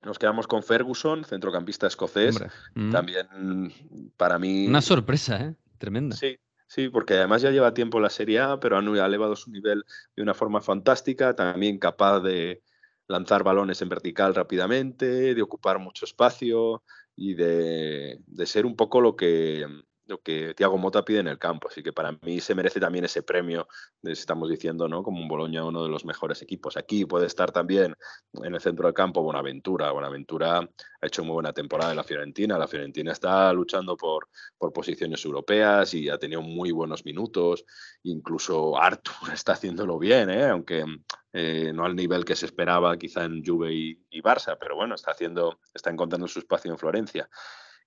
Nos 0.03 0.17
quedamos 0.17 0.47
con 0.47 0.63
Ferguson, 0.63 1.23
centrocampista 1.23 1.87
escocés. 1.87 2.39
Mm. 2.73 2.91
También 2.91 3.73
para 4.17 4.39
mí. 4.39 4.67
Una 4.67 4.81
sorpresa, 4.81 5.39
¿eh? 5.41 5.55
Tremenda. 5.77 6.15
Sí, 6.15 6.37
Sí, 6.73 6.87
porque 6.87 7.15
además 7.15 7.41
ya 7.41 7.51
lleva 7.51 7.73
tiempo 7.73 7.99
la 7.99 8.09
Serie 8.09 8.39
A, 8.39 8.57
pero 8.61 8.77
ha 8.77 9.05
elevado 9.05 9.35
su 9.35 9.51
nivel 9.51 9.83
de 10.15 10.23
una 10.23 10.33
forma 10.33 10.61
fantástica, 10.61 11.35
también 11.35 11.77
capaz 11.77 12.21
de 12.21 12.63
lanzar 13.07 13.43
balones 13.43 13.81
en 13.81 13.89
vertical 13.89 14.33
rápidamente, 14.33 15.35
de 15.35 15.41
ocupar 15.41 15.79
mucho 15.79 16.05
espacio 16.05 16.81
y 17.13 17.33
de, 17.33 18.21
de 18.25 18.45
ser 18.45 18.65
un 18.65 18.77
poco 18.77 19.01
lo 19.01 19.17
que, 19.17 19.67
lo 20.11 20.21
que 20.21 20.53
Tiago 20.53 20.77
Mota 20.77 21.03
pide 21.03 21.19
en 21.19 21.27
el 21.27 21.39
campo. 21.39 21.69
Así 21.69 21.81
que 21.81 21.93
para 21.93 22.11
mí 22.21 22.41
se 22.41 22.53
merece 22.53 22.79
también 22.79 23.05
ese 23.05 23.23
premio, 23.23 23.67
estamos 24.03 24.49
diciendo, 24.49 24.87
¿no? 24.87 25.03
Como 25.03 25.21
un 25.21 25.27
Boloña, 25.27 25.63
uno 25.63 25.83
de 25.83 25.89
los 25.89 26.05
mejores 26.05 26.41
equipos. 26.41 26.75
Aquí 26.77 27.05
puede 27.05 27.27
estar 27.27 27.51
también 27.51 27.95
en 28.33 28.53
el 28.53 28.61
centro 28.61 28.85
del 28.85 28.93
campo 28.93 29.23
Buenaventura. 29.23 29.91
Buenaventura 29.91 30.59
ha 30.59 31.07
hecho 31.07 31.23
muy 31.23 31.33
buena 31.33 31.53
temporada 31.53 31.91
en 31.91 31.97
la 31.97 32.03
Fiorentina. 32.03 32.57
La 32.57 32.67
Fiorentina 32.67 33.13
está 33.13 33.51
luchando 33.53 33.95
por, 33.95 34.27
por 34.57 34.73
posiciones 34.73 35.23
europeas 35.23 35.93
y 35.93 36.09
ha 36.09 36.17
tenido 36.17 36.41
muy 36.41 36.71
buenos 36.71 37.05
minutos. 37.05 37.63
Incluso 38.03 38.77
Artur 38.77 39.13
está 39.33 39.53
haciéndolo 39.53 39.97
bien, 39.97 40.29
¿eh? 40.29 40.45
aunque 40.45 40.85
eh, 41.31 41.71
no 41.73 41.85
al 41.85 41.95
nivel 41.95 42.25
que 42.25 42.35
se 42.35 42.45
esperaba 42.45 42.97
quizá 42.97 43.23
en 43.23 43.43
Juve 43.45 43.73
y, 43.73 44.05
y 44.09 44.21
Barça, 44.21 44.57
pero 44.59 44.75
bueno, 44.75 44.95
está 44.95 45.11
haciendo, 45.11 45.59
está 45.73 45.89
encontrando 45.89 46.27
su 46.27 46.39
espacio 46.39 46.69
en 46.69 46.77
Florencia. 46.77 47.29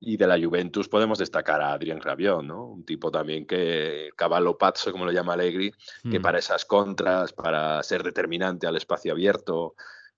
Y 0.00 0.16
de 0.16 0.26
la 0.26 0.38
Juventus 0.38 0.88
podemos 0.88 1.18
destacar 1.18 1.60
a 1.62 1.72
Adrián 1.72 2.00
Rabiot, 2.00 2.42
¿no? 2.42 2.66
Un 2.66 2.84
tipo 2.84 3.10
también 3.10 3.46
que, 3.46 4.10
caballo 4.16 4.58
pazzo, 4.58 4.92
como 4.92 5.04
lo 5.04 5.12
llama 5.12 5.34
Allegri, 5.34 5.72
que 6.10 6.18
mm. 6.18 6.22
para 6.22 6.38
esas 6.38 6.64
contras, 6.64 7.32
para 7.32 7.82
ser 7.82 8.02
determinante 8.02 8.66
al 8.66 8.76
espacio 8.76 9.12
abierto, 9.12 9.74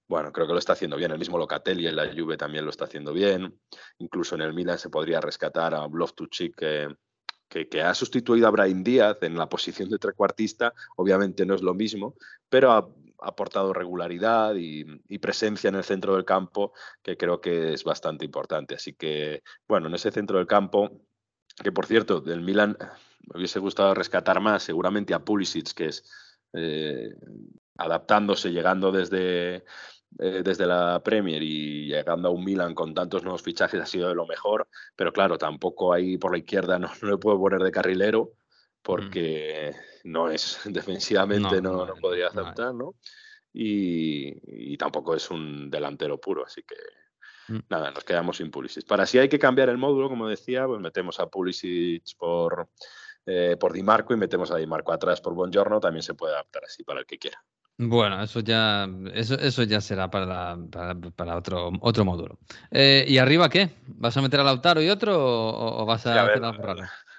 bueno, 0.08 0.32
creo 0.32 0.46
que 0.46 0.52
lo 0.52 0.58
está 0.58 0.74
haciendo 0.74 0.96
bien. 0.96 1.10
El 1.10 1.18
mismo 1.18 1.38
Locatelli 1.38 1.86
en 1.86 1.96
la 1.96 2.12
Juve 2.12 2.36
también 2.36 2.64
lo 2.64 2.70
está 2.70 2.84
haciendo 2.84 3.12
bien. 3.12 3.58
Incluso 3.98 4.34
en 4.36 4.42
el 4.42 4.54
Milan 4.54 4.78
se 4.78 4.88
podría 4.88 5.20
rescatar 5.20 5.74
a 5.74 5.86
Loftus-Cheek, 5.88 6.54
que, 7.48 7.68
que, 7.68 7.82
ha 7.82 7.94
sustituido 7.94 8.46
a 8.46 8.50
Brian 8.50 8.84
Díaz 8.84 9.18
en 9.22 9.36
la 9.36 9.48
posición 9.48 9.88
de 9.88 9.98
trecuartista. 9.98 10.72
Obviamente 10.96 11.44
no 11.44 11.54
es 11.54 11.62
lo 11.62 11.74
mismo, 11.74 12.14
pero 12.48 12.94
aportado 13.20 13.72
regularidad 13.72 14.54
y, 14.56 15.18
presencia 15.18 15.68
en 15.68 15.76
el 15.76 15.84
centro 15.84 16.14
del 16.14 16.24
campo, 16.24 16.72
que 17.02 17.16
creo 17.16 17.40
que 17.40 17.72
es 17.72 17.84
bastante 17.84 18.24
importante. 18.24 18.74
Así 18.74 18.94
que, 18.94 19.42
bueno, 19.66 19.88
en 19.88 19.94
ese 19.94 20.10
centro 20.10 20.38
del 20.38 20.46
campo, 20.46 20.90
que 21.62 21.72
por 21.72 21.86
cierto, 21.86 22.20
del 22.20 22.42
Milan 22.42 22.76
me 23.26 23.38
hubiese 23.38 23.58
gustado 23.58 23.94
rescatar 23.94 24.40
más, 24.40 24.62
seguramente 24.62 25.14
a 25.14 25.24
Pulisic, 25.24 25.72
que 25.74 25.86
es 25.86 26.04
eh, 26.52 27.14
adaptándose, 27.78 28.50
llegando 28.50 28.92
desde, 28.92 29.64
eh, 30.18 30.42
desde 30.44 30.66
la 30.66 31.02
Premier 31.02 31.42
y 31.42 31.88
llegando 31.88 32.28
a 32.28 32.30
un 32.30 32.44
Milan 32.44 32.74
con 32.74 32.94
tantos 32.94 33.22
nuevos 33.22 33.42
fichajes 33.42 33.80
ha 33.80 33.86
sido 33.86 34.08
de 34.08 34.14
lo 34.14 34.26
mejor, 34.26 34.68
pero 34.94 35.12
claro, 35.12 35.38
tampoco 35.38 35.92
ahí 35.92 36.18
por 36.18 36.32
la 36.32 36.38
izquierda 36.38 36.78
no, 36.78 36.90
no 37.02 37.10
le 37.10 37.18
puedo 37.18 37.38
poner 37.38 37.62
de 37.62 37.72
carrilero 37.72 38.32
Mm. 38.86 38.92
porque 38.92 39.74
no 40.04 40.30
es 40.30 40.60
defensivamente 40.64 41.60
no, 41.60 41.86
no, 41.86 41.94
podría 41.94 42.28
aceptar, 42.28 42.74
¿no? 42.74 42.94
Y, 43.52 44.76
tampoco 44.76 45.14
es 45.14 45.30
un 45.30 45.70
delantero 45.70 46.20
puro, 46.20 46.44
así 46.44 46.62
que 46.62 46.76
mm. 47.52 47.60
nada, 47.70 47.90
nos 47.90 48.04
quedamos 48.04 48.36
sin 48.36 48.50
Pulisic. 48.50 48.86
Para 48.86 49.06
si 49.06 49.18
hay 49.18 49.28
que 49.28 49.38
cambiar 49.38 49.70
el 49.70 49.78
módulo, 49.78 50.08
como 50.08 50.28
decía, 50.28 50.66
pues 50.66 50.80
metemos 50.80 51.18
a 51.20 51.26
Pulisic 51.26 52.04
por, 52.18 52.68
eh, 53.24 53.56
por 53.58 53.72
Di 53.72 53.82
Marco 53.82 54.12
y 54.12 54.18
metemos 54.18 54.50
a 54.50 54.56
Di 54.56 54.66
Marco 54.66 54.92
atrás 54.92 55.20
por 55.20 55.34
Buongiorno, 55.34 55.80
también 55.80 56.02
se 56.02 56.14
puede 56.14 56.34
adaptar 56.34 56.64
así 56.64 56.84
para 56.84 57.00
el 57.00 57.06
que 57.06 57.18
quiera. 57.18 57.42
Bueno, 57.78 58.22
eso 58.22 58.40
ya, 58.40 58.88
eso, 59.12 59.34
eso 59.34 59.62
ya 59.62 59.82
será 59.82 60.10
para, 60.10 60.56
para, 61.14 61.36
otro, 61.36 61.70
otro 61.80 62.04
módulo. 62.06 62.38
Eh, 62.70 63.04
¿Y 63.06 63.18
arriba 63.18 63.50
qué? 63.50 63.70
¿Vas 63.86 64.16
a 64.16 64.22
meter 64.22 64.40
a 64.40 64.44
Lautaro 64.44 64.80
y 64.80 64.88
otro 64.88 65.14
o, 65.18 65.84
vas 65.84 66.06
a, 66.06 66.24
hacer 66.24 66.42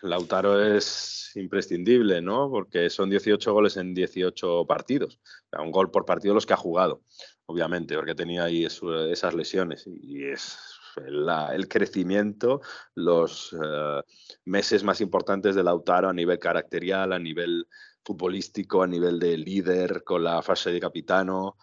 Lautaro 0.02 0.64
es 0.64 1.32
imprescindible, 1.36 2.22
¿no? 2.22 2.50
Porque 2.50 2.90
son 2.90 3.10
18 3.10 3.54
goles 3.54 3.78
en 3.78 3.94
18 3.94 4.66
partidos. 4.66 5.20
un 5.58 5.72
gol 5.72 5.92
por 5.92 6.06
partido 6.06 6.34
los 6.34 6.46
que 6.46 6.54
ha 6.54 6.58
jugado, 6.58 7.02
obviamente, 7.46 7.96
porque 7.96 8.16
tenía 8.16 8.46
ahí 8.46 8.66
esas 8.66 9.34
lesiones. 9.34 9.88
Y 9.88 10.26
es 10.26 10.58
el 11.06 11.68
crecimiento, 11.68 12.62
los 12.96 13.54
eh, 13.54 14.02
meses 14.46 14.84
más 14.84 15.02
importantes 15.02 15.56
de 15.56 15.64
Lautaro 15.64 16.10
a 16.10 16.14
nivel 16.14 16.40
caracterial, 16.40 17.14
a 17.14 17.20
nivel 17.20 17.68
futbolístico, 18.04 18.82
a 18.82 18.88
nivel 18.88 19.20
de 19.20 19.38
líder, 19.38 20.04
con 20.04 20.24
la 20.24 20.42
fase 20.42 20.72
de 20.72 20.80
capitano. 20.80 21.58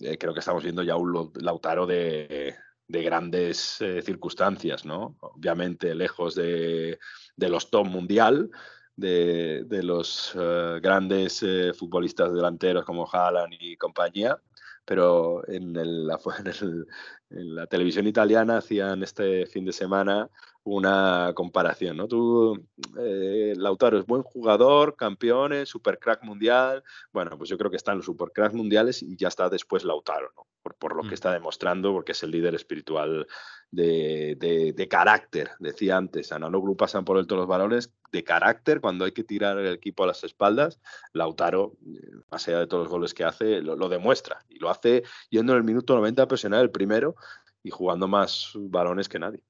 Eh, 0.00 0.16
creo 0.18 0.32
que 0.32 0.40
estamos 0.40 0.62
viendo 0.62 0.82
ya 0.82 0.96
un 0.96 1.32
Lautaro 1.34 1.86
de, 1.86 2.56
de 2.88 3.02
grandes 3.02 3.80
eh, 3.80 4.02
circunstancias, 4.02 4.84
¿no? 4.84 5.16
Obviamente 5.20 5.94
lejos 5.94 6.34
de, 6.34 6.98
los 7.36 7.70
top 7.70 7.86
mundial, 7.86 8.50
de, 8.96 9.64
los 9.82 10.32
eh, 10.38 10.78
grandes 10.82 11.42
eh, 11.42 11.72
futbolistas 11.74 12.32
delanteros 12.32 12.84
como 12.84 13.08
Haaland 13.10 13.54
y 13.58 13.76
compañía, 13.76 14.38
pero 14.84 15.46
en 15.48 15.76
el- 15.76 16.10
en 17.30 17.54
la 17.54 17.66
televisión 17.66 18.06
italiana 18.06 18.58
hacían 18.58 19.02
este 19.02 19.46
fin 19.46 19.64
de 19.64 19.72
semana 19.72 20.28
una 20.64 21.32
comparación, 21.34 21.96
¿no? 21.96 22.06
Tú, 22.06 22.56
eh, 22.98 23.54
Lautaro 23.56 23.98
es 23.98 24.06
buen 24.06 24.22
jugador, 24.22 24.94
campeones, 24.96 25.68
supercrack 25.68 26.22
mundial. 26.22 26.84
Bueno, 27.12 27.36
pues 27.36 27.50
yo 27.50 27.58
creo 27.58 27.70
que 27.70 27.76
están 27.76 27.96
los 27.96 28.06
supercracks 28.06 28.54
mundiales 28.54 29.02
y 29.02 29.16
ya 29.16 29.28
está 29.28 29.48
después 29.48 29.82
Lautaro, 29.84 30.30
¿no? 30.36 30.46
Por, 30.62 30.76
por 30.76 30.94
lo 30.94 31.02
Mm. 31.02 31.08
que 31.08 31.14
está 31.14 31.32
demostrando, 31.32 31.92
porque 31.92 32.12
es 32.12 32.22
el 32.22 32.30
líder 32.30 32.54
espiritual 32.54 33.26
de, 33.72 34.36
de- 34.38 34.72
de 34.72 34.88
carácter. 34.88 35.50
Decía 35.58 35.96
antes, 35.96 36.30
Ananoglu 36.30 36.76
pasan 36.76 37.04
por 37.04 37.16
alto 37.18 37.34
los 37.34 37.48
valores 37.48 37.92
de 38.12 38.22
carácter 38.22 38.80
cuando 38.80 39.04
hay 39.04 39.10
que 39.12 39.24
tirar 39.24 39.58
el 39.58 39.72
equipo 39.72 40.04
a 40.04 40.06
las 40.06 40.22
espaldas. 40.22 40.78
Lautaro, 41.12 41.72
eh, 41.84 42.10
más 42.30 42.46
allá 42.46 42.60
de 42.60 42.66
todos 42.68 42.84
los 42.84 42.92
goles 42.92 43.14
que 43.14 43.24
hace, 43.24 43.60
lo, 43.62 43.74
lo 43.74 43.88
demuestra. 43.88 44.44
Y 44.48 44.60
lo 44.60 44.70
hace 44.70 45.02
yendo 45.30 45.54
en 45.54 45.58
el 45.58 45.64
minuto 45.64 45.96
90 45.96 46.22
a 46.22 46.28
presionar 46.28 46.60
el 46.62 46.70
primero 46.70 47.16
y 47.64 47.70
jugando 47.70 48.06
más 48.06 48.52
balones 48.54 49.08
que 49.08 49.18
nadie. 49.18 49.42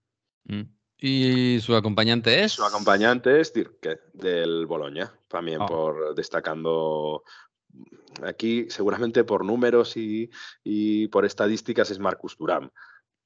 Mm. 0.44 0.62
Y 1.03 1.59
su 1.61 1.74
acompañante 1.74 2.44
es. 2.44 2.53
Su 2.53 2.64
acompañante 2.64 3.40
es 3.40 3.53
Dirk, 3.53 4.00
del 4.12 4.66
Boloña, 4.66 5.12
también 5.28 5.61
Ah. 5.62 5.66
por 5.66 6.14
destacando 6.14 7.24
aquí, 8.22 8.66
seguramente 8.70 9.24
por 9.24 9.44
números 9.44 9.96
y, 9.96 10.30
y 10.62 11.09
por 11.09 11.24
estadísticas, 11.24 11.90
es 11.90 11.98
Marcus 11.98 12.36
Thuram. 12.36 12.70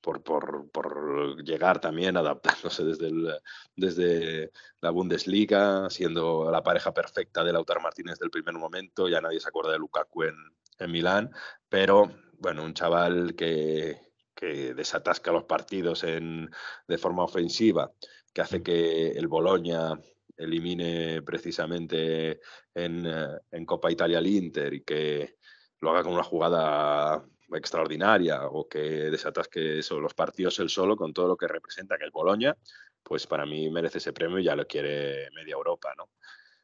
Por, 0.01 0.23
por, 0.23 0.71
por 0.71 1.43
llegar 1.43 1.81
también 1.81 2.17
adaptándose 2.17 2.85
desde, 2.85 3.09
el- 3.09 3.35
desde 3.75 4.53
la 4.81 4.91
Bundesliga, 4.91 5.91
siendo 5.91 6.49
la 6.51 6.63
pareja 6.63 6.95
perfecta 6.95 7.43
de 7.43 7.53
Lautaro 7.53 7.81
Martínez 7.81 8.17
del 8.21 8.31
primer 8.31 8.55
momento, 8.55 9.09
ya 9.09 9.21
nadie 9.21 9.41
se 9.41 9.49
acuerda 9.49 9.73
de 9.73 9.79
Lukaku 9.79 10.23
en, 10.25 10.37
en 10.79 10.93
Milán, 10.93 11.31
pero 11.69 12.13
bueno, 12.39 12.63
un 12.63 12.73
chaval 12.75 13.35
que, 13.35 13.99
que 14.37 14.75
desatasca 14.75 15.33
los 15.33 15.45
partidos 15.45 16.05
en, 16.05 16.51
de 16.87 16.99
forma 16.99 17.25
ofensiva, 17.25 17.91
que 18.33 18.43
hace 18.43 18.63
que 18.63 19.09
el 19.13 19.27
Boloña 19.27 19.99
elimine 20.37 21.23
precisamente 21.23 22.41
en, 22.75 23.07
eh, 23.07 23.39
en 23.51 23.65
Copa 23.65 23.91
Italia 23.91 24.19
al 24.19 24.27
Inter 24.27 24.75
y 24.75 24.83
que 24.83 25.39
lo 25.81 25.91
haga 25.91 26.05
con 26.05 26.13
una 26.13 26.23
jugada 26.23 27.25
extraordinaria 27.55 28.47
o 28.47 28.69
que 28.69 28.79
desatasque 28.79 29.79
eso, 29.79 29.99
los 30.01 30.15
partidos 30.15 30.59
él 30.59 30.69
solo 30.69 30.97
con 30.97 31.15
todo 31.15 31.29
lo 31.29 31.37
que 31.37 31.49
representa 31.49 31.97
que 31.97 32.05
el 32.05 32.11
Boloña, 32.11 32.57
pues 33.03 33.27
para 33.27 33.47
mí 33.47 33.71
merece 33.71 33.99
ese 33.99 34.13
premio 34.13 34.39
y 34.39 34.45
ya 34.45 34.57
lo 34.57 34.67
quiere 34.67 35.31
media 35.33 35.55
Europa, 35.55 35.95
¿no? 35.97 36.11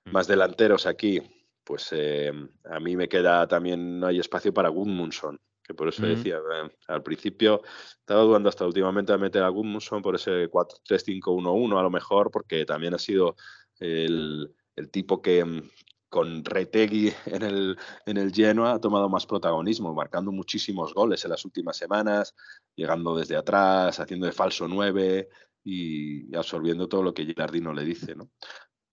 Mm. 0.05 0.13
Más 0.13 0.27
delanteros 0.27 0.87
aquí, 0.87 1.23
pues 1.65 1.89
eh, 1.93 2.33
a 2.65 2.81
mí 2.81 2.97
me 2.97 3.09
queda 3.09 3.47
también, 3.47 4.01
no 4.01 4.09
hay 4.09 4.19
espacio 4.19 4.53
para 4.53 4.69
Gudmundsson, 4.69 5.41
que 5.63 5.75
por 5.75 5.89
eso 5.89 6.05
decía, 6.05 6.37
eh, 6.37 6.71
al 6.89 7.03
principio 7.03 7.63
estaba 7.99 8.23
dudando 8.23 8.49
hasta 8.49 8.67
últimamente 8.67 9.13
de 9.13 9.19
meter 9.19 9.43
a 9.43 9.49
Gudmundsson 9.49 10.03
por 10.03 10.15
ese 10.15 10.51
4-3-5-1-1 10.51 11.79
a 11.79 11.83
lo 11.83 11.91
mejor, 11.91 12.31
porque 12.31 12.65
también 12.65 12.95
ha 12.95 12.99
sido 12.99 13.37
el, 13.79 14.55
el 14.77 14.91
tipo 14.91 15.23
que 15.23 15.45
mm, 15.45 15.63
con 16.09 16.45
Retegui 16.45 17.13
en 17.27 17.43
el, 17.43 17.79
en 18.07 18.17
el 18.19 18.33
Genoa 18.33 18.75
ha 18.75 18.81
tomado 18.81 19.09
más 19.09 19.27
protagonismo, 19.27 19.95
marcando 19.95 20.31
muchísimos 20.31 20.93
goles 20.93 21.25
en 21.25 21.31
las 21.31 21.45
últimas 21.45 21.77
semanas, 21.77 22.35
llegando 22.77 23.17
desde 23.17 23.37
atrás, 23.37 23.99
haciendo 23.99 24.27
de 24.27 24.33
falso 24.33 24.69
9 24.69 25.29
y 25.65 26.35
absorbiendo 26.37 26.89
todo 26.89 27.03
lo 27.03 27.15
que 27.15 27.25
Gilardino 27.25 27.73
le 27.73 27.85
dice, 27.85 28.15
¿no? 28.15 28.31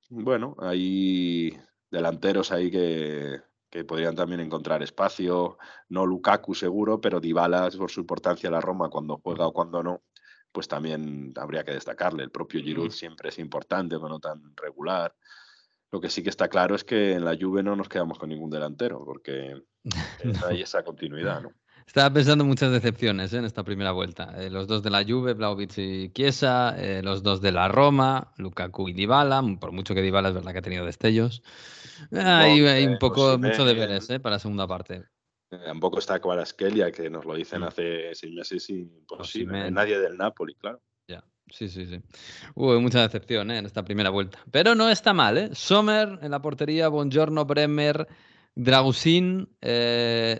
Bueno, 0.09 0.55
hay 0.59 1.55
delanteros 1.91 2.51
ahí 2.51 2.71
que, 2.71 3.41
que 3.69 3.83
podrían 3.85 4.15
también 4.15 4.39
encontrar 4.41 4.81
espacio, 4.81 5.57
no 5.89 6.05
Lukaku 6.05 6.55
seguro, 6.55 6.99
pero 6.99 7.19
Dybala 7.19 7.69
por 7.77 7.91
su 7.91 8.01
importancia 8.01 8.49
a 8.49 8.51
la 8.51 8.61
Roma 8.61 8.89
cuando 8.89 9.17
juega 9.17 9.47
o 9.47 9.53
cuando 9.53 9.83
no, 9.83 10.03
pues 10.51 10.67
también 10.67 11.33
habría 11.37 11.63
que 11.63 11.73
destacarle. 11.73 12.23
El 12.23 12.31
propio 12.31 12.61
Giroud 12.61 12.91
siempre 12.91 13.29
es 13.29 13.39
importante, 13.39 13.95
pero 13.97 14.09
no 14.09 14.19
tan 14.19 14.55
regular. 14.55 15.15
Lo 15.91 15.99
que 15.99 16.09
sí 16.09 16.23
que 16.23 16.29
está 16.29 16.47
claro 16.47 16.75
es 16.75 16.83
que 16.83 17.13
en 17.13 17.25
la 17.25 17.37
Juve 17.39 17.63
no 17.63 17.75
nos 17.75 17.89
quedamos 17.89 18.17
con 18.19 18.29
ningún 18.29 18.49
delantero, 18.49 19.03
porque 19.05 19.61
No. 20.23 20.47
hay 20.47 20.61
esa 20.61 20.83
continuidad, 20.83 21.41
¿no? 21.41 21.53
Estaba 21.89 22.13
pensando 22.13 22.43
en 22.43 22.47
muchas 22.49 22.71
decepciones 22.71 23.33
¿eh? 23.33 23.37
en 23.39 23.45
esta 23.45 23.63
primera 23.63 23.91
vuelta. 23.91 24.35
Eh, 24.37 24.51
los 24.51 24.67
dos 24.67 24.83
de 24.83 24.91
la 24.91 25.03
Juve, 25.03 25.33
Vlahovic 25.33 25.75
y 25.79 26.09
Chiesa, 26.09 26.75
eh, 26.77 27.01
los 27.03 27.23
dos 27.23 27.41
de 27.41 27.51
la 27.51 27.67
Roma, 27.67 28.31
Lukaku 28.37 28.89
y 28.89 28.93
Dybala, 28.93 29.43
por 29.59 29.71
mucho 29.71 29.95
que 29.95 30.03
Dybala 30.03 30.29
es 30.29 30.35
verdad 30.35 30.51
que 30.51 30.59
ha 30.59 30.61
tenido 30.61 30.85
destellos. 30.85 31.41
Hay, 32.11 32.63
hay 32.67 32.85
un 32.85 32.99
poco, 32.99 33.39
mucho 33.39 33.63
Osimhen. 33.63 33.67
deberes 33.75 34.07
para 34.21 34.35
la 34.35 34.39
segunda 34.39 34.67
parte. 34.67 35.05
Tampoco 35.49 35.97
está 35.97 36.19
Kvaratskhelia, 36.19 36.91
que 36.91 37.09
nos 37.09 37.25
lo 37.25 37.33
dicen 37.33 37.61
Mm. 37.61 37.63
hace 37.63 38.13
seis 38.13 38.33
meses 38.35 38.69
y 38.69 38.81
imposible. 38.81 39.71
Nadie 39.71 39.97
del 39.97 40.15
Napoli, 40.15 40.53
claro. 40.53 40.83
Ya, 41.07 41.23
sí, 41.49 41.69
sí, 41.69 41.87
sí. 41.87 41.99
Hubo 42.53 42.79
mucha 42.79 43.01
decepción 43.01 43.49
en 43.49 43.65
esta 43.65 43.83
primera 43.83 44.11
vuelta. 44.11 44.37
Pero 44.51 44.75
no 44.75 44.91
está 44.91 45.11
mal, 45.13 45.39
¿eh? 45.39 45.49
Sommer 45.53 46.19
en 46.21 46.29
la 46.29 46.39
portería, 46.39 46.87
Buongiorno, 46.87 47.45
Bremer, 47.45 48.07
Dragusin, 48.53 49.49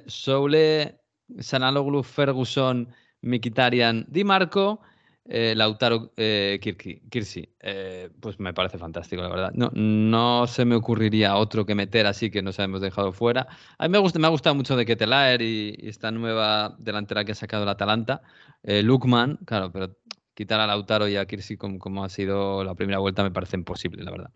Soule, 0.06 1.00
Sanaloglu, 1.38 2.04
Ferguson, 2.04 2.90
Mikitarian, 3.22 4.06
Di 4.08 4.24
Marco, 4.24 4.82
eh, 5.26 5.54
Lautaro 5.56 6.12
eh, 6.18 6.60
Kirsi. 6.60 7.48
Eh, 7.60 8.10
pues 8.20 8.40
me 8.40 8.54
parece 8.54 8.78
fantástico, 8.78 9.22
la 9.22 9.30
verdad. 9.30 9.52
No, 9.54 9.70
no 9.74 10.48
se 10.48 10.66
me 10.66 10.76
ocurriría 10.76 11.36
otro 11.36 11.66
que 11.66 11.76
meter 11.76 12.08
así 12.08 12.32
que 12.32 12.42
nos 12.42 12.58
hemos 12.60 12.82
dejado 12.82 13.12
fuera. 13.12 13.48
A 13.78 13.88
mí 13.88 13.92
me, 13.92 14.00
gusta, 14.00 14.18
me 14.20 14.28
ha 14.28 14.32
gustado 14.32 14.56
mucho 14.56 14.76
de 14.76 14.86
Ketelaer 14.86 15.42
y, 15.42 15.76
y 15.78 15.90
esta 15.90 16.12
nueva 16.12 16.76
delantera 16.80 17.26
que 17.26 17.34
ha 17.34 17.36
sacado 17.36 17.64
el 17.64 17.70
Atalanta. 17.70 18.22
Lukman, 18.64 19.38
claro, 19.46 19.72
pero 19.72 19.96
quitar 20.34 20.60
a 20.60 20.68
Lautaro 20.68 21.08
y 21.08 21.16
a 21.16 21.26
Kirsi 21.26 21.58
como 21.58 22.04
ha 22.04 22.10
sido 22.10 22.64
la 22.64 22.74
primera 22.74 23.00
vuelta 23.00 23.24
me 23.24 23.32
parece 23.32 23.58
imposible, 23.58 24.04
la 24.04 24.12
verdad. 24.12 24.32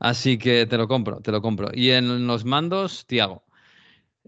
Así 0.00 0.36
que 0.36 0.66
te 0.66 0.76
lo 0.76 0.88
compro, 0.88 1.20
te 1.20 1.32
lo 1.32 1.40
compro. 1.40 1.70
Y 1.72 1.90
en 1.90 2.26
los 2.26 2.44
mandos, 2.44 3.06
Tiago. 3.06 3.47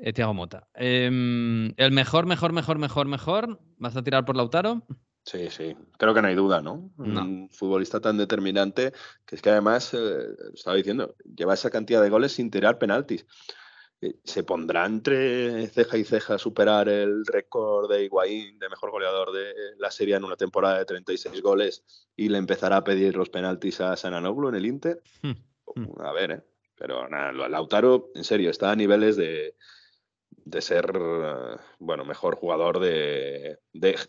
Eh, 0.02 0.12
Tiago 0.12 0.34
Mota. 0.34 0.68
Em, 0.74 1.72
el 1.76 1.92
mejor, 1.92 2.26
mejor, 2.26 2.52
mejor, 2.52 2.78
mejor, 2.78 3.06
mejor. 3.06 3.60
¿Vas 3.76 3.96
a 3.96 4.02
tirar 4.02 4.24
por 4.24 4.36
Lautaro? 4.36 4.82
Sí, 5.24 5.50
sí, 5.50 5.76
creo 5.98 6.14
que 6.14 6.22
no 6.22 6.28
hay 6.28 6.34
duda, 6.34 6.62
¿no? 6.62 6.90
No. 6.96 7.22
Un 7.22 7.50
futbolista 7.50 8.00
tan 8.00 8.16
determinante 8.16 8.92
que 9.26 9.36
es 9.36 9.42
que 9.42 9.50
además, 9.50 9.92
eh, 9.92 10.28
estaba 10.54 10.76
diciendo, 10.76 11.14
lleva 11.36 11.54
esa 11.54 11.70
cantidad 11.70 12.02
de 12.02 12.08
goles 12.08 12.32
sin 12.32 12.50
tirar 12.50 12.78
penaltis. 12.78 13.26
Eh, 14.00 14.14
¿Se 14.24 14.42
pondrá 14.42 14.86
entre 14.86 15.66
ceja 15.66 15.98
y 15.98 16.04
ceja 16.04 16.38
superar 16.38 16.88
el 16.88 17.26
récord 17.26 17.90
de 17.90 18.04
Higuaín 18.04 18.58
de 18.58 18.70
mejor 18.70 18.90
goleador 18.90 19.30
de 19.32 19.52
la 19.78 19.90
serie 19.90 20.16
en 20.16 20.24
una 20.24 20.36
temporada 20.36 20.78
de 20.78 20.86
36 20.86 21.42
goles 21.42 21.84
y 22.16 22.30
le 22.30 22.38
empezará 22.38 22.78
a 22.78 22.84
pedir 22.84 23.14
los 23.14 23.28
penaltis 23.28 23.82
a 23.82 23.96
Sananoglu 23.96 24.48
en 24.48 24.54
el 24.54 24.64
Inter? 24.64 25.02
Hmm. 25.22 25.34
A 26.00 26.12
ver, 26.12 26.30
¿eh? 26.30 26.42
Pero 26.76 27.06
nada, 27.10 27.30
Lautaro, 27.32 28.10
en 28.14 28.24
serio, 28.24 28.48
está 28.48 28.70
a 28.70 28.76
niveles 28.76 29.16
de, 29.16 29.54
de 30.50 30.60
ser, 30.60 30.92
eh, 30.94 31.56
bueno, 31.78 32.04
mejor 32.04 32.36
jugador 32.36 32.80
de, 32.80 33.58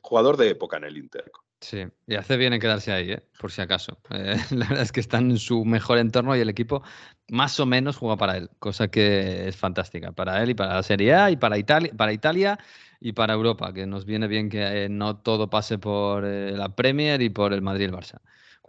jugador 0.01 0.37
de 0.37 0.49
época 0.49 0.77
en 0.77 0.85
el 0.85 0.97
Inter. 0.97 1.31
Sí, 1.59 1.85
y 2.07 2.15
hace 2.15 2.37
bien 2.37 2.53
en 2.53 2.59
quedarse 2.59 2.91
ahí, 2.91 3.11
¿eh? 3.11 3.23
por 3.39 3.51
si 3.51 3.61
acaso. 3.61 3.99
Eh, 4.11 4.35
la 4.51 4.67
verdad 4.67 4.83
es 4.83 4.91
que 4.91 4.99
está 4.99 5.19
en 5.19 5.37
su 5.37 5.63
mejor 5.63 5.97
entorno 5.99 6.35
y 6.35 6.39
el 6.39 6.49
equipo 6.49 6.83
más 7.29 7.59
o 7.59 7.65
menos 7.65 7.97
juega 7.97 8.17
para 8.17 8.37
él, 8.37 8.49
cosa 8.59 8.89
que 8.89 9.47
es 9.47 9.55
fantástica 9.55 10.11
para 10.11 10.41
él 10.43 10.49
y 10.49 10.53
para 10.53 10.75
la 10.75 10.83
Serie 10.83 11.13
A 11.13 11.31
y 11.31 11.37
para 11.37 11.57
Italia, 11.57 11.91
para 11.95 12.11
Italia 12.11 12.59
y 12.99 13.13
para 13.13 13.33
Europa, 13.33 13.73
que 13.73 13.85
nos 13.85 14.05
viene 14.05 14.27
bien 14.27 14.49
que 14.49 14.85
eh, 14.85 14.89
no 14.89 15.17
todo 15.17 15.49
pase 15.49 15.77
por 15.77 16.23
la 16.23 16.75
Premier 16.75 17.21
y 17.21 17.29
por 17.29 17.53
el 17.53 17.61
Madrid 17.61 17.83
y 17.83 17.85
el 17.85 17.93
Barça. 17.93 18.19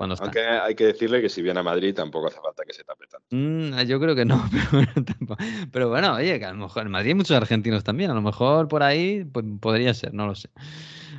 Cuando 0.02 0.14
están. 0.14 0.28
Aunque 0.28 0.40
hay 0.44 0.74
que 0.74 0.86
decirle 0.86 1.20
que 1.22 1.28
si 1.28 1.42
viene 1.42 1.60
a 1.60 1.62
Madrid 1.62 1.94
tampoco 1.94 2.26
hace 2.26 2.40
falta 2.40 2.64
que 2.64 2.72
se 2.72 2.84
tape 2.84 3.06
tanto. 3.06 3.26
Mm, 3.30 3.80
yo 3.86 4.00
creo 4.00 4.14
que 4.14 4.24
no, 4.24 4.42
pero 4.50 4.64
bueno, 4.72 4.92
tampoco- 5.06 5.42
pero 5.72 5.88
bueno, 5.88 6.14
oye, 6.14 6.38
que 6.38 6.44
a 6.44 6.52
lo 6.52 6.58
mejor 6.58 6.82
en 6.86 6.90
Madrid 6.90 7.08
hay 7.10 7.14
muchos 7.14 7.36
argentinos 7.36 7.84
también, 7.84 8.10
a 8.10 8.14
lo 8.14 8.20
mejor 8.22 8.68
por 8.68 8.82
ahí 8.82 9.24
pues, 9.24 9.44
podría 9.60 9.94
ser, 9.94 10.12
no 10.12 10.26
lo 10.26 10.34
sé. 10.34 10.50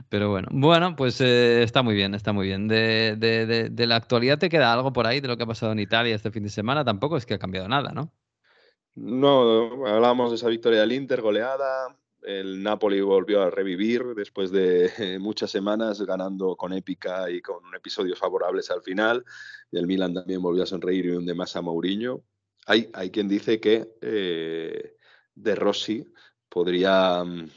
Pero 0.10 0.30
bueno, 0.30 0.48
bueno, 0.52 0.96
pues 0.96 1.20
eh, 1.22 1.64
está 1.64 1.82
muy 1.82 1.96
bien, 1.96 2.14
está 2.14 2.34
muy 2.34 2.46
bien. 2.48 2.68
De, 2.68 3.16
de- 3.18 3.46
de- 3.46 3.70
de 3.70 3.88
la 3.88 3.96
actualidad 3.96 4.38
te 4.38 4.50
queda 4.50 4.72
algo 4.74 4.92
por 4.94 5.08
ahí 5.08 5.22
de 5.22 5.28
lo 5.28 5.38
que 5.38 5.44
ha 5.44 5.48
pasado 5.48 5.72
en 5.72 5.80
Italia 5.80 6.14
este 6.16 6.30
fin 6.32 6.44
de 6.44 6.50
semana, 6.50 6.84
tampoco 6.86 7.18
es 7.18 7.26
que 7.26 7.34
ha 7.36 7.40
cambiado 7.40 7.68
nada, 7.68 7.92
¿no? 7.94 8.12
No, 8.96 9.88
hablábamos 9.88 10.30
de 10.30 10.36
esa 10.36 10.50
victoria 10.50 10.82
del 10.82 10.92
Inter, 10.92 11.22
goleada. 11.22 11.96
El 12.24 12.64
Napoli 12.64 13.02
volvió 13.02 13.42
a 13.42 13.50
revivir 13.50 14.04
después 14.16 14.52
de 14.52 14.90
muchas 15.20 15.52
semanas 15.52 16.02
ganando 16.02 16.56
con 16.56 16.74
épica 16.74 17.30
y 17.30 17.42
con 17.42 17.64
episodios 17.76 18.20
favorables 18.20 18.70
al 18.72 18.82
final. 18.82 19.24
El 19.72 19.88
Milan 19.88 20.14
también 20.14 20.42
volvió 20.42 20.64
a 20.64 20.68
sonreír 20.68 21.06
y 21.08 21.12
un 21.12 21.26
de 21.26 21.36
más 21.36 21.56
a 21.56 21.62
Mourinho. 21.62 22.24
Hay, 22.66 22.90
hay 22.94 23.12
quien 23.12 23.28
dice 23.28 23.60
que 23.60 23.90
eh, 24.02 24.96
De 25.36 25.56
Rossi 25.56 26.06
podría 26.48 27.24
mm, 27.24 27.50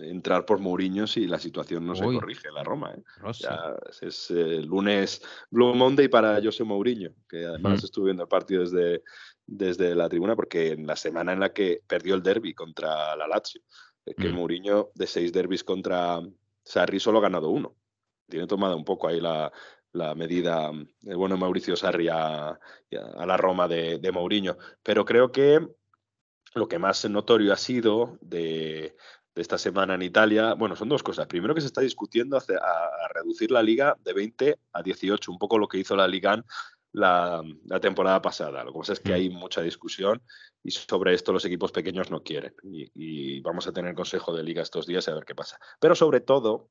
entrar 0.00 0.44
por 0.44 0.58
Mourinho 0.58 1.06
si 1.06 1.26
la 1.26 1.38
situación 1.38 1.86
no 1.86 1.94
se 1.94 2.04
Uy. 2.04 2.16
corrige 2.16 2.48
en 2.48 2.54
la 2.54 2.64
Roma. 2.64 2.92
¿eh? 2.96 3.02
Ya 3.40 3.76
es, 4.00 4.30
eh, 4.30 4.62
lunes 4.62 5.22
Blue 5.50 5.74
Monday 5.74 6.08
para 6.08 6.42
José 6.42 6.64
Mourinho, 6.64 7.12
que 7.28 7.44
además 7.46 7.78
Ujú. 7.78 7.86
estuve 7.86 8.04
viendo 8.06 8.24
el 8.24 8.28
partido 8.28 8.62
desde, 8.62 9.02
desde 9.46 9.94
la 9.94 10.08
tribuna 10.08 10.34
porque 10.34 10.72
en 10.72 10.86
la 10.86 10.96
semana 10.96 11.32
en 11.32 11.40
la 11.40 11.52
que 11.52 11.82
perdió 11.86 12.14
el 12.14 12.22
derby 12.22 12.52
contra 12.54 13.14
la 13.16 13.28
Lazio, 13.28 13.62
que 14.16 14.28
Mm. 14.28 14.34
Mourinho 14.34 14.90
de 14.94 15.06
seis 15.06 15.32
derbis 15.32 15.64
contra 15.64 16.20
Sarri 16.64 17.00
solo 17.00 17.18
ha 17.18 17.22
ganado 17.22 17.50
uno. 17.50 17.74
Tiene 18.28 18.46
tomada 18.46 18.76
un 18.76 18.84
poco 18.84 19.08
ahí 19.08 19.20
la, 19.20 19.50
la 19.92 20.14
medida 20.14 20.70
el 20.70 21.16
bueno 21.16 21.36
Mauricio 21.36 21.76
Sarri 21.76 22.08
a, 22.08 22.48
a 22.50 23.26
la 23.26 23.36
Roma 23.36 23.68
de, 23.68 23.98
de 23.98 24.12
Mourinho. 24.12 24.56
Pero 24.82 25.04
creo 25.04 25.32
que 25.32 25.66
lo 26.54 26.68
que 26.68 26.78
más 26.78 27.08
notorio 27.08 27.52
ha 27.52 27.56
sido 27.56 28.18
de, 28.20 28.96
de 29.34 29.42
esta 29.42 29.58
semana 29.58 29.94
en 29.94 30.02
Italia, 30.02 30.54
bueno, 30.54 30.76
son 30.76 30.88
dos 30.88 31.02
cosas. 31.02 31.26
Primero 31.26 31.54
que 31.54 31.60
se 31.60 31.68
está 31.68 31.80
discutiendo 31.80 32.36
a, 32.36 32.40
a 32.40 33.08
reducir 33.14 33.50
la 33.50 33.62
liga 33.62 33.96
de 34.04 34.12
20 34.12 34.58
a 34.72 34.82
18, 34.82 35.30
un 35.30 35.38
poco 35.38 35.58
lo 35.58 35.68
que 35.68 35.78
hizo 35.78 35.96
la 35.96 36.08
Liga 36.08 36.44
la, 36.92 37.42
la 37.64 37.80
temporada 37.80 38.20
pasada. 38.22 38.64
Lo 38.64 38.72
que 38.72 38.78
pasa 38.78 38.92
es 38.94 39.00
que 39.00 39.10
Mm. 39.12 39.14
hay 39.14 39.30
mucha 39.30 39.60
discusión 39.62 40.22
y 40.62 40.70
sobre 40.70 41.14
esto 41.14 41.32
los 41.32 41.44
equipos 41.44 41.72
pequeños 41.72 42.10
no 42.10 42.22
quieren. 42.22 42.54
Y, 42.64 42.90
y 42.94 43.40
vamos 43.40 43.66
a 43.66 43.72
tener 43.72 43.94
consejo 43.94 44.34
de 44.34 44.42
liga 44.42 44.62
estos 44.62 44.86
días 44.86 45.06
a 45.08 45.14
ver 45.14 45.24
qué 45.24 45.34
pasa. 45.34 45.58
Pero 45.80 45.94
sobre 45.94 46.20
todo, 46.20 46.70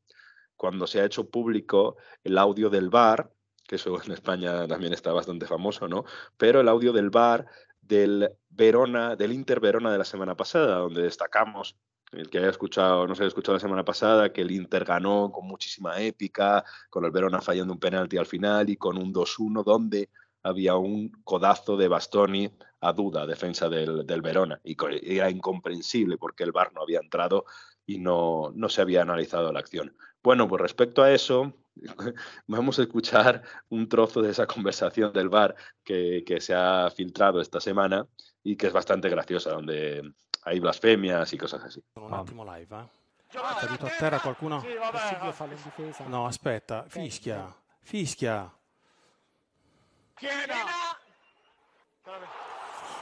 cuando 0.55 0.87
se 0.87 0.99
ha 0.99 1.05
hecho 1.05 1.29
público 1.29 1.97
el 2.23 2.37
audio 2.37 2.69
del 2.69 2.89
bar, 2.89 3.31
que 3.67 3.75
eso 3.75 4.01
en 4.01 4.11
España 4.11 4.67
también 4.67 4.93
está 4.93 5.11
bastante 5.11 5.45
famoso, 5.45 5.87
¿no? 5.87 6.05
Pero 6.37 6.61
el 6.61 6.67
audio 6.67 6.93
del 6.93 7.09
bar 7.09 7.45
del 7.81 8.29
Verona, 8.49 9.15
del 9.15 9.33
Inter 9.33 9.59
Verona 9.59 9.91
de 9.91 9.97
la 9.97 10.05
semana 10.05 10.35
pasada, 10.35 10.77
donde 10.77 11.03
destacamos 11.03 11.77
el 12.11 12.29
que 12.29 12.39
haya 12.39 12.49
escuchado, 12.49 13.07
no 13.07 13.15
se 13.15 13.23
haya 13.23 13.27
escuchado 13.27 13.55
la 13.55 13.59
semana 13.59 13.85
pasada, 13.85 14.31
que 14.31 14.41
el 14.41 14.51
Inter 14.51 14.85
ganó 14.85 15.31
con 15.31 15.45
muchísima 15.47 15.99
épica, 16.01 16.63
con 16.89 17.05
el 17.05 17.11
Verona 17.11 17.41
fallando 17.41 17.73
un 17.73 17.79
penalti 17.79 18.17
al 18.17 18.25
final 18.25 18.69
y 18.69 18.77
con 18.77 18.97
un 18.97 19.13
2-1 19.13 19.63
donde 19.63 20.09
había 20.43 20.75
un 20.75 21.11
codazo 21.23 21.75
de 21.75 21.87
Bastoni 21.87 22.51
a 22.81 22.93
duda, 22.93 23.25
defensa 23.25 23.69
del, 23.69 24.05
del 24.05 24.21
Verona, 24.21 24.61
y 24.63 24.77
era 25.03 25.29
incomprensible 25.29 26.17
porque 26.17 26.43
el 26.43 26.51
VAR 26.51 26.73
no 26.73 26.81
había 26.81 26.99
entrado 26.99 27.45
y 27.85 27.99
no, 27.99 28.51
no 28.53 28.69
se 28.69 28.81
había 28.81 29.01
analizado 29.01 29.51
la 29.51 29.59
acción. 29.59 29.95
Bueno, 30.23 30.47
pues 30.47 30.61
respecto 30.61 31.03
a 31.03 31.11
eso, 31.11 31.53
vamos 32.47 32.79
a 32.79 32.83
escuchar 32.83 33.43
un 33.69 33.89
trozo 33.89 34.21
de 34.21 34.31
esa 34.31 34.45
conversación 34.47 35.11
del 35.11 35.29
VAR 35.29 35.55
que, 35.83 36.23
que 36.25 36.39
se 36.39 36.53
ha 36.53 36.89
filtrado 36.95 37.41
esta 37.41 37.59
semana 37.59 38.07
y 38.47 38.55
que 38.55 38.67
es 38.67 38.73
bastante 38.73 39.09
graciosa, 39.09 39.51
donde 39.51 40.13
hay 40.43 40.59
blasfemias 40.61 41.33
y 41.33 41.37
cosas 41.37 41.65
así. 41.65 41.83
Un 41.95 42.13
attimo 42.13 42.45
live, 42.45 42.75
eh. 42.77 42.89
È 43.29 43.59
caduto 43.59 43.87
a 43.87 43.89
terra 43.89 44.19
qualcuno? 44.21 44.63
In 44.65 45.61
difesa. 45.63 46.05
No, 46.05 46.25
aspetta, 46.25 46.85
fischia, 46.87 47.53
fischia. 47.81 48.49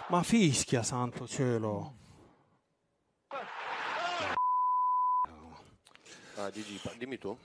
Ma 0.08 0.24
fischia, 0.24 0.82
santo 0.82 1.28
cielo. 1.28 1.93
Ah, 6.38 6.50
Gigi, 6.50 6.82
dimmi 6.98 7.20
tu. 7.20 7.38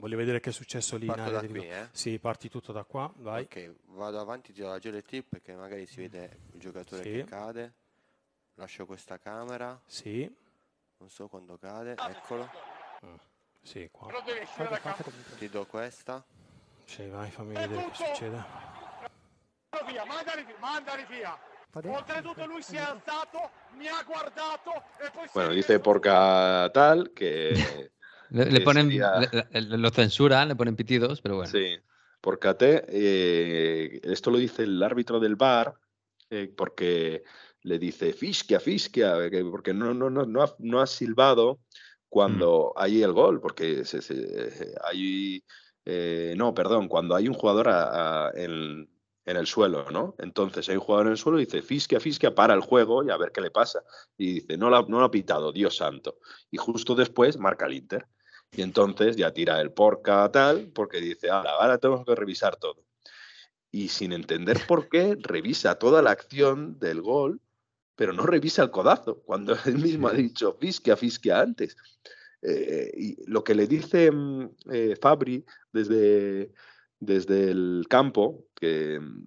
Voglio 0.00 0.16
vedere 0.16 0.40
che 0.40 0.50
è 0.50 0.52
successo 0.52 0.96
lì 0.96 1.06
in 1.06 1.12
Parto 1.12 1.22
area 1.24 1.40
da 1.40 1.46
di 1.46 1.52
qui, 1.52 1.68
eh. 1.68 1.88
Sì, 1.92 2.18
parti 2.18 2.48
tutto 2.48 2.72
da 2.72 2.84
qua, 2.84 3.12
vai. 3.16 3.42
Ok, 3.42 3.74
vado 3.88 4.18
avanti, 4.20 4.52
tiro 4.52 4.68
la 4.68 4.78
GLT 4.78 5.22
perché 5.22 5.54
magari 5.54 5.86
si 5.86 6.00
vede 6.00 6.38
il 6.52 6.60
giocatore 6.60 7.02
Sì. 7.02 7.10
che 7.10 7.24
cade. 7.24 7.74
Lascio 8.54 8.86
questa 8.86 9.18
camera, 9.18 9.78
Sì, 9.86 10.30
non 10.98 11.08
so 11.10 11.28
quando 11.28 11.58
cade, 11.58 11.94
eccolo. 11.96 12.48
sì, 13.62 13.88
qua. 13.90 14.08
Fate, 14.08 14.76
fate 14.78 15.12
Ti 15.36 15.48
do 15.48 15.66
questa. 15.66 16.24
Sì, 16.84 17.06
vai, 17.08 17.30
fammi 17.30 17.54
vedere 17.54 17.84
che 17.90 17.94
succede. 17.94 18.44
via, 19.86 20.04
mandali 20.04 20.44
via, 20.44 20.56
mandali 20.58 21.04
via. 21.08 21.38
Oltretutto 21.84 22.44
lui 22.46 22.62
si 22.62 22.76
è 22.76 22.80
alzato, 22.80 23.50
mi 23.76 23.88
ha 23.88 24.02
guardato 24.02 24.72
e 24.98 25.10
poi 25.10 25.28
Bueno, 25.32 25.50
è 25.50 25.54
dice 25.54 25.80
porca 25.80 26.68
tal 26.70 27.12
que 27.14 27.52
Le, 28.32 28.60
ponen, 28.62 28.86
sería- 28.86 29.12
le- 29.52 29.60
le- 29.60 29.78
lo 29.78 29.90
censuran, 29.90 30.48
le 30.48 30.56
ponen 30.56 30.74
pitidos, 30.76 31.20
pero 31.20 31.36
bueno. 31.36 31.50
Sí, 31.50 31.76
por 32.20 32.38
KT. 32.38 32.84
eh, 32.88 34.00
esto 34.04 34.30
lo 34.30 34.38
dice 34.38 34.62
el 34.62 34.82
árbitro 34.82 35.20
del 35.20 35.36
bar 35.36 35.74
porque 36.56 37.24
le 37.62 37.78
dice 37.78 38.12
Fischia, 38.14 38.58
Fischia, 38.58 39.28
que- 39.30 39.44
porque 39.44 39.74
no, 39.74 39.92
no, 39.92 40.08
no, 40.08 40.24
no, 40.24 40.42
ha, 40.42 40.54
no 40.58 40.80
ha 40.80 40.86
silbado 40.86 41.60
cuando 42.08 42.72
hay 42.76 43.02
el 43.02 43.12
gol, 43.12 43.40
porque 43.40 43.84
se, 43.84 44.00
se- 44.02 44.74
hay. 44.84 45.44
eh, 45.84 46.34
no, 46.36 46.54
perdón, 46.54 46.88
cuando 46.88 47.14
hay 47.14 47.28
un 47.28 47.34
jugador 47.34 47.68
a- 47.68 48.28
a- 48.28 48.30
en, 48.34 48.88
en 49.24 49.36
el 49.36 49.46
suelo, 49.46 49.90
¿no? 49.90 50.14
Entonces 50.18 50.68
hay 50.68 50.76
un 50.76 50.80
jugador 50.82 51.06
en 51.06 51.12
el 51.12 51.18
suelo 51.18 51.38
y 51.40 51.44
dice 51.44 51.60
Fischia, 51.62 52.00
Fischia, 52.00 52.34
para 52.34 52.54
el 52.54 52.60
juego 52.60 53.04
y 53.04 53.10
a 53.10 53.16
ver 53.16 53.30
qué 53.32 53.40
le 53.40 53.50
pasa. 53.50 53.82
Y 54.16 54.34
dice, 54.34 54.56
no 54.56 54.70
lo, 54.70 54.86
no 54.88 55.00
lo 55.00 55.04
ha 55.06 55.10
pitado, 55.10 55.52
Dios 55.52 55.76
santo. 55.76 56.18
Y 56.50 56.56
justo 56.56 56.94
después 56.94 57.38
marca 57.38 57.66
el 57.66 57.74
Inter. 57.74 58.06
Y 58.54 58.62
entonces 58.62 59.16
ya 59.16 59.32
tira 59.32 59.60
el 59.60 59.72
porca 59.72 60.30
tal, 60.30 60.70
porque 60.74 61.00
dice, 61.00 61.30
ahora, 61.30 61.52
ahora 61.52 61.78
tengo 61.78 62.04
que 62.04 62.14
revisar 62.14 62.56
todo. 62.56 62.84
Y 63.70 63.88
sin 63.88 64.12
entender 64.12 64.58
por 64.68 64.88
qué, 64.88 65.16
revisa 65.18 65.76
toda 65.76 66.02
la 66.02 66.10
acción 66.10 66.78
del 66.78 67.00
gol, 67.00 67.40
pero 67.96 68.12
no 68.12 68.24
revisa 68.24 68.62
el 68.62 68.70
codazo, 68.70 69.22
cuando 69.24 69.56
él 69.64 69.78
mismo 69.78 70.08
ha 70.08 70.12
dicho 70.12 70.56
fisquia, 70.60 70.96
fisquia 70.96 71.40
antes. 71.40 71.76
Eh, 72.42 72.90
y 72.96 73.30
lo 73.30 73.44
que 73.44 73.54
le 73.54 73.66
dice 73.66 74.10
mm, 74.10 74.50
eh, 74.72 74.96
Fabri 75.00 75.44
desde, 75.72 76.52
desde 76.98 77.50
el 77.50 77.86
campo, 77.88 78.46
que 78.54 78.98
mm, 79.00 79.24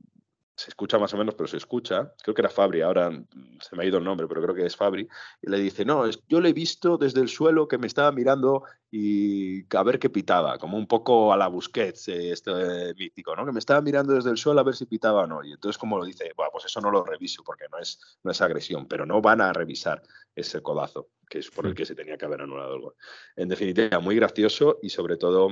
se 0.56 0.70
escucha 0.70 0.98
más 0.98 1.14
o 1.14 1.18
menos, 1.18 1.36
pero 1.36 1.48
se 1.48 1.58
escucha, 1.58 2.14
creo 2.24 2.34
que 2.34 2.42
era 2.42 2.50
Fabri, 2.50 2.82
ahora 2.82 3.12
se 3.60 3.76
me 3.76 3.84
ha 3.84 3.86
ido 3.88 3.98
el 3.98 4.04
nombre, 4.04 4.28
pero 4.28 4.42
creo 4.42 4.56
que 4.56 4.66
es 4.66 4.76
Fabri, 4.76 5.08
y 5.42 5.50
le 5.50 5.60
dice, 5.60 5.84
no, 5.86 6.06
es- 6.06 6.22
yo 6.28 6.40
le 6.40 6.50
he 6.50 6.54
visto 6.54 6.98
desde 6.98 7.22
el 7.22 7.28
suelo 7.28 7.68
que 7.68 7.78
me 7.78 7.88
estaba 7.88 8.12
mirando 8.12 8.64
y 8.90 9.66
a 9.76 9.84
ver 9.84 10.00
qué 10.00 10.10
pitaba, 10.10 10.58
como 10.58 10.78
un 10.78 10.88
poco 10.88 11.34
a 11.34 11.38
la 11.38 11.48
Busquets, 11.48 12.08
eh, 12.08 12.32
este 12.32 12.94
mítico, 12.96 13.36
¿no? 13.36 13.46
Que 13.46 13.52
me 13.52 13.60
estaba 13.60 13.82
mirando 13.82 14.14
desde 14.14 14.30
el 14.30 14.38
suelo 14.38 14.62
a 14.62 14.64
ver 14.64 14.76
si 14.76 14.86
pitaba 14.86 15.24
o 15.24 15.28
no. 15.28 15.44
Y 15.44 15.52
entonces 15.52 15.78
como 15.78 15.98
lo 15.98 16.06
dice, 16.06 16.32
bueno, 16.38 16.52
pues 16.54 16.66
eso 16.66 16.80
no 16.80 16.90
lo 16.92 17.04
reviso 17.04 17.44
porque 17.44 17.66
no 17.70 17.78
es, 17.78 18.00
no 18.24 18.32
es 18.32 18.42
agresión, 18.42 18.88
pero 18.88 19.06
no 19.06 19.22
van 19.22 19.42
a 19.42 19.52
revisar 19.52 20.02
ese 20.34 20.62
codazo, 20.62 21.10
que 21.30 21.40
es 21.40 21.52
por 21.52 21.68
el 21.68 21.76
que 21.76 21.86
se 21.86 21.96
tenía 21.96 22.18
que 22.18 22.26
haber 22.26 22.42
anulado 22.42 22.76
el 22.76 22.82
gol. 22.82 22.96
En 23.36 23.50
definitiva, 23.50 24.00
muy 24.00 24.16
gracioso 24.16 24.80
y 24.82 24.90
sobre 24.90 25.18
todo 25.18 25.50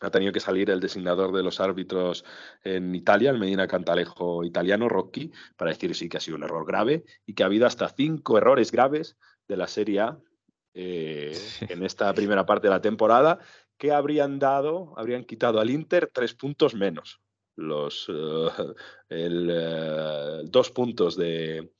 ha 0.00 0.10
tenido 0.10 0.32
que 0.32 0.40
salir 0.40 0.70
el 0.70 0.80
designador 0.80 1.32
de 1.32 1.42
los 1.42 1.60
árbitros 1.60 2.24
en 2.62 2.94
Italia, 2.94 3.30
el 3.30 3.38
Medina 3.38 3.66
Cantalejo 3.66 4.44
italiano, 4.44 4.88
Rocchi, 4.88 5.30
para 5.56 5.70
decir 5.70 5.94
sí 5.94 6.08
que 6.08 6.16
ha 6.16 6.20
sido 6.20 6.36
un 6.36 6.44
error 6.44 6.66
grave 6.66 7.04
y 7.26 7.34
que 7.34 7.42
ha 7.42 7.46
habido 7.46 7.66
hasta 7.66 7.88
cinco 7.88 8.38
errores 8.38 8.72
graves 8.72 9.16
de 9.46 9.56
la 9.56 9.66
Serie 9.66 10.00
A 10.00 10.18
eh, 10.74 11.36
en 11.68 11.82
esta 11.82 12.12
primera 12.14 12.46
parte 12.46 12.68
de 12.68 12.74
la 12.74 12.80
temporada 12.80 13.38
que 13.76 13.92
habrían 13.92 14.38
dado, 14.38 14.94
habrían 14.96 15.24
quitado 15.24 15.60
al 15.60 15.70
Inter 15.70 16.10
tres 16.12 16.34
puntos 16.34 16.74
menos. 16.74 17.20
Los 17.56 18.06
eh, 18.08 18.48
el, 19.08 19.48
eh, 19.50 20.40
dos 20.44 20.70
puntos 20.70 21.16
de, 21.16 21.72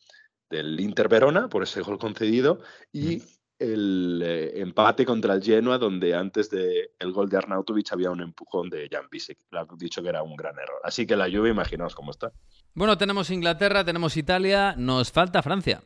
del 0.48 0.80
Inter 0.80 1.08
Verona 1.08 1.48
por 1.48 1.62
ese 1.62 1.82
gol 1.82 1.98
concedido 1.98 2.60
y 2.92 3.22
el 3.60 4.22
eh, 4.24 4.60
empate 4.60 5.04
contra 5.04 5.34
el 5.34 5.42
Genoa, 5.42 5.78
donde 5.78 6.14
antes 6.14 6.50
del 6.50 7.12
gol 7.12 7.28
de 7.28 7.36
Arnautovic 7.36 7.92
había 7.92 8.10
un 8.10 8.22
empujón 8.22 8.70
de 8.70 8.88
Jan 8.90 9.06
Bisek. 9.10 9.38
Le 9.52 9.60
han 9.60 9.66
dicho 9.76 10.02
que 10.02 10.08
era 10.08 10.22
un 10.22 10.34
gran 10.34 10.54
error. 10.58 10.80
Así 10.82 11.06
que 11.06 11.14
la 11.14 11.30
Juve, 11.30 11.50
imaginaos 11.50 11.94
cómo 11.94 12.10
está. 12.10 12.32
Bueno, 12.74 12.96
tenemos 12.96 13.30
Inglaterra, 13.30 13.84
tenemos 13.84 14.16
Italia, 14.16 14.74
nos 14.76 15.12
falta 15.12 15.42
Francia. 15.42 15.82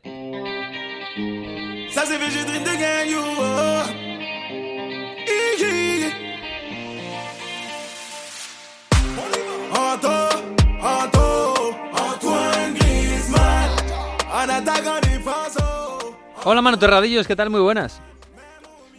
Hola 16.45 16.61
Manu 16.61 16.77
Terradillos, 16.77 17.27
¿qué 17.27 17.35
tal? 17.35 17.49
Muy 17.49 17.59
buenas. 17.59 17.99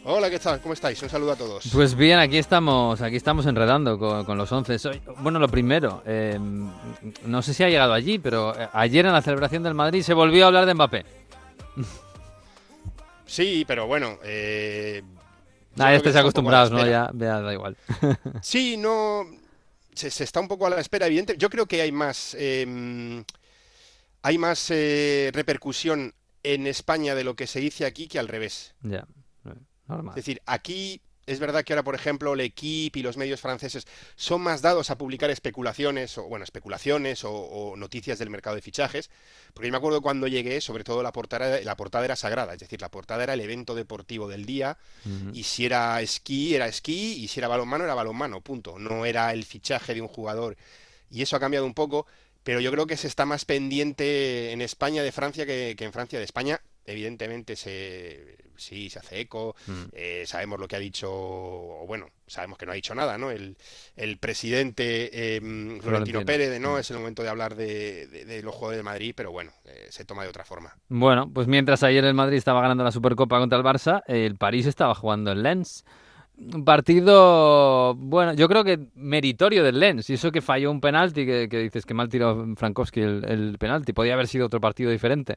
Hola, 0.05 0.31
¿qué 0.31 0.39
tal? 0.39 0.61
¿Cómo 0.61 0.73
estáis? 0.75 1.03
Un 1.03 1.09
saludo 1.09 1.33
a 1.33 1.37
todos. 1.37 1.65
Pues 1.73 1.95
bien, 1.97 2.19
aquí 2.21 2.39
estamos, 2.39 3.01
aquí 3.01 3.17
estamos 3.17 3.45
enredando 3.47 3.99
con, 3.99 4.25
con 4.25 4.39
los 4.39 4.51
once. 4.53 4.79
Soy- 4.79 5.01
Bueno, 5.19 5.39
lo 5.41 5.49
primero, 5.49 6.03
eh, 6.07 6.39
no 7.25 7.43
sé 7.43 7.55
si 7.55 7.65
ha 7.65 7.69
llegado 7.69 7.93
allí, 7.93 8.19
pero 8.21 8.55
eh, 8.61 8.69
ayer 8.73 9.05
en 9.07 9.13
la 9.13 9.23
celebración 9.23 9.63
del 9.65 9.75
Madrid 9.75 10.03
se 10.03 10.15
volvió 10.15 10.45
a 10.45 10.47
hablar 10.49 10.67
de 10.67 10.75
Mbappé. 10.75 11.05
Sí, 13.29 13.65
pero 13.67 13.89
bueno. 13.89 14.19
Eh, 14.23 15.03
Ah, 15.79 15.91
ya 15.91 15.97
estáis 15.97 16.15
acostumbrados, 16.15 16.71
¿no? 16.71 16.79
Ya, 16.87 17.11
ya 17.13 17.41
da 17.41 17.53
igual. 17.53 17.77
Sí, 18.41 18.77
no. 18.77 19.27
Se, 19.93 20.13
se 20.13 20.23
está 20.23 20.39
un 20.39 20.47
poco 20.47 20.65
a 20.67 20.71
la 20.71 20.81
espera, 20.81 21.07
evidente. 21.09 21.35
Yo 21.37 21.51
creo 21.51 21.67
que 21.67 21.83
hay 21.83 21.91
más. 21.91 22.37
eh, 22.39 23.25
hay 24.23 24.39
más 24.39 24.71
eh, 24.71 25.31
repercusión 25.35 26.15
en 26.55 26.67
España 26.67 27.15
de 27.15 27.25
lo 27.25 27.35
que 27.35 27.47
se 27.47 27.61
dice 27.61 27.87
aquí 27.87 28.07
que 28.09 28.19
al 28.19 28.29
revés. 28.29 28.75
ya, 28.83 29.07
eh, 29.45 29.55
normal. 29.89 30.13
Es 30.13 30.25
decir, 30.25 30.41
aquí 30.47 31.01
es 31.27 31.41
verdad 31.41 31.65
que 31.65 31.73
ahora, 31.73 31.83
por 31.83 31.97
ejemplo, 31.97 32.37
L'Equipe 32.37 33.01
y 33.01 33.03
los 33.03 33.17
medios 33.17 33.41
franceses 33.41 33.85
son 34.15 34.43
más 34.43 34.63
dados 34.63 34.91
a 34.91 34.97
publicar 34.97 35.29
especulaciones, 35.29 36.17
o 36.19 36.29
bueno, 36.29 36.45
especulaciones 36.45 37.25
o, 37.25 37.33
o 37.33 37.77
noticias 37.77 38.21
del 38.21 38.31
mercado 38.31 38.55
de 38.55 38.63
fichajes, 38.63 39.11
porque 39.53 39.67
yo 39.67 39.73
me 39.73 39.79
acuerdo 39.79 40.03
cuando 40.03 40.29
llegué, 40.29 40.61
sobre 40.61 40.85
todo 40.85 41.03
la 41.03 41.11
portada, 41.11 41.61
la 41.61 41.77
portada 41.77 42.05
era 42.05 42.15
sagrada, 42.15 42.53
es 42.55 42.61
decir, 42.61 42.81
la 42.81 42.93
portada 42.93 43.25
era 43.25 43.35
el 43.35 43.41
evento 43.41 43.75
deportivo 43.75 44.29
del 44.29 44.47
día, 44.47 44.79
y 45.33 45.43
si 45.43 45.67
era 45.67 46.01
esquí, 46.01 46.55
era 46.55 46.69
esquí, 46.69 47.15
y 47.15 47.27
si 47.27 47.41
era 47.41 47.49
balonmano, 47.49 47.83
era 47.83 47.95
balonmano, 47.95 48.41
punto. 48.41 48.79
No 48.79 49.05
era 49.05 49.33
el 49.33 49.45
fichaje 49.45 49.95
de 49.95 50.03
un 50.03 50.09
jugador, 50.09 50.57
y 51.11 51.23
eso 51.23 51.35
ha 51.35 51.41
cambiado 51.41 51.67
un 51.67 51.75
poco, 51.75 52.07
pero 52.47 52.61
yo 52.61 52.71
creo 52.71 52.87
que 52.87 52.97
se 52.97 53.09
está 53.09 53.27
más 53.27 53.45
pendiente 53.45 54.53
en 54.53 54.61
España 54.61 55.03
de 55.03 55.11
Francia 55.11 55.45
que, 55.47 55.75
que 55.77 55.85
en 55.85 55.93
Francia 55.93 56.21
de 56.21 56.25
España. 56.25 56.61
Evidentemente 56.89 57.57
se, 57.57 58.37
sí, 58.55 58.89
se 58.91 59.01
hace 59.01 59.19
eco, 59.19 59.57
Mm. 59.67 59.83
eh, 59.93 60.23
sabemos 60.25 60.61
lo 60.61 60.69
que 60.69 60.77
ha 60.77 60.79
dicho, 60.79 61.11
o 61.13 61.85
bueno, 61.89 62.07
sabemos 62.29 62.57
que 62.59 62.65
no 62.65 62.71
ha 62.71 62.77
dicho 62.77 62.95
nada, 62.95 63.19
¿no? 63.19 63.33
El, 63.33 63.57
el 63.97 64.19
presidente 64.19 65.11
eh, 65.13 65.41
Florentino 65.41 65.83
Florentino. 65.83 66.25
Pérez, 66.25 66.51
de, 66.51 66.61
no, 66.61 66.77
Mm. 66.77 66.79
es 66.79 66.91
el 66.93 66.99
momento 66.99 67.25
de 67.25 67.29
hablar 67.29 67.57
de, 67.57 68.07
de- 68.07 68.25
de 68.25 68.43
los 68.45 68.55
jugadores 68.55 68.79
de 68.79 68.83
Madrid, 68.85 69.15
pero 69.17 69.33
bueno, 69.33 69.51
eh, 69.65 69.89
se 69.91 70.05
toma 70.05 70.23
de 70.23 70.29
otra 70.29 70.45
forma. 70.45 70.77
Bueno, 70.89 71.29
pues 71.35 71.49
mientras 71.49 71.83
ayer 71.83 72.05
el 72.05 72.15
Madrid 72.15 72.37
estaba 72.39 72.61
ganando 72.61 72.85
la 72.85 72.93
Supercopa 72.93 73.41
contra 73.41 73.59
el 73.59 73.65
Barça, 73.65 74.05
el 74.07 74.37
París 74.37 74.67
estaba 74.67 74.95
jugando 74.95 75.33
en 75.33 75.43
Lens. 75.43 75.85
Un 76.39 76.64
partido, 76.64 77.95
bueno, 77.95 78.34
yo 78.34 78.49
creo 78.49 78.62
que 78.62 78.78
meritorio 78.95 79.64
del 79.64 79.80
Lens. 79.80 80.11
Y 80.11 80.14
eso 80.14 80.30
que 80.30 80.43
falló 80.43 80.70
un 80.70 80.80
penalti, 80.80 81.24
que, 81.24 81.49
dices 81.49 81.87
que 81.87 81.95
mal 81.95 82.09
tiró 82.09 82.47
Frankowski 82.57 83.01
el, 83.01 83.24
el 83.24 83.59
penalti. 83.59 83.93
Podía 83.93 84.14
haber 84.14 84.26
sido 84.26 84.47
otro 84.47 84.61
partido 84.61 84.91
diferente. 84.91 85.37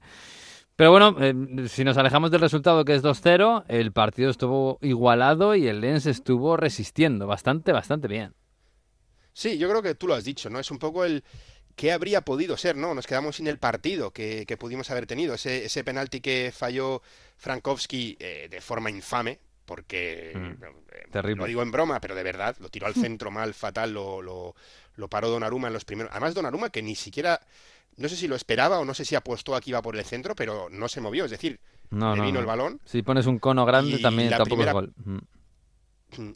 Pero 0.80 0.92
bueno, 0.92 1.18
eh, 1.20 1.68
si 1.68 1.84
nos 1.84 1.98
alejamos 1.98 2.32
del 2.32 2.40
resultado 2.40 2.86
que 2.86 2.96
es 2.96 3.04
2-0, 3.04 3.66
el 3.68 3.92
partido 3.92 4.30
estuvo 4.30 4.80
igualado 4.82 5.54
y 5.54 5.68
el 5.68 5.82
Lens 5.82 6.06
estuvo 6.06 6.56
resistiendo 6.56 7.28
bastante, 7.28 7.74
bastante 7.74 8.08
bien. 8.08 8.34
Sí, 9.34 9.58
yo 9.58 9.68
creo 9.68 9.82
que 9.82 9.96
tú 9.96 10.08
lo 10.08 10.14
has 10.14 10.24
dicho, 10.24 10.50
¿no? 10.50 10.58
Es 10.58 10.72
un 10.72 10.80
poco 10.80 11.04
el 11.04 11.26
qué 11.76 11.92
habría 11.92 12.22
podido 12.22 12.56
ser, 12.56 12.78
¿no? 12.78 12.94
Nos 12.94 13.08
quedamos 13.08 13.36
sin 13.36 13.48
el 13.48 13.58
partido 13.58 14.12
que, 14.12 14.46
que 14.46 14.56
pudimos 14.56 14.90
haber 14.90 15.06
tenido. 15.06 15.34
Ese, 15.34 15.66
ese 15.66 15.84
penalti 15.84 16.22
que 16.22 16.54
falló 16.56 17.02
Frankowski 17.36 18.16
eh, 18.18 18.48
de 18.50 18.62
forma 18.62 18.90
infame, 18.90 19.40
porque 19.70 20.34
Mm, 20.36 20.64
eh, 20.92 21.08
terrible. 21.12 21.42
lo 21.44 21.48
digo 21.48 21.62
en 21.62 21.72
broma, 21.72 22.02
pero 22.02 22.16
de 22.16 22.24
verdad, 22.24 22.58
lo 22.60 22.70
tiró 22.70 22.88
al 22.88 22.96
centro 22.96 23.30
mal, 23.30 23.54
fatal, 23.54 23.94
lo, 23.94 24.22
lo, 24.22 24.56
lo 24.96 25.08
paró 25.08 25.30
Donnarumma 25.30 25.68
en 25.68 25.74
los 25.74 25.86
primeros. 25.86 26.12
Además, 26.12 26.34
Donnarumma 26.34 26.72
que 26.72 26.82
ni 26.82 26.96
siquiera, 26.96 27.40
no 27.98 28.10
sé 28.10 28.16
si 28.16 28.28
lo 28.28 28.36
esperaba 28.36 28.80
o 28.80 28.86
no 28.86 28.94
sé 28.96 29.06
si 29.06 29.16
apostó 29.16 29.56
aquí 29.56 29.70
iba 29.70 29.82
por 29.82 29.96
el 29.96 30.04
centro, 30.04 30.36
pero 30.36 30.68
no 30.72 30.88
se 30.90 31.02
movió. 31.02 31.26
Es 31.26 31.32
decir, 31.32 31.60
No, 31.92 32.12
le 32.14 32.18
no, 32.18 32.24
vino 32.26 32.34
no. 32.36 32.40
el 32.42 32.46
balón. 32.48 32.82
Si 32.86 33.02
pones 33.04 33.26
un 33.28 33.38
cono 33.40 33.66
grande 33.66 34.00
también 34.00 34.30
tampoco 34.30 34.50
primera- 34.64 34.72
es 34.72 34.74
gol. 34.74 34.94
Mm. 35.06 35.18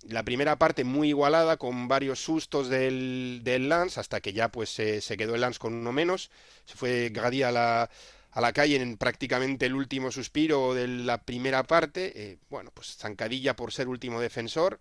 La 0.09 0.21
primera 0.23 0.55
parte 0.57 0.83
muy 0.83 1.09
igualada, 1.09 1.57
con 1.57 1.87
varios 1.87 2.19
sustos 2.23 2.69
del, 2.69 3.41
del 3.43 3.69
Lance, 3.69 3.99
hasta 3.99 4.21
que 4.21 4.31
ya 4.31 4.49
pues 4.49 4.69
se, 4.69 5.01
se 5.01 5.17
quedó 5.17 5.33
el 5.33 5.41
Lance 5.41 5.57
con 5.57 5.73
uno 5.73 5.91
menos. 5.91 6.29
Se 6.65 6.75
fue 6.77 7.09
Gadi 7.11 7.41
a 7.41 7.51
la, 7.51 7.89
a 8.33 8.41
la 8.41 8.51
calle 8.53 8.75
en 8.75 8.97
prácticamente 8.97 9.67
el 9.67 9.75
último 9.75 10.11
suspiro 10.11 10.73
de 10.73 10.87
la 10.87 11.19
primera 11.19 11.63
parte. 11.63 12.11
Eh, 12.15 12.37
bueno, 12.49 12.71
pues 12.73 12.97
zancadilla 12.97 13.55
por 13.55 13.71
ser 13.71 13.87
último 13.87 14.19
defensor. 14.19 14.79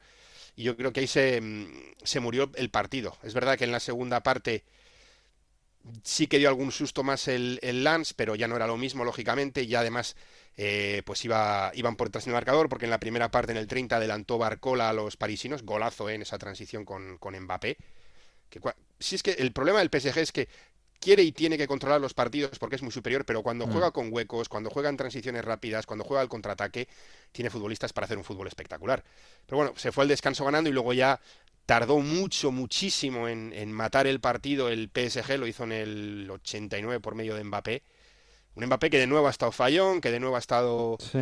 Y 0.56 0.64
yo 0.64 0.76
creo 0.76 0.92
que 0.92 1.00
ahí 1.00 1.06
se, 1.06 1.40
mm, 1.40 1.66
se 2.02 2.20
murió 2.20 2.50
el 2.54 2.70
partido. 2.70 3.16
Es 3.22 3.34
verdad 3.34 3.58
que 3.58 3.64
en 3.64 3.72
la 3.72 3.80
segunda 3.80 4.22
parte 4.22 4.64
sí 6.02 6.26
que 6.26 6.38
dio 6.38 6.48
algún 6.48 6.72
susto 6.72 7.02
más 7.02 7.28
el, 7.28 7.58
el 7.62 7.84
Lance, 7.84 8.14
pero 8.16 8.34
ya 8.34 8.48
no 8.48 8.56
era 8.56 8.66
lo 8.66 8.76
mismo, 8.76 9.04
lógicamente, 9.04 9.62
y 9.62 9.74
además 9.74 10.16
eh, 10.56 11.02
pues 11.04 11.24
iba, 11.24 11.72
iban 11.74 11.96
por 11.96 12.08
detrás 12.08 12.26
en 12.26 12.30
el 12.30 12.34
marcador, 12.34 12.68
porque 12.68 12.86
en 12.86 12.90
la 12.90 13.00
primera 13.00 13.30
parte, 13.30 13.52
en 13.52 13.58
el 13.58 13.66
30, 13.66 13.96
adelantó 13.96 14.38
Barcola 14.38 14.88
a 14.88 14.92
los 14.92 15.16
parisinos, 15.16 15.62
golazo 15.62 16.08
eh, 16.08 16.14
en 16.14 16.22
esa 16.22 16.38
transición 16.38 16.84
con, 16.84 17.18
con 17.18 17.38
Mbappé. 17.38 17.76
Que, 18.48 18.60
si 18.98 19.16
es 19.16 19.22
que 19.22 19.32
el 19.32 19.52
problema 19.52 19.80
del 19.80 19.88
PSG 19.88 20.18
es 20.18 20.32
que 20.32 20.48
quiere 21.02 21.22
y 21.24 21.32
tiene 21.32 21.58
que 21.58 21.66
controlar 21.66 22.00
los 22.00 22.14
partidos 22.14 22.58
porque 22.58 22.76
es 22.76 22.82
muy 22.82 22.92
superior, 22.92 23.24
pero 23.26 23.42
cuando 23.42 23.66
Mm. 23.66 23.72
juega 23.72 23.90
con 23.92 24.12
huecos, 24.12 24.48
cuando 24.48 24.70
juega 24.70 24.88
en 24.88 24.96
transiciones 24.96 25.44
rápidas, 25.44 25.86
cuando 25.86 26.04
juega 26.04 26.22
al 26.22 26.28
contraataque, 26.28 26.88
tiene 27.32 27.50
futbolistas 27.50 27.92
para 27.92 28.04
hacer 28.06 28.18
un 28.18 28.24
fútbol 28.24 28.46
espectacular. 28.48 29.04
Pero 29.46 29.56
bueno, 29.58 29.72
se 29.76 29.92
fue 29.92 30.04
al 30.04 30.08
descanso 30.08 30.44
ganando 30.44 30.70
y 30.70 30.72
luego 30.72 30.92
ya 30.94 31.20
tardó 31.66 31.98
mucho, 32.00 32.52
muchísimo 32.52 33.28
en, 33.28 33.52
en 33.54 33.72
matar 33.72 34.06
el 34.06 34.20
partido. 34.20 34.68
El 34.68 34.88
PSG 34.88 35.38
lo 35.38 35.46
hizo 35.46 35.64
en 35.64 35.72
el 35.72 36.28
89 36.30 37.00
por 37.00 37.14
medio 37.14 37.34
de 37.34 37.44
Mbappé. 37.44 37.82
Un 38.54 38.66
Mbappé 38.66 38.90
que 38.90 38.98
de 38.98 39.06
nuevo 39.06 39.26
ha 39.26 39.30
estado 39.30 39.52
fallón, 39.52 40.00
que 40.00 40.10
de 40.10 40.20
nuevo 40.20 40.36
ha 40.36 40.38
estado, 40.38 40.96
Sí. 40.98 41.18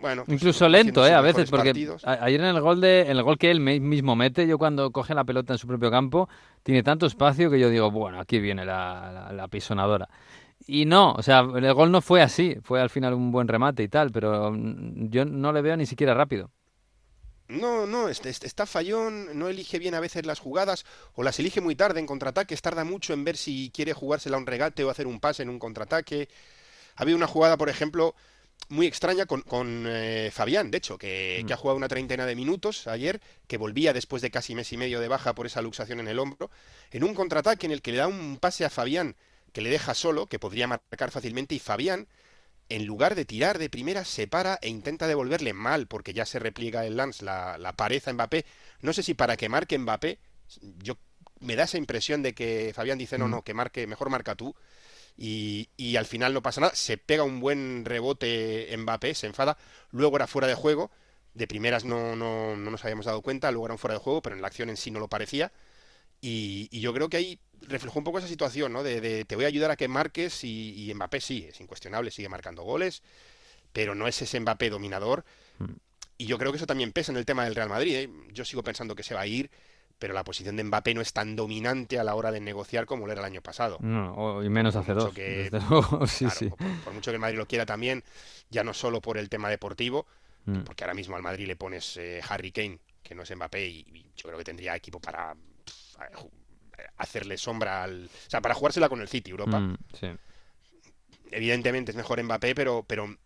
bueno, 0.00 0.24
pues, 0.24 0.34
Incluso 0.36 0.68
lento, 0.68 1.06
¿eh? 1.06 1.12
A 1.14 1.20
veces, 1.20 1.48
porque 1.50 1.68
partidos. 1.68 2.02
ayer 2.04 2.40
en 2.40 2.46
el 2.56 2.60
gol 2.60 2.80
de, 2.80 3.02
en 3.02 3.10
el 3.16 3.22
gol 3.22 3.38
que 3.38 3.50
él 3.50 3.60
mismo 3.60 4.16
mete, 4.16 4.46
yo 4.46 4.58
cuando 4.58 4.90
coge 4.90 5.14
la 5.14 5.24
pelota 5.24 5.52
en 5.54 5.58
su 5.58 5.66
propio 5.68 5.90
campo, 5.90 6.28
tiene 6.62 6.82
tanto 6.82 7.06
espacio 7.06 7.50
que 7.50 7.60
yo 7.60 7.70
digo, 7.70 7.90
bueno, 7.90 8.18
aquí 8.20 8.40
viene 8.40 8.64
la, 8.64 9.10
la, 9.12 9.32
la 9.32 9.48
pisonadora. 9.48 10.08
Y 10.66 10.84
no, 10.86 11.12
o 11.14 11.22
sea, 11.22 11.40
el 11.40 11.74
gol 11.74 11.90
no 11.92 12.00
fue 12.02 12.22
así, 12.22 12.56
fue 12.62 12.80
al 12.80 12.90
final 12.90 13.14
un 13.14 13.32
buen 13.32 13.48
remate 13.48 13.82
y 13.82 13.88
tal, 13.88 14.10
pero 14.12 14.52
yo 14.56 15.24
no 15.24 15.52
le 15.52 15.62
veo 15.62 15.76
ni 15.76 15.86
siquiera 15.86 16.14
rápido. 16.14 16.50
No, 17.48 17.86
no, 17.86 18.08
est- 18.08 18.24
est- 18.26 18.44
está 18.44 18.64
fallón, 18.66 19.38
no 19.38 19.48
elige 19.48 19.78
bien 19.78 19.94
a 19.94 20.00
veces 20.00 20.24
las 20.24 20.38
jugadas 20.38 20.84
o 21.14 21.22
las 21.22 21.38
elige 21.38 21.60
muy 21.60 21.76
tarde 21.76 22.00
en 22.00 22.06
contraataques, 22.06 22.62
tarda 22.62 22.84
mucho 22.84 23.12
en 23.12 23.24
ver 23.24 23.36
si 23.36 23.70
quiere 23.74 23.92
jugársela 23.92 24.36
a 24.36 24.40
un 24.40 24.46
regate 24.46 24.84
o 24.84 24.90
hacer 24.90 25.06
un 25.06 25.20
pase 25.20 25.42
en 25.42 25.50
un 25.50 25.58
contraataque. 25.58 26.28
Ha 27.02 27.04
habido 27.04 27.16
una 27.16 27.26
jugada, 27.26 27.56
por 27.56 27.68
ejemplo, 27.68 28.14
muy 28.68 28.86
extraña 28.86 29.26
con, 29.26 29.42
con, 29.42 29.86
eh, 29.88 30.30
Fabián, 30.32 30.70
de 30.70 30.78
hecho, 30.78 30.96
que, 30.98 31.42
que 31.44 31.52
ha 31.52 31.56
jugado 31.56 31.76
una 31.76 31.88
treintena 31.88 32.26
de 32.26 32.36
minutos 32.36 32.86
ayer, 32.86 33.20
que 33.48 33.56
volvía 33.58 33.92
después 33.92 34.22
de 34.22 34.30
casi 34.30 34.54
mes 34.54 34.72
y 34.72 34.76
medio 34.76 35.00
de 35.00 35.08
baja 35.08 35.34
por 35.34 35.46
esa 35.46 35.62
luxación 35.62 35.98
en 35.98 36.06
el 36.06 36.20
hombro, 36.20 36.48
en 36.92 37.02
un 37.02 37.12
contraataque 37.12 37.66
en 37.66 37.72
el 37.72 37.82
que 37.82 37.90
le 37.90 37.98
da 37.98 38.06
un 38.06 38.38
pase 38.38 38.64
a 38.64 38.70
Fabián 38.70 39.16
que 39.52 39.62
le 39.62 39.68
deja 39.70 39.94
solo, 39.94 40.26
que 40.28 40.38
podría 40.38 40.68
marcar 40.68 41.10
fácilmente, 41.10 41.56
y 41.56 41.58
Fabián 41.58 42.06
en 42.68 42.86
lugar 42.86 43.16
de 43.16 43.24
tirar 43.24 43.58
de 43.58 43.68
primera, 43.68 44.04
se 44.04 44.28
para 44.28 44.58
e 44.62 44.68
intenta 44.68 45.08
devolverle 45.08 45.52
mal, 45.52 45.88
porque 45.88 46.12
ya 46.14 46.24
se 46.24 46.38
repliega 46.38 46.86
el 46.86 46.96
Lance, 46.96 47.24
la, 47.24 47.58
la 47.58 47.72
pared 47.72 48.00
a 48.06 48.12
Mbappé. 48.12 48.46
No 48.80 48.92
sé 48.92 49.02
si 49.02 49.12
para 49.14 49.36
que 49.36 49.48
marque 49.48 49.76
Mbappé, 49.76 50.20
yo 50.78 50.96
me 51.40 51.56
da 51.56 51.64
esa 51.64 51.78
impresión 51.78 52.22
de 52.22 52.32
que 52.34 52.72
Fabián 52.74 52.96
dice, 52.96 53.18
no, 53.18 53.26
Mm. 53.26 53.30
no, 53.30 53.42
que 53.42 53.54
marque, 53.54 53.86
mejor 53.86 54.08
marca 54.08 54.36
tú. 54.36 54.54
Y, 55.16 55.68
y 55.76 55.96
al 55.96 56.06
final 56.06 56.32
no 56.34 56.42
pasa 56.42 56.60
nada, 56.60 56.74
se 56.74 56.96
pega 56.96 57.22
un 57.22 57.40
buen 57.40 57.84
rebote 57.84 58.74
Mbappé, 58.76 59.14
se 59.14 59.26
enfada, 59.26 59.58
luego 59.90 60.16
era 60.16 60.26
fuera 60.26 60.48
de 60.48 60.54
juego, 60.54 60.90
de 61.34 61.46
primeras 61.46 61.84
no, 61.84 62.16
no, 62.16 62.56
no 62.56 62.70
nos 62.70 62.84
habíamos 62.84 63.06
dado 63.06 63.22
cuenta, 63.22 63.50
luego 63.50 63.66
era 63.66 63.74
un 63.74 63.78
fuera 63.78 63.94
de 63.94 64.00
juego, 64.00 64.22
pero 64.22 64.34
en 64.36 64.42
la 64.42 64.48
acción 64.48 64.70
en 64.70 64.76
sí 64.76 64.90
no 64.90 65.00
lo 65.00 65.08
parecía. 65.08 65.52
Y, 66.20 66.68
y 66.70 66.80
yo 66.80 66.94
creo 66.94 67.08
que 67.08 67.16
ahí 67.16 67.40
reflejó 67.62 67.98
un 67.98 68.04
poco 68.04 68.18
esa 68.18 68.28
situación, 68.28 68.72
¿no? 68.72 68.82
De, 68.82 69.00
de 69.00 69.24
te 69.24 69.36
voy 69.36 69.44
a 69.44 69.48
ayudar 69.48 69.70
a 69.70 69.76
que 69.76 69.88
marques 69.88 70.44
y, 70.44 70.90
y 70.90 70.94
Mbappé 70.94 71.20
sí, 71.20 71.46
es 71.48 71.60
incuestionable, 71.60 72.10
sigue 72.10 72.28
marcando 72.28 72.62
goles, 72.62 73.02
pero 73.72 73.94
no 73.94 74.06
es 74.08 74.20
ese 74.22 74.38
Mbappé 74.40 74.70
dominador. 74.70 75.24
Y 76.18 76.26
yo 76.26 76.38
creo 76.38 76.52
que 76.52 76.56
eso 76.56 76.66
también 76.66 76.92
pesa 76.92 77.10
en 77.10 77.18
el 77.18 77.24
tema 77.24 77.44
del 77.44 77.54
Real 77.54 77.68
Madrid. 77.68 77.96
¿eh? 77.96 78.10
Yo 78.32 78.44
sigo 78.44 78.62
pensando 78.62 78.94
que 78.94 79.02
se 79.02 79.14
va 79.14 79.22
a 79.22 79.26
ir, 79.26 79.50
pero 80.02 80.14
la 80.14 80.24
posición 80.24 80.56
de 80.56 80.64
Mbappé 80.64 80.94
no 80.94 81.00
es 81.00 81.12
tan 81.12 81.36
dominante 81.36 81.96
a 81.96 82.02
la 82.02 82.16
hora 82.16 82.32
de 82.32 82.40
negociar 82.40 82.86
como 82.86 83.06
lo 83.06 83.12
era 83.12 83.20
el 83.20 83.24
año 83.26 83.40
pasado. 83.40 83.78
No, 83.80 84.12
o- 84.16 84.42
y 84.42 84.48
menos 84.48 84.74
hace 84.74 84.94
dos, 84.94 85.14
que- 85.14 85.48
desde 85.48 85.60
luego, 85.70 86.04
sí, 86.08 86.24
Claro, 86.24 86.38
sí. 86.40 86.48
Por, 86.48 86.58
por 86.82 86.92
mucho 86.92 87.12
que 87.12 87.14
el 87.14 87.20
Madrid 87.20 87.38
lo 87.38 87.46
quiera 87.46 87.64
también, 87.64 88.02
ya 88.50 88.64
no 88.64 88.74
solo 88.74 89.00
por 89.00 89.16
el 89.16 89.28
tema 89.28 89.48
deportivo, 89.48 90.06
Mm. 90.44 90.62
porque 90.64 90.82
ahora 90.82 90.94
mismo 90.94 91.14
al 91.14 91.22
Madrid 91.22 91.46
le 91.46 91.54
pones 91.54 91.96
eh, 91.98 92.20
Harry 92.28 92.50
Kane, 92.50 92.80
que 93.00 93.14
no 93.14 93.22
es 93.22 93.30
Mbappé, 93.36 93.64
y, 93.64 93.78
y 93.94 94.02
yo 94.16 94.24
creo 94.24 94.38
que 94.38 94.42
tendría 94.44 94.74
equipo 94.74 94.98
para 94.98 95.34
pff, 95.64 95.96
hacerle 96.96 97.38
sombra 97.38 97.84
al... 97.84 98.06
O 98.06 98.30
sea, 98.30 98.40
para 98.40 98.52
jugársela 98.56 98.88
con 98.88 99.00
el 99.00 99.06
City, 99.06 99.30
Europa. 99.30 99.60
Mm, 99.60 99.76
sí. 100.00 100.08
Evidentemente 101.30 101.92
es 101.92 101.96
mejor 101.96 102.20
Mbappé, 102.22 102.54
pero, 102.56 102.84
pero 102.86 103.16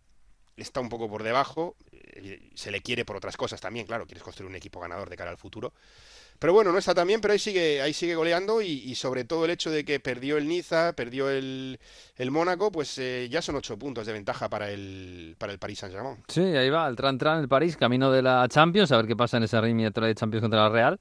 está 0.55 0.79
un 0.79 0.89
poco 0.89 1.09
por 1.09 1.23
debajo. 1.23 1.75
eh, 1.91 2.51
Se 2.55 2.69
le 2.71 2.81
quiere 2.81 3.03
por 3.03 3.15
otras 3.17 3.35
cosas 3.35 3.59
también, 3.61 3.85
claro, 3.87 4.05
quieres 4.05 4.23
construir 4.23 4.49
un 4.49 4.55
equipo 4.55 4.79
ganador 4.79 5.09
de 5.09 5.17
cara 5.17 5.31
al 5.31 5.37
futuro. 5.37 5.73
Pero 6.39 6.53
bueno, 6.53 6.71
no 6.71 6.77
está 6.77 6.93
tan 6.93 7.07
bien, 7.07 7.19
pero 7.19 7.31
ahí 7.33 7.39
sigue, 7.39 7.81
ahí 7.81 7.93
sigue 7.93 8.15
goleando 8.15 8.61
y, 8.61 8.93
sobre 8.95 9.23
todo 9.23 9.45
el 9.45 9.51
hecho 9.51 9.71
de 9.71 9.83
que 9.83 9.99
perdió 9.99 10.37
el 10.37 10.47
Niza, 10.47 10.93
perdió 10.93 11.29
el, 11.29 11.79
el 12.15 12.31
Mónaco, 12.31 12.71
pues 12.71 12.97
eh, 12.99 13.27
ya 13.29 13.41
son 13.41 13.55
ocho 13.55 13.77
puntos 13.77 14.05
de 14.05 14.13
ventaja 14.13 14.47
para 14.47 14.69
el, 14.69 15.35
para 15.39 15.51
el 15.51 15.59
Paris 15.59 15.79
Saint-Germain. 15.79 16.17
Sí, 16.27 16.41
ahí 16.41 16.69
va, 16.69 16.87
el 16.87 16.95
tran 16.95 17.17
tran 17.17 17.39
el 17.39 17.47
París, 17.47 17.75
camino 17.75 18.11
de 18.11 18.21
la 18.21 18.47
Champions, 18.47 18.91
a 18.91 18.97
ver 18.97 19.07
qué 19.07 19.15
pasa 19.15 19.37
en 19.37 19.43
esa 19.43 19.61
riñeta 19.61 20.01
de 20.01 20.13
Champions 20.13 20.41
contra 20.43 20.61
la 20.61 20.69
Real. 20.69 20.99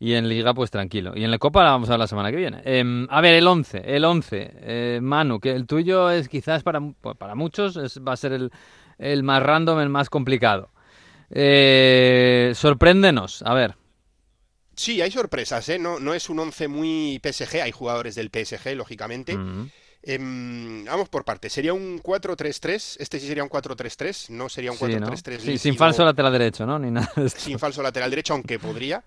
Y 0.00 0.14
en 0.14 0.28
Liga, 0.28 0.54
pues 0.54 0.70
tranquilo. 0.70 1.12
Y 1.16 1.24
en 1.24 1.30
la 1.30 1.38
Copa 1.38 1.64
la 1.64 1.70
vamos 1.72 1.88
a 1.88 1.92
ver 1.92 1.98
la 1.98 2.06
semana 2.06 2.30
que 2.30 2.36
viene. 2.36 2.62
Em, 2.64 3.08
a 3.10 3.20
ver, 3.20 3.34
el 3.34 3.46
11, 3.46 3.82
el 3.84 4.04
11. 4.04 4.50
Eh, 4.54 5.00
Manu, 5.02 5.40
que 5.40 5.50
el 5.50 5.66
tuyo 5.66 6.08
es 6.10 6.28
quizás 6.28 6.62
para, 6.62 6.80
pues, 6.80 7.16
para 7.16 7.34
muchos 7.34 7.76
es, 7.76 7.98
va 7.98 8.12
a 8.12 8.16
ser 8.16 8.32
el, 8.32 8.52
el 8.98 9.24
más 9.24 9.42
random, 9.42 9.80
el 9.80 9.88
más 9.88 10.08
complicado. 10.08 10.70
Eh, 11.30 12.52
sorpréndenos, 12.54 13.42
a 13.42 13.54
ver. 13.54 13.74
Sí, 14.78 15.02
hay 15.02 15.10
sorpresas, 15.10 15.68
¿eh? 15.68 15.78
No, 15.78 15.98
no 15.98 16.14
es 16.14 16.28
un 16.30 16.38
once 16.38 16.68
muy 16.68 17.20
PSG, 17.22 17.62
hay 17.62 17.72
jugadores 17.72 18.14
del 18.14 18.30
PSG, 18.32 18.76
lógicamente. 18.76 19.36
Em, 20.02 20.84
vamos 20.84 21.08
por 21.08 21.24
partes. 21.24 21.52
Sería 21.52 21.72
un 21.74 22.00
4-3-3. 22.00 22.96
Este 23.00 23.18
sí 23.18 23.26
sería 23.26 23.42
un 23.42 23.50
4-3-3. 23.50 24.30
No 24.30 24.48
sería 24.48 24.70
un 24.70 24.78
Sí, 24.78 24.84
¿no? 24.84 25.08
4-3-3. 25.08 25.40
Sí, 25.40 25.58
sin 25.58 25.76
falso 25.76 26.04
lateral 26.04 26.32
derecho, 26.32 26.64
¿no? 26.64 26.78
Ni 26.78 26.90
nada 26.92 27.10
de. 27.16 27.28
Sin 27.28 27.58
falso 27.58 27.82
lateral 27.82 28.08
derecho, 28.08 28.34
aunque 28.34 28.58
podría. 28.60 29.02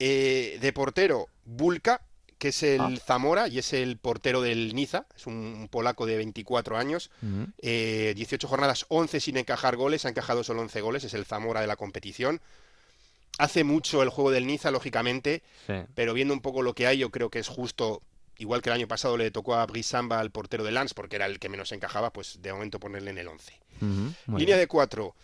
Eh, 0.00 0.58
de 0.60 0.72
portero, 0.72 1.28
Bulka, 1.44 2.02
que 2.36 2.48
es 2.48 2.62
el 2.64 2.80
Ah. 2.80 2.92
Zamora 3.06 3.46
y 3.46 3.58
es 3.60 3.72
el 3.72 3.96
portero 3.96 4.42
del 4.42 4.74
Niza. 4.74 5.06
Es 5.16 5.28
un, 5.28 5.68
polaco 5.70 6.04
de 6.04 6.16
24 6.16 6.76
años. 6.76 7.10
Eh, 7.62 8.12
18 8.16 8.48
jornadas, 8.48 8.86
11 8.88 9.20
sin 9.20 9.36
encajar 9.36 9.76
goles. 9.76 10.04
Ha 10.04 10.08
encajado 10.08 10.42
solo 10.42 10.60
11 10.62 10.80
goles. 10.80 11.04
Es 11.04 11.14
el 11.14 11.24
Zamora 11.24 11.60
de 11.60 11.68
la 11.68 11.76
competición. 11.76 12.40
Hace 13.38 13.64
mucho 13.64 14.02
el 14.02 14.08
juego 14.10 14.30
del 14.30 14.46
Niza, 14.46 14.70
lógicamente. 14.70 15.42
Sí. 15.66 15.74
Pero 15.94 16.14
viendo 16.14 16.34
un 16.34 16.40
poco 16.40 16.62
lo 16.62 16.74
que 16.74 16.86
hay, 16.86 16.98
yo 16.98 17.10
creo 17.10 17.30
que 17.30 17.38
es 17.40 17.48
justo. 17.48 18.02
Igual 18.38 18.62
que 18.62 18.68
el 18.70 18.74
año 18.74 18.88
pasado 18.88 19.16
le 19.16 19.30
tocó 19.30 19.54
a 19.54 19.64
Brisamba 19.66 20.18
al 20.20 20.30
portero 20.30 20.64
de 20.64 20.72
Lens, 20.72 20.92
porque 20.94 21.16
era 21.16 21.26
el 21.26 21.38
que 21.38 21.48
menos 21.48 21.70
encajaba, 21.72 22.12
pues 22.12 22.40
de 22.42 22.52
momento 22.52 22.80
ponerle 22.80 23.10
en 23.10 23.18
el 23.18 23.28
11. 23.28 23.52
Ujú, 23.80 23.86
muy 24.26 24.40
Línea 24.40 24.56
bien. 24.56 24.58
de 24.58 24.66
4. 24.68 25.14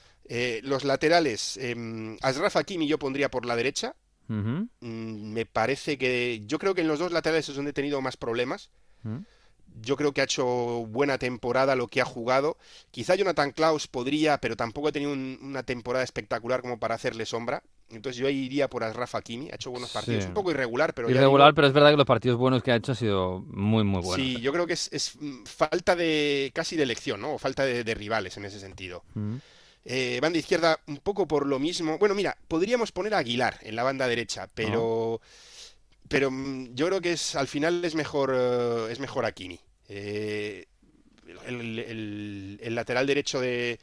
los 0.62 0.84
laterales, 0.84 1.56
eh, 1.56 2.16
Asraf 2.22 2.54
Hakimi 2.56 2.86
yo 2.86 2.98
pondría 3.00 3.28
por 3.30 3.46
la 3.46 3.56
derecha. 3.56 3.96
Mm, 4.28 5.32
me 5.32 5.44
parece 5.44 5.98
que. 5.98 6.42
Yo 6.46 6.58
creo 6.60 6.72
que 6.74 6.82
en 6.82 6.88
los 6.88 7.00
dos 7.00 7.10
laterales 7.10 7.48
es 7.48 7.56
donde 7.56 7.70
he 7.72 7.74
tenido 7.74 8.00
más 8.00 8.16
problemas. 8.16 8.70
Yo 9.82 9.96
creo 9.96 10.12
que 10.12 10.20
ha 10.20 10.24
hecho 10.24 10.44
buena 10.46 11.16
temporada 11.18 11.74
lo 11.76 11.86
que 11.88 12.00
ha 12.00 12.04
jugado. 12.04 12.58
Quizá 12.90 13.14
Jonathan 13.14 13.52
Klaus 13.52 13.86
podría, 13.88 14.38
pero 14.38 14.56
tampoco 14.56 14.88
ha 14.88 14.92
tenido 14.92 15.12
un- 15.12 15.38
una 15.42 15.62
temporada 15.62 16.04
espectacular 16.04 16.60
como 16.60 16.78
para 16.78 16.94
hacerle 16.96 17.24
sombra. 17.26 17.62
Entonces 17.92 18.16
yo 18.20 18.26
ahí 18.26 18.36
iría 18.44 18.68
por 18.68 18.84
Asraf 18.84 19.14
Hakimi. 19.14 19.50
Ha 19.50 19.56
hecho 19.56 19.70
buenos 19.70 19.90
partidos. 19.90 20.24
Sí. 20.24 20.28
Un 20.28 20.34
poco 20.34 20.50
irregular, 20.50 20.94
pero 20.94 21.10
Irregular, 21.10 21.48
digo- 21.48 21.54
pero 21.56 21.66
es 21.66 21.72
verdad 21.72 21.90
que 21.90 21.96
los 21.96 22.06
partidos 22.06 22.38
buenos 22.38 22.62
que 22.62 22.72
ha 22.72 22.76
hecho 22.76 22.92
han 22.92 22.96
sido 22.96 23.40
muy, 23.48 23.84
muy 23.84 24.00
buenos. 24.02 24.24
Sí, 24.26 24.40
yo 24.40 24.52
creo 24.52 24.66
que 24.66 24.74
es, 24.74 24.88
es, 24.92 25.16
mm, 25.20 25.44
falta 25.44 25.96
de 25.96 26.50
casi 26.54 26.76
de 26.76 26.82
elección, 26.84 27.20
¿no? 27.20 27.34
O 27.34 27.38
falta 27.38 27.64
de, 27.64 27.84
de 27.84 27.94
rivales 27.94 28.36
en 28.36 28.44
ese 28.44 28.60
sentido. 28.60 29.02
Ujú. 29.14 29.40
Eh, 29.84 30.18
banda 30.20 30.38
izquierda, 30.38 30.78
un 30.86 30.98
poco 30.98 31.26
por 31.26 31.46
lo 31.46 31.58
mismo. 31.58 31.96
Bueno, 31.98 32.14
mira, 32.14 32.36
podríamos 32.48 32.92
poner 32.92 33.14
a 33.14 33.18
Aguilar 33.18 33.58
en 33.62 33.76
la 33.76 33.82
banda 33.82 34.06
derecha, 34.08 34.48
pero. 34.54 35.20
Pero 36.08 36.30
mm, 36.30 36.74
yo 36.74 36.86
creo 36.88 37.00
que 37.00 37.12
es 37.12 37.34
al 37.36 37.46
final 37.48 37.84
es 37.84 37.94
mejor, 37.94 38.32
eh, 38.36 38.88
es 38.90 38.98
mejor 39.00 39.24
Hakimi. 39.24 39.58
Eh, 39.88 40.66
el, 41.46 41.78
el- 41.78 42.58
el 42.60 42.74
lateral 42.74 43.06
derecho 43.06 43.40
de, 43.40 43.78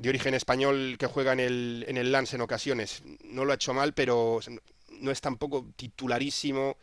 de 0.00 0.08
origen 0.08 0.32
español 0.32 0.96
que 0.98 1.06
juega 1.06 1.32
en 1.34 1.40
el, 1.40 1.84
en 1.86 1.98
el 1.98 2.10
Lance 2.10 2.36
en 2.36 2.42
ocasiones 2.42 3.02
no 3.24 3.44
lo 3.44 3.52
ha 3.52 3.56
hecho 3.56 3.74
mal, 3.74 3.92
pero 3.92 4.40
no 5.00 5.10
es 5.10 5.20
tampoco 5.20 5.66
titularísimo. 5.76 6.78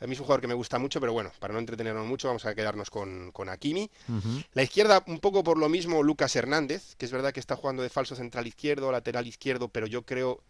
A 0.00 0.06
mí 0.06 0.14
es 0.14 0.18
un 0.18 0.24
jugador 0.24 0.40
que 0.40 0.48
me 0.48 0.54
gusta 0.54 0.78
mucho, 0.78 0.98
pero 0.98 1.12
bueno, 1.12 1.30
para 1.38 1.52
no 1.52 1.60
entretenernos 1.60 2.06
mucho, 2.06 2.28
vamos 2.28 2.46
a 2.46 2.54
quedarnos 2.54 2.90
con, 2.90 3.30
con 3.30 3.50
Hakimi. 3.50 3.90
Ujú. 4.08 4.42
La 4.54 4.62
izquierda, 4.62 5.04
un 5.06 5.20
poco 5.20 5.44
por 5.44 5.58
lo 5.58 5.68
mismo, 5.68 6.02
Lucas 6.02 6.34
Hernández, 6.34 6.96
que 6.96 7.04
es 7.04 7.12
verdad 7.12 7.32
que 7.32 7.40
está 7.40 7.56
jugando 7.56 7.82
de 7.82 7.90
falso 7.90 8.16
central 8.16 8.46
izquierdo, 8.46 8.90
lateral 8.90 9.26
izquierdo, 9.26 9.68
pero 9.68 9.86
yo 9.86 10.02
creo 10.02 10.42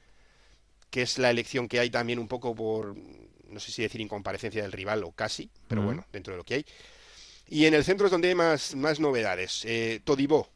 que 0.91 1.03
es 1.03 1.19
la 1.19 1.31
elección 1.31 1.69
que 1.69 1.81
hay 1.81 1.91
también 1.91 2.19
un 2.19 2.29
poco 2.29 2.55
por, 2.55 2.95
no 3.49 3.61
sé 3.61 3.73
si 3.73 3.83
decir 3.83 4.01
incomparecencia 4.01 4.63
del 4.63 4.73
rival 4.73 5.03
o 5.05 5.11
casi, 5.11 5.51
pero 5.67 5.83
bueno, 5.83 6.07
dentro 6.13 6.35
de 6.35 6.39
lo 6.39 6.45
que 6.45 6.55
hay. 6.55 6.67
Y 7.49 7.67
en 7.67 7.75
el 7.75 7.85
centro 7.85 8.07
es 8.07 8.13
donde 8.13 8.29
hay 8.29 8.35
más, 8.35 8.75
más 8.75 9.01
novedades. 9.01 9.65
Eh, 9.67 10.01
Todibó, 10.05 10.49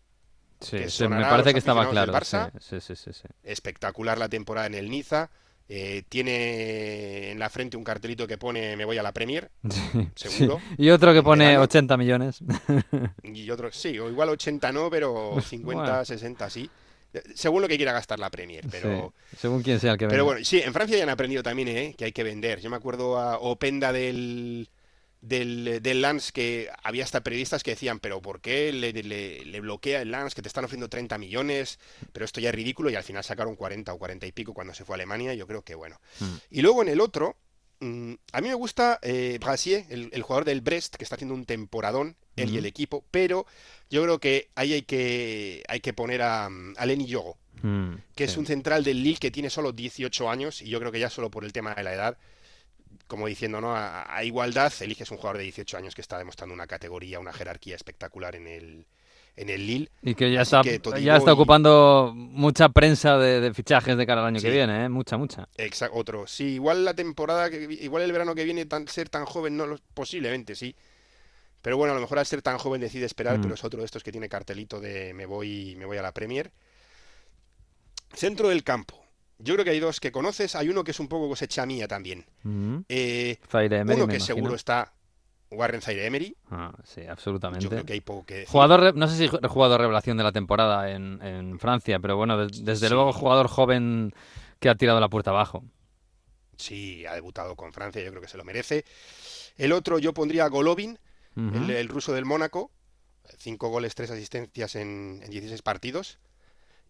Sí, 0.61 0.79
que 0.79 0.91
sí, 0.91 1.07
me 1.09 1.21
parece 1.23 1.53
que 1.53 1.59
estaba 1.59 1.89
claro. 1.89 2.13
del 2.13 2.21
Barça. 2.21 2.51
Sí, 2.61 2.81
sí, 2.81 2.95
sí, 2.95 2.97
sí, 2.97 3.13
sí. 3.13 3.29
espectacular 3.43 4.19
la 4.19 4.29
temporada 4.29 4.67
en 4.67 4.75
el 4.75 4.91
Niza. 4.91 5.31
eh, 5.69 6.03
tiene 6.09 7.33
en 7.33 7.39
la 7.39 7.51
frente 7.51 7.77
un 7.77 7.85
cartelito 7.85 8.27
que 8.27 8.39
pone 8.39 8.77
me 8.77 8.85
voy 8.85 8.99
a 8.99 9.03
la 9.03 9.13
Premier, 9.13 9.51
seguro. 10.15 10.61
Y 10.79 10.91
otro 10.91 11.13
que 11.13 11.23
pone 11.23 11.45
verano. 11.47 11.65
80 11.65 11.97
millones. 11.97 12.39
Y 13.23 13.51
otro, 13.51 13.71
sí, 13.73 13.99
o 13.99 14.09
igual 14.09 14.29
80 14.31 14.73
no, 14.73 14.89
pero 14.91 15.37
50, 15.41 15.83
Bueno. 15.83 16.05
60 16.05 16.51
sí. 16.51 16.71
Eh, 17.13 17.23
Según 17.35 17.63
lo 17.63 17.69
que 17.69 17.77
quiera 17.77 17.93
gastar 17.93 18.19
la 18.19 18.31
Premier, 18.31 18.65
pero... 18.71 19.13
Según 19.37 19.63
quién 19.63 19.81
sea 19.81 19.93
el 19.93 19.99
que 19.99 20.07
Pero 20.07 20.25
venga. 20.25 20.33
bueno, 20.35 20.45
sí, 20.45 20.61
en 20.61 20.73
Francia 20.73 20.97
ya 20.97 21.03
han 21.05 21.11
aprendido 21.11 21.43
también 21.43 21.69
¿eh? 21.69 21.95
que 21.97 22.05
hay 22.07 22.13
que 22.13 22.23
vender. 22.25 22.61
Yo 22.61 22.71
me 22.71 22.77
acuerdo 22.77 23.19
a 23.19 23.39
Openda 23.39 23.93
del, 23.93 24.69
del, 25.21 25.81
del 25.83 26.03
Lance 26.03 26.31
que 26.33 26.69
había 26.83 27.05
hasta 27.05 27.23
periodistas 27.23 27.63
que 27.63 27.73
decían, 27.73 27.99
pero 28.01 28.21
¿por 28.23 28.41
qué 28.41 28.73
le, 28.73 28.93
le- 28.93 29.45
le 29.45 29.61
bloquea 29.61 30.03
el 30.03 30.11
Lance 30.11 30.35
que 30.37 30.43
te 30.43 30.49
están 30.49 30.65
ofreciendo 30.65 30.89
30 30.89 31.19
millones? 31.19 31.79
Pero 32.13 32.25
esto 32.25 32.41
ya 32.41 32.51
es 32.51 32.55
ridículo 32.55 32.91
y 32.91 32.95
al 32.95 33.03
final 33.05 33.25
sacaron 33.25 33.57
40 33.57 33.93
o 33.93 33.99
40 33.99 34.27
y 34.27 34.33
pico 34.33 34.55
cuando 34.55 34.75
se 34.75 34.85
fue 34.85 34.95
a 34.95 34.97
Alemania. 34.97 35.35
Yo 35.35 35.47
creo 35.47 35.63
que 35.63 35.75
bueno. 35.75 36.01
Mm. 36.21 36.35
Y 36.51 36.63
luego 36.63 36.83
en 36.83 36.89
el 36.89 37.01
otro, 37.01 37.37
mm, 37.81 38.15
a 38.33 38.41
mí 38.41 38.49
me 38.49 38.55
gusta 38.55 38.99
eh, 39.03 39.39
Brasier, 39.41 39.85
el, 39.91 40.11
el 40.13 40.23
jugador 40.23 40.45
del 40.45 40.61
Brest, 40.61 40.95
que 40.97 41.05
está 41.05 41.17
haciendo 41.17 41.35
un 41.35 41.45
temporadón, 41.45 42.17
él 42.37 42.49
y 42.49 42.53
Ujú. 42.53 42.59
el 42.59 42.67
equipo, 42.67 43.05
pero 43.11 43.47
yo 43.91 44.03
creo 44.03 44.19
que 44.21 44.51
ahí 44.55 44.75
hay 44.75 44.83
que, 44.83 45.63
hay 45.69 45.81
que 45.81 45.93
poner 45.95 46.23
a, 46.23 46.47
a 46.77 46.87
Lenny 46.87 47.07
Yogo 47.07 47.39
Mm, 47.63 47.95
que 48.15 48.25
es 48.25 48.37
un 48.37 48.45
central 48.45 48.85
del 48.85 49.03
Lille 49.03 49.19
que 49.19 49.31
tiene 49.31 49.49
solo 49.49 49.73
18 49.73 50.29
años 50.29 50.61
y 50.61 50.69
yo 50.69 50.79
creo 50.79 50.93
que 50.93 51.01
ya 51.01 51.09
solo 51.09 51.31
por 51.31 51.43
el 51.43 51.55
tema 51.55 51.75
de 51.75 51.83
la 51.85 51.95
edad, 51.95 52.19
como 53.07 53.27
diciendo, 53.27 53.61
¿no? 53.61 53.75
A, 53.77 54.15
a 54.15 54.25
igualdad, 54.25 54.73
eliges 54.81 55.11
un 55.11 55.17
jugador 55.19 55.39
de 55.39 55.45
18 55.45 55.77
años 55.77 55.95
que 55.95 56.01
está 56.01 56.19
demostrando 56.19 56.55
una 56.55 56.67
categoría, 56.67 57.19
una 57.21 57.33
jerarquía 57.33 57.77
espectacular 57.77 58.35
en 58.37 58.47
el, 58.47 58.87
en 59.37 59.49
el 59.51 59.67
Lille. 59.67 59.91
Y 60.03 60.15
que 60.15 60.33
ya 60.33 60.41
Así 60.43 60.55
está, 60.57 60.95
que 60.97 61.03
ya 61.03 61.17
está 61.17 61.31
y- 61.31 61.35
ocupando 61.35 62.13
mucha 62.15 62.69
prensa 62.71 63.17
de, 63.19 63.41
de 63.41 63.55
fichajes 63.55 63.97
de 63.97 64.07
cara 64.07 64.23
al 64.23 64.29
año 64.29 64.41
Sí. 64.41 64.47
que 64.47 64.53
viene, 64.53 64.85
¿eh? 64.85 64.89
Mucha, 64.89 65.17
mucha. 65.17 65.49
Exa- 65.57 65.91
otro. 65.93 66.27
Sí, 66.27 66.55
igual 66.55 66.85
la 66.85 66.95
temporada, 66.95 67.49
que, 67.51 67.63
igual 67.81 68.03
el 68.03 68.13
verano 68.13 68.35
que 68.35 68.45
viene 68.45 68.67
tan, 68.67 68.89
ser 68.89 69.09
tan 69.09 69.25
joven, 69.25 69.57
no 69.57 69.77
posiblemente 69.95 70.55
sí. 70.55 70.75
Pero 71.63 71.77
bueno, 71.77 71.93
a 71.93 71.95
lo 71.97 72.01
mejor 72.01 72.19
al 72.19 72.27
ser 72.27 72.43
tan 72.43 72.59
joven 72.59 72.81
decide 72.81 73.07
esperar, 73.07 73.39
Mm. 73.39 73.43
pero 73.43 73.55
es 73.55 73.65
otro 73.65 73.81
de 73.81 73.87
estos 73.87 74.03
que 74.05 74.13
tiene 74.13 74.29
cartelito 74.29 74.81
de 74.81 75.13
me 75.15 75.27
voy, 75.27 75.75
me 75.77 75.85
voy 75.85 75.97
a 75.99 76.03
la 76.03 76.13
Premier. 76.13 76.51
Centro 78.15 78.49
del 78.49 78.63
campo. 78.65 79.05
Yo 79.39 79.55
creo 79.55 79.65
que 79.65 79.71
hay 79.71 79.81
dos 79.81 80.01
que 80.01 80.11
conoces. 80.13 80.55
Hay 80.57 80.69
uno 80.69 80.83
que 80.85 80.91
es 80.93 81.01
un 81.01 81.09
poco 81.09 81.29
cosecha 81.29 81.67
mía 81.67 81.87
también. 81.89 82.25
Mm. 82.43 82.79
Eh, 82.89 83.39
Zaire 83.51 83.79
Emery, 83.79 83.97
uno 84.01 84.07
que 84.09 84.17
imagino. 84.17 84.27
seguro 84.35 84.55
está 84.55 84.93
Warren 85.51 85.83
Zaire 85.83 86.07
Emery. 86.07 86.37
Ah, 86.51 86.73
sí, 86.85 87.03
absolutamente. 87.07 87.63
Yo 87.65 87.71
creo 87.71 87.85
que 87.85 87.93
hay 87.93 88.01
poco 88.01 88.25
que 88.25 88.35
decir. 88.35 88.49
Jugador, 88.49 88.97
no 88.97 89.09
sé 89.09 89.17
si 89.17 89.29
ju- 89.29 89.47
jugador 89.49 89.81
revelación 89.81 90.17
de 90.17 90.25
la 90.25 90.33
temporada 90.33 90.91
en, 90.91 91.21
en 91.23 91.59
Francia, 91.59 91.99
pero 92.01 92.17
bueno, 92.17 92.39
des- 92.39 92.65
desde 92.65 92.89
Sí. 92.89 92.95
luego 92.95 93.13
jugador 93.13 93.49
joven 93.49 94.13
que 94.59 94.69
ha 94.71 94.75
tirado 94.75 95.01
la 95.01 95.09
puerta 95.09 95.31
abajo. 95.31 95.63
Sí, 96.57 97.05
ha 97.07 97.15
debutado 97.15 97.55
con 97.57 97.73
Francia, 97.73 98.03
yo 98.03 98.11
creo 98.11 98.23
que 98.23 98.29
se 98.29 98.39
lo 98.39 98.45
merece. 98.45 98.85
El 99.59 99.73
otro 99.73 99.99
yo 99.99 100.15
pondría 100.15 100.47
a 100.47 100.49
Golovin, 100.49 100.99
el 101.37 101.89
ruso 101.89 102.13
del 102.15 102.25
Mónaco. 102.25 102.71
Cinco 103.39 103.69
goles, 103.69 103.95
tres 103.95 104.11
asistencias 104.11 104.77
en, 104.77 105.21
en 105.23 105.31
16 105.31 105.61
partidos. 105.61 106.19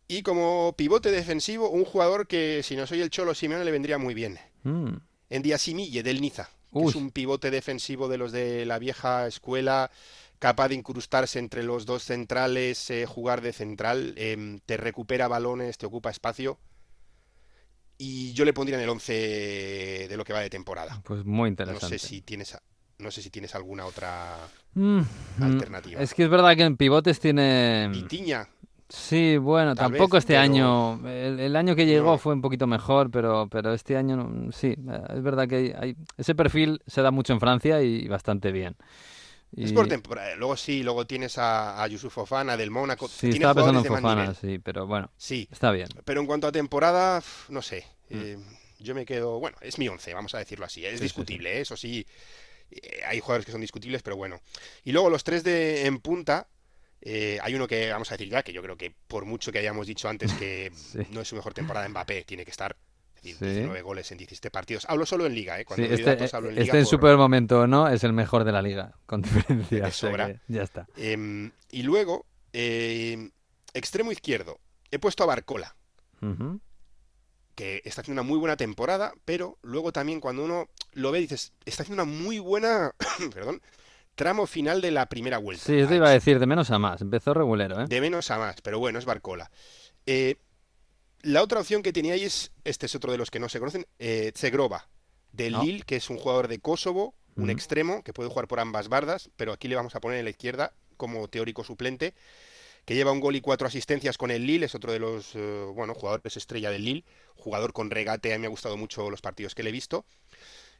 Y 0.08 0.22
como 0.22 0.74
pivote 0.76 1.10
defensivo, 1.10 1.68
un 1.70 1.84
jugador 1.84 2.26
que 2.28 2.62
si 2.62 2.76
no 2.76 2.86
soy 2.86 3.00
el 3.02 3.10
Cholo 3.10 3.34
Simeone 3.34 3.64
le 3.64 3.70
vendría 3.72 3.98
muy 3.98 4.14
bien. 4.14 4.38
Mm. 4.62 4.94
En 5.30 5.42
Diasimille, 5.42 6.02
del 6.04 6.20
Niza, 6.20 6.48
que 6.72 6.84
es 6.84 6.94
un 6.94 7.10
pivote 7.10 7.50
defensivo 7.50 8.06
de 8.08 8.16
los 8.18 8.30
de 8.30 8.64
la 8.66 8.78
vieja 8.78 9.26
escuela, 9.26 9.90
capaz 10.38 10.68
de 10.68 10.76
incrustarse 10.76 11.38
entre 11.40 11.64
los 11.64 11.86
dos 11.86 12.04
centrales, 12.04 12.88
eh, 12.90 13.06
jugar 13.06 13.40
de 13.40 13.52
central, 13.52 14.14
em, 14.16 14.60
te 14.60 14.76
recupera 14.76 15.26
balones, 15.26 15.78
te 15.78 15.86
ocupa 15.86 16.10
espacio. 16.10 16.58
Y 17.98 18.32
yo 18.34 18.44
le 18.44 18.52
pondría 18.52 18.76
en 18.76 18.84
el 18.84 18.90
11 18.90 20.06
de 20.08 20.16
lo 20.16 20.24
que 20.24 20.32
va 20.34 20.40
de 20.40 20.50
temporada. 20.50 21.00
Pues 21.04 21.24
muy 21.24 21.44
No 21.44 21.48
interesante. 21.48 21.98
sé 21.98 22.06
si 22.06 22.20
tienes, 22.20 22.54
a- 22.54 22.62
no 22.98 23.10
sé 23.10 23.22
si 23.22 23.30
tienes 23.30 23.54
alguna 23.54 23.86
otra 23.86 24.36
Mm, 24.74 24.98
mm, 24.98 25.42
alternativa. 25.42 26.00
Es 26.02 26.12
que 26.12 26.24
es 26.24 26.28
verdad 26.28 26.54
que 26.54 26.62
en 26.64 26.76
pivotes 26.76 27.18
tiene... 27.18 27.88
Vitiña, 27.90 28.46
Sí, 28.88 29.36
bueno, 29.36 29.74
Tal 29.74 29.90
tampoco 29.90 30.14
vez, 30.16 30.22
este 30.22 30.34
pero- 30.34 30.42
año. 30.42 31.08
El, 31.08 31.40
el 31.40 31.56
año 31.56 31.74
que 31.74 31.86
llegó 31.86 32.12
No. 32.12 32.18
fue 32.18 32.34
un 32.34 32.40
poquito 32.40 32.66
mejor, 32.68 33.10
pero, 33.10 33.48
pero 33.50 33.74
este 33.74 33.96
año 33.96 34.50
sí, 34.52 34.68
eh, 34.68 35.00
es 35.16 35.22
verdad 35.22 35.48
que 35.48 35.74
hay, 35.78 35.96
ese 36.16 36.34
perfil 36.36 36.80
se 36.86 37.02
da 37.02 37.10
mucho 37.10 37.32
en 37.32 37.40
Francia 37.40 37.82
y 37.82 38.06
bastante 38.06 38.52
bien. 38.52 38.76
es 39.56 39.70
Y- 39.70 39.74
por 39.74 39.88
temporada. 39.88 40.36
Luego 40.36 40.56
sí, 40.56 40.82
luego 40.84 41.04
tienes 41.06 41.36
a, 41.38 41.82
a 41.82 41.86
Yusuf 41.88 42.12
Fofana 42.14 42.56
del 42.56 42.70
Mónaco. 42.70 43.08
Sí, 43.08 43.22
Tiene 43.30 43.36
estaba 43.36 43.54
pensando 43.54 43.80
en 43.80 43.86
Fofana, 43.86 44.34
sí, 44.34 44.58
pero 44.60 44.86
bueno, 44.86 45.10
Sí, 45.16 45.48
está 45.50 45.70
bien. 45.72 45.88
Pero 46.04 46.20
en 46.20 46.26
cuanto 46.28 46.46
a 46.46 46.52
temporada, 46.52 47.22
no 47.48 47.62
sé. 47.62 47.84
Mm. 48.10 48.14
eh, 48.14 48.38
yo 48.78 48.94
me 48.94 49.04
quedo. 49.04 49.40
Bueno, 49.40 49.56
es 49.62 49.78
mi 49.78 49.88
11, 49.88 50.14
vamos 50.14 50.34
a 50.34 50.38
decirlo 50.38 50.64
así. 50.66 50.84
Es 50.84 50.92
Sí, 50.92 50.98
sí, 50.98 51.02
discutible, 51.04 51.56
¿eh? 51.58 51.60
eso 51.62 51.76
sí. 51.76 52.06
eh, 52.70 53.00
hay 53.06 53.18
jugadores 53.20 53.46
que 53.46 53.52
son 53.52 53.60
discutibles, 53.60 54.02
pero 54.02 54.16
bueno. 54.16 54.40
Y 54.84 54.92
luego 54.92 55.08
los 55.10 55.24
tres 55.24 55.42
de 55.42 55.86
en 55.86 55.98
punta. 55.98 56.46
Eh, 57.08 57.38
hay 57.40 57.54
uno 57.54 57.68
que 57.68 57.88
vamos 57.90 58.10
a 58.10 58.14
decir 58.16 58.28
ya, 58.28 58.42
que 58.42 58.52
yo 58.52 58.62
creo 58.62 58.76
que 58.76 58.92
por 59.06 59.24
mucho 59.26 59.52
que 59.52 59.60
hayamos 59.60 59.86
dicho 59.86 60.08
antes 60.08 60.32
que 60.34 60.72
Sí. 60.74 60.98
no 61.12 61.20
es 61.20 61.28
su 61.28 61.36
mejor 61.36 61.54
temporada 61.54 61.88
Mbappé, 61.88 62.24
tiene 62.24 62.44
que 62.44 62.50
estar. 62.50 62.76
Es 63.14 63.22
decir, 63.22 63.36
Sí. 63.38 63.44
19 63.46 63.82
goles 63.82 64.10
en 64.12 64.18
17 64.18 64.50
partidos. 64.50 64.84
Hablo 64.88 65.06
solo 65.06 65.24
en 65.26 65.34
liga, 65.34 65.56
¿eh? 65.56 65.60
Sí, 65.60 65.64
Cuando 65.66 65.86
doy 65.86 65.94
este, 65.94 66.10
datos 66.10 66.34
hablo 66.34 66.48
en 66.48 66.54
liga 66.56 66.64
este 66.64 66.78
en 66.78 66.84
por- 66.84 66.90
su 66.90 66.98
peor 67.00 67.16
momento 67.16 67.66
no 67.66 67.88
es 67.88 68.02
el 68.04 68.12
mejor 68.12 68.44
de 68.44 68.52
la 68.52 68.60
liga, 68.62 68.94
con 69.06 69.22
diferencia. 69.22 69.90
Sobra. 69.92 70.34
que 70.34 70.40
ya 70.48 70.62
está. 70.62 70.86
Em, 70.96 71.50
y 71.70 71.82
luego, 71.84 72.26
em, 72.52 73.30
extremo 73.72 74.10
izquierdo. 74.12 74.58
He 74.90 74.98
puesto 74.98 75.22
a 75.22 75.26
Barcola. 75.26 75.74
Que 77.54 77.80
está 77.86 78.02
haciendo 78.02 78.20
una 78.20 78.28
muy 78.28 78.38
buena 78.38 78.56
temporada, 78.58 79.14
pero 79.24 79.58
luego 79.62 79.90
también 79.90 80.20
cuando 80.20 80.44
uno 80.44 80.68
lo 80.92 81.10
ve 81.10 81.20
dices, 81.20 81.54
está 81.64 81.82
haciendo 81.84 82.02
una 82.02 82.12
muy 82.12 82.38
buena, 82.38 82.92
perdón, 83.34 83.62
tramo 84.16 84.46
final 84.46 84.80
de 84.80 84.90
la 84.90 85.06
primera 85.06 85.38
vuelta. 85.38 85.64
Sí, 85.64 85.78
eso 85.78 85.94
iba 85.94 86.08
a 86.08 86.12
decir, 86.12 86.40
de 86.40 86.46
menos 86.46 86.70
a 86.72 86.78
más. 86.80 87.00
Empezó 87.00 87.32
regulero, 87.34 87.82
¿eh? 87.82 87.86
De 87.86 88.00
menos 88.00 88.30
a 88.32 88.38
más, 88.38 88.60
pero 88.62 88.80
bueno, 88.80 88.98
es 88.98 89.04
Barcola. 89.04 89.50
Eh, 90.06 90.36
la 91.22 91.42
otra 91.42 91.60
opción 91.60 91.82
que 91.82 91.92
teníais, 91.92 92.50
este 92.64 92.86
es 92.86 92.94
otro 92.94 93.12
de 93.12 93.18
los 93.18 93.30
que 93.30 93.38
no 93.38 93.48
se 93.48 93.58
conocen, 93.60 93.86
eh, 93.98 94.32
Tsegrova, 94.32 94.88
del 95.32 95.52
No. 95.52 95.62
Lille, 95.62 95.84
que 95.84 95.96
es 95.96 96.10
un 96.10 96.18
jugador 96.18 96.48
de 96.48 96.58
Kosovo, 96.58 97.14
un 97.36 97.50
extremo, 97.50 98.02
que 98.02 98.14
puede 98.14 98.30
jugar 98.30 98.48
por 98.48 98.60
ambas 98.60 98.88
bardas, 98.88 99.28
pero 99.36 99.52
aquí 99.52 99.68
le 99.68 99.76
vamos 99.76 99.94
a 99.94 100.00
poner 100.00 100.18
en 100.18 100.24
la 100.24 100.30
izquierda 100.30 100.72
como 100.96 101.28
teórico 101.28 101.64
suplente, 101.64 102.14
que 102.86 102.94
lleva 102.94 103.12
un 103.12 103.20
gol 103.20 103.36
y 103.36 103.42
cuatro 103.42 103.66
asistencias 103.66 104.16
con 104.16 104.30
el 104.30 104.46
Lille, 104.46 104.64
es 104.64 104.74
otro 104.74 104.90
de 104.90 105.00
los 105.00 105.34
eh, 105.34 105.64
bueno, 105.74 105.92
jugadores 105.92 106.36
estrella 106.38 106.70
del 106.70 106.84
Lille, 106.84 107.04
jugador 107.34 107.74
con 107.74 107.90
regate, 107.90 108.32
a 108.32 108.36
mí 108.36 108.42
me 108.42 108.46
ha 108.46 108.50
gustado 108.50 108.78
mucho 108.78 109.10
los 109.10 109.20
partidos 109.20 109.54
que 109.54 109.62
le 109.62 109.68
he 109.68 109.72
visto. 109.72 110.06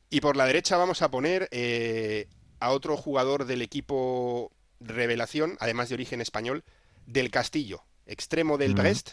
Y 0.09 0.20
por 0.20 0.37
la 0.37 0.47
derecha 0.47 0.76
vamos 0.76 1.03
a 1.03 1.11
poner 1.11 1.49
eh, 1.51 2.28
a 2.61 2.71
otro 2.71 2.97
jugador 2.97 3.45
del 3.45 3.63
equipo 3.63 4.53
revelación, 4.81 5.57
además 5.61 5.89
de 5.89 5.95
origen 5.95 6.21
español, 6.21 6.65
del 7.07 7.31
Castillo, 7.31 7.83
extremo 8.07 8.59
del. 8.59 8.75
Brest. 8.75 9.13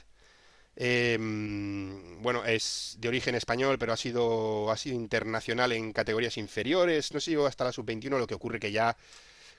Eh, 0.76 1.18
mm, 1.20 2.22
bueno, 2.24 2.44
es 2.46 2.98
de 3.00 3.08
origen 3.08 3.36
español, 3.36 3.78
pero 3.78 3.94
ha 3.94 3.98
sido, 3.98 4.72
ha 4.72 4.78
sido 4.78 4.96
internacional 4.96 5.72
en 5.72 5.94
categorías 5.94 6.38
inferiores. 6.38 7.14
No 7.14 7.20
sé 7.20 7.32
llegó 7.32 7.46
hasta 7.46 7.66
la 7.66 7.72
sub-21, 7.72 8.18
lo 8.18 8.28
que 8.28 8.34
ocurre 8.34 8.60
que 8.60 8.72
ya 8.72 8.98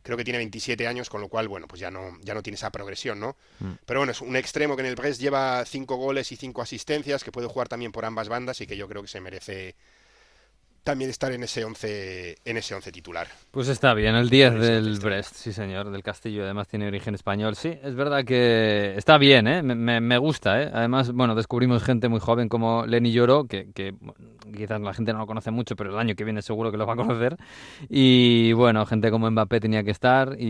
creo 0.03 0.19
que 0.19 0.25
tiene 0.25 0.39
27 0.39 0.87
años, 0.87 1.09
con 1.09 1.21
lo 1.21 1.29
cual, 1.29 1.49
bueno, 1.49 1.67
pues 1.67 1.81
ya 1.81 1.91
no, 1.91 2.19
ya 2.23 2.35
no 2.35 2.43
tiene 2.43 2.57
esa 2.57 2.71
progresión, 2.71 3.19
¿no? 3.21 3.37
Mm. 3.61 3.73
Pero 3.87 4.01
bueno, 4.01 4.13
es 4.13 4.21
un 4.21 4.37
extremo 4.37 4.77
que 4.77 4.83
en 4.83 4.89
el 4.89 4.97
Brest 4.97 5.21
lleva 5.21 5.65
5 5.65 5.97
goles 5.97 6.31
y 6.31 6.37
5 6.37 6.61
asistencias, 6.61 7.25
que 7.25 7.33
puede 7.33 7.47
jugar 7.47 7.69
también 7.69 7.91
por 7.91 8.05
ambas 8.05 8.29
bandas 8.29 8.61
y 8.61 8.67
que 8.67 8.77
yo 8.77 8.87
creo 8.87 9.01
que 9.03 9.09
se 9.09 9.21
merece 9.21 9.77
también 10.85 11.09
estar 11.11 11.33
en 11.33 11.43
ese 11.43 11.65
11, 11.65 12.37
en 12.45 12.57
ese 12.59 12.75
11 12.75 12.93
titular. 12.93 13.27
Pues 13.51 13.69
está 13.69 13.95
bien, 13.95 14.15
el 14.15 14.29
10 14.29 14.55
del 14.61 14.99
Brest, 15.01 15.35
sí 15.35 15.53
señor, 15.53 15.91
del 15.91 16.03
Castillo, 16.03 16.45
además 16.45 16.69
tiene 16.69 16.87
origen 16.87 17.15
español. 17.15 17.57
Sí, 17.57 17.77
es 17.83 17.95
verdad 17.95 18.25
que 18.25 18.95
está 18.97 19.17
bien, 19.19 19.49
¿eh? 19.49 19.63
me, 19.63 20.01
me- 20.01 20.19
gusta. 20.19 20.63
¿eh? 20.63 20.71
Además, 20.73 21.11
bueno, 21.13 21.35
descubrimos 21.35 21.83
gente 21.83 22.09
muy 22.09 22.21
joven 22.21 22.49
como 22.49 22.85
Lenny 22.87 23.13
Lloro, 23.13 23.45
que, 23.47 23.69
que, 23.75 23.95
quizás 24.55 24.81
la 24.81 24.93
gente 24.95 25.13
no 25.13 25.21
lo 25.21 25.27
conoce 25.27 25.51
mucho, 25.51 25.75
pero 25.75 25.91
el 25.91 25.99
año 25.99 26.15
que 26.15 26.25
viene 26.25 26.43
seguro 26.43 26.71
que 26.71 26.77
lo 26.77 26.87
va 26.87 26.93
a 26.93 26.97
conocer. 26.97 27.37
Y 27.89 28.53
bueno, 28.53 28.85
gente 28.87 29.11
como 29.11 29.31
Mbappé 29.31 29.61
tenía 29.61 29.83
que 29.83 29.91
estar 29.91 30.37
y, 30.39 30.45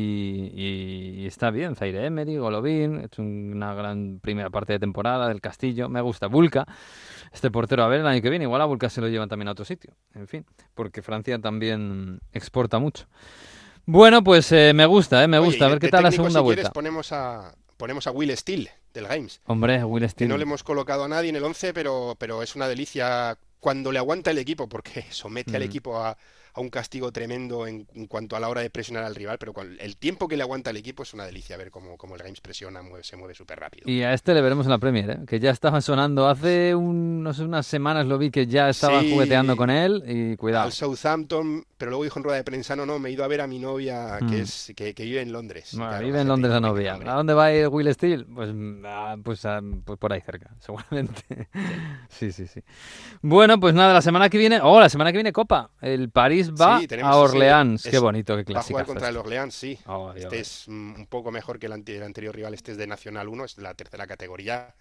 y- 0.54 1.22
y 1.22 1.26
está 1.26 1.50
bien. 1.50 1.76
Zaire 1.76 2.06
Emery, 2.06 2.36
Golovin, 2.38 3.00
hecho 3.04 3.22
una 3.22 3.72
gran 3.74 4.18
primera 4.20 4.50
parte 4.50 4.72
de 4.74 4.78
temporada 4.80 5.28
del 5.28 5.40
Castillo, 5.40 5.88
me 5.88 6.00
gusta. 6.00 6.26
Vulca, 6.26 6.66
este 7.34 7.50
portero, 7.50 7.84
a 7.84 7.88
ver 7.88 8.00
el 8.00 8.06
año 8.06 8.22
que 8.22 8.30
viene, 8.30 8.44
igual 8.44 8.62
a 8.62 8.64
Vulca 8.64 8.88
se 8.88 9.00
lo 9.02 9.08
llevan 9.08 9.28
también 9.28 9.48
a 9.48 9.52
otro 9.52 9.64
sitio, 9.66 9.92
en 10.14 10.26
fin, 10.28 10.46
porque 10.74 11.02
Francia 11.02 11.38
también 11.38 12.20
exporta 12.32 12.78
mucho. 12.78 13.06
Bueno, 13.86 14.24
pues 14.24 14.50
eh, 14.52 14.72
me 14.74 14.86
gusta, 14.86 15.22
eh, 15.22 15.28
me 15.28 15.38
Oye, 15.38 15.46
gusta, 15.48 15.66
a 15.66 15.68
ver 15.68 15.78
qué 15.78 15.88
tal 15.88 16.04
la 16.04 16.10
segunda 16.10 16.40
si 16.40 16.44
quieres, 16.46 16.62
vuelta. 16.64 16.72
ponemos 16.72 17.12
a, 17.12 17.54
ponemos 17.76 18.06
a 18.06 18.12
Will 18.12 18.34
Steele, 18.36 18.70
del 18.94 19.06
Reims. 19.06 19.40
Hombre, 19.46 19.84
Will 19.84 20.02
Que 20.04 20.08
Steele. 20.08 20.28
no 20.30 20.36
le 20.38 20.44
hemos 20.44 20.62
colocado 20.62 21.04
a 21.04 21.08
nadie 21.08 21.28
en 21.30 21.36
el 21.36 21.44
11, 21.44 21.74
pero, 21.74 22.16
pero 22.18 22.42
es 22.42 22.54
una 22.56 22.66
delicia 22.68 23.36
cuando 23.60 23.92
le 23.92 23.98
aguanta 23.98 24.30
el 24.30 24.38
equipo, 24.38 24.68
porque 24.68 25.04
somete 25.10 25.56
al 25.56 25.62
Mm. 25.62 25.66
equipo 25.66 25.98
a, 25.98 26.16
a 26.54 26.60
un 26.60 26.68
castigo 26.70 27.10
tremendo 27.12 27.66
en, 27.66 27.86
en 27.94 28.06
cuanto 28.06 28.36
a 28.36 28.40
la 28.40 28.48
hora 28.48 28.60
de 28.60 28.70
presionar 28.70 29.04
al 29.04 29.14
rival, 29.14 29.38
pero 29.38 29.52
con 29.52 29.76
el 29.80 29.96
tiempo 29.96 30.28
que 30.28 30.36
le 30.36 30.42
aguanta 30.44 30.70
el 30.70 30.76
equipo 30.76 31.02
es 31.02 31.12
una 31.12 31.24
delicia 31.26 31.56
ver 31.56 31.70
cómo, 31.70 31.96
cómo 31.96 32.14
el 32.14 32.20
Reims 32.20 32.40
presiona, 32.40 32.80
mueve- 32.82 33.02
se 33.04 33.16
mueve 33.16 33.34
súper 33.34 33.58
rápido. 33.58 33.90
Y 33.90 34.02
a 34.02 34.12
este 34.14 34.34
le 34.34 34.40
veremos 34.40 34.66
en 34.66 34.70
la 34.70 34.78
Premier, 34.78 35.10
¿eh? 35.10 35.18
que 35.26 35.40
ya 35.40 35.50
estaba 35.50 35.80
sonando 35.80 36.28
hace 36.28 36.74
un- 36.74 37.22
no 37.22 37.34
sé, 37.34 37.42
unas 37.42 37.66
semanas 37.66 38.06
lo 38.06 38.18
vi 38.18 38.30
que 38.30 38.46
ya 38.46 38.68
estaba 38.68 39.00
Sí. 39.02 39.10
jugueteando 39.10 39.56
con 39.56 39.68
él 39.70 40.02
y 40.06 40.36
cuidado. 40.36 40.64
Al 40.66 40.72
Southampton, 40.72 41.64
pero 41.76 41.90
luego 41.90 42.04
dijo 42.04 42.18
en 42.20 42.24
rueda 42.24 42.36
de 42.38 42.44
prensa, 42.44 42.76
no, 42.76 42.86
no, 42.86 42.98
me 42.98 43.08
he 43.08 43.12
ido 43.12 43.24
a 43.24 43.28
ver 43.28 43.40
a 43.40 43.46
mi 43.46 43.58
novia 43.58 44.18
Mm. 44.20 44.30
que, 44.30 44.40
es, 44.42 44.72
que, 44.76 44.94
que 44.94 45.04
vive 45.04 45.20
en 45.22 45.32
Londres. 45.32 45.70
Bueno, 45.72 45.90
Claro, 45.90 46.06
vive 46.06 46.20
en 46.20 46.28
Londres 46.28 46.52
la 46.52 46.60
novia. 46.60 46.94
¿A 46.94 47.14
dónde 47.14 47.34
va 47.34 47.46
a 47.46 47.52
ir 47.54 47.68
Will 47.68 47.92
Steele? 47.92 48.24
Pues, 48.24 48.50
mm, 48.54 48.82
ah, 48.86 49.16
pues, 49.22 49.44
ah, 49.44 49.60
pues 49.84 49.98
por 49.98 50.12
ahí 50.12 50.20
cerca, 50.20 50.50
seguramente. 50.60 51.48
Sí, 52.08 52.30
sí, 52.32 52.46
sí. 52.46 52.60
Bueno, 53.22 53.58
pues 53.58 53.74
nada, 53.74 53.92
la 53.92 54.02
semana 54.02 54.28
que 54.28 54.38
viene, 54.38 54.60
oh, 54.62 54.80
la 54.80 54.88
semana 54.88 55.10
que 55.10 55.18
viene 55.18 55.32
Copa. 55.32 55.70
El 55.80 56.10
París 56.10 56.43
va 56.52 56.80
Sí, 56.80 56.88
a 57.02 57.16
Orleans. 57.16 57.84
es- 57.86 57.90
Qué 57.90 57.98
bonito, 57.98 58.36
qué 58.44 58.52
Va 58.52 58.60
a 58.60 58.62
jugar 58.62 58.86
contra 58.86 59.08
el 59.08 59.16
Orleans, 59.16 59.54
sí. 59.54 59.78
Oh, 59.86 60.12
este 60.14 60.40
es 60.40 60.64
mm, 60.66 60.94
un 60.94 61.06
poco 61.06 61.30
mejor 61.30 61.58
que 61.58 61.66
el, 61.66 61.72
ante- 61.72 61.96
el 61.96 62.02
anterior 62.02 62.34
rival, 62.34 62.54
este 62.54 62.72
es 62.72 62.78
de 62.78 62.86
Nacional 62.86 63.28
1, 63.28 63.44
es 63.44 63.56
de 63.56 63.62
la 63.62 63.74
tercera 63.74 64.06
categoría. 64.06 64.74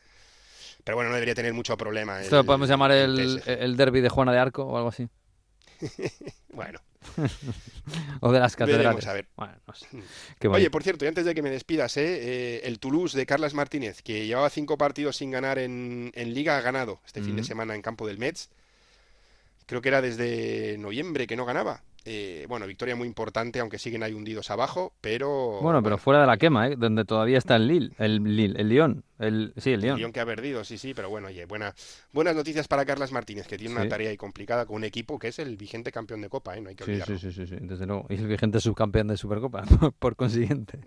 Pero 0.83 0.97
bueno, 0.97 1.09
no 1.09 1.15
debería 1.15 1.35
tener 1.35 1.53
mucho 1.53 1.77
problema. 1.77 2.21
Esto 2.21 2.35
lo 2.37 2.43
podemos 2.43 2.67
llamar 2.67 2.91
el, 2.91 3.41
el 3.45 3.77
derby 3.77 4.01
de 4.01 4.09
Juana 4.09 4.33
de 4.33 4.39
Arco 4.39 4.63
o 4.63 4.77
algo 4.77 4.89
así. 4.89 5.07
Bueno. 6.53 6.79
o 8.21 8.31
de 8.31 8.39
las 8.39 8.55
catedrales. 8.55 9.07
A 9.07 9.13
ver. 9.13 9.27
Bueno, 9.35 9.55
no 9.67 9.73
sé. 9.73 9.87
Qué 10.39 10.47
Oye, 10.47 10.69
por 10.69 10.83
cierto, 10.83 11.03
y 11.03 11.07
antes 11.07 11.25
de 11.25 11.33
que 11.33 11.41
me 11.41 11.49
despidas, 11.49 11.97
¿eh? 11.97 12.03
Eh, 12.05 12.61
el 12.65 12.79
Toulouse 12.79 13.17
de 13.17 13.25
Carlas 13.25 13.53
Martínez, 13.53 14.01
que 14.03 14.25
llevaba 14.27 14.49
cinco 14.49 14.77
partidos 14.77 15.17
sin 15.17 15.31
ganar 15.31 15.57
en, 15.57 16.11
en 16.13 16.33
Liga, 16.33 16.57
ha 16.57 16.61
ganado 16.61 17.01
este 17.05 17.21
fin 17.23 17.35
de 17.35 17.43
semana 17.43 17.75
en 17.75 17.81
campo 17.81 18.05
del 18.07 18.19
Metz. 18.19 18.49
Creo 19.65 19.81
que 19.81 19.89
era 19.89 20.01
desde 20.01 20.77
noviembre 20.77 21.27
que 21.27 21.35
no 21.35 21.45
ganaba. 21.45 21.81
Eh, 22.05 22.45
bueno, 22.49 22.67
victoria 22.67 22.97
muy 22.97 23.07
importante, 23.07 23.61
aunque 23.61 23.79
siguen 23.79 24.03
ahí 24.03 24.11
hundidos 24.13 24.51
abajo, 24.51 24.91
pero 24.99 25.59
Bueno, 25.61 25.81
pero 25.81 25.97
fuera 25.97 26.19
de 26.19 26.27
la 26.27 26.35
quema, 26.35 26.67
¿eh? 26.67 26.75
donde 26.77 27.05
todavía 27.05 27.37
está 27.37 27.55
el 27.55 27.65
Lille, 27.67 27.91
el 27.97 28.21
Lille, 28.35 28.59
el 28.59 28.67
Lyon, 28.67 29.05
el, 29.19 29.53
sí, 29.55 29.69
el 29.69 29.75
el 29.75 29.81
Lyon. 29.81 29.97
Lyon 29.99 30.11
que 30.11 30.19
ha 30.19 30.25
perdido, 30.25 30.65
sí, 30.65 30.77
sí, 30.77 30.93
pero 30.93 31.09
bueno, 31.09 31.27
oye, 31.29 31.45
buena, 31.45 31.73
buenas 32.11 32.35
noticias 32.35 32.67
para 32.67 32.83
Carlas 32.83 33.13
Martínez, 33.13 33.47
que 33.47 33.57
tiene 33.57 33.73
una 33.73 33.83
Sí. 33.83 33.89
tarea 33.89 34.09
ahí 34.09 34.17
complicada 34.17 34.65
con 34.65 34.75
un 34.75 34.83
equipo 34.83 35.17
que 35.17 35.29
es 35.29 35.39
el 35.39 35.55
vigente 35.55 35.93
campeón 35.93 36.19
de 36.19 36.27
Copa, 36.27 36.57
¿eh? 36.57 36.61
No 36.61 36.67
hay 36.67 36.75
que 36.75 36.83
Sí, 36.83 36.91
olvidarlo. 36.91 37.17
sí, 37.17 37.31
sí, 37.31 37.45
sí, 37.47 37.47
sí, 37.47 37.55
desde 37.61 37.85
luego. 37.85 38.05
Y 38.09 38.15
el 38.15 38.27
vigente 38.27 38.59
subcampeón 38.59 39.07
de 39.07 39.15
Supercopa, 39.15 39.63
por 39.99 40.17
consiguiente. 40.17 40.79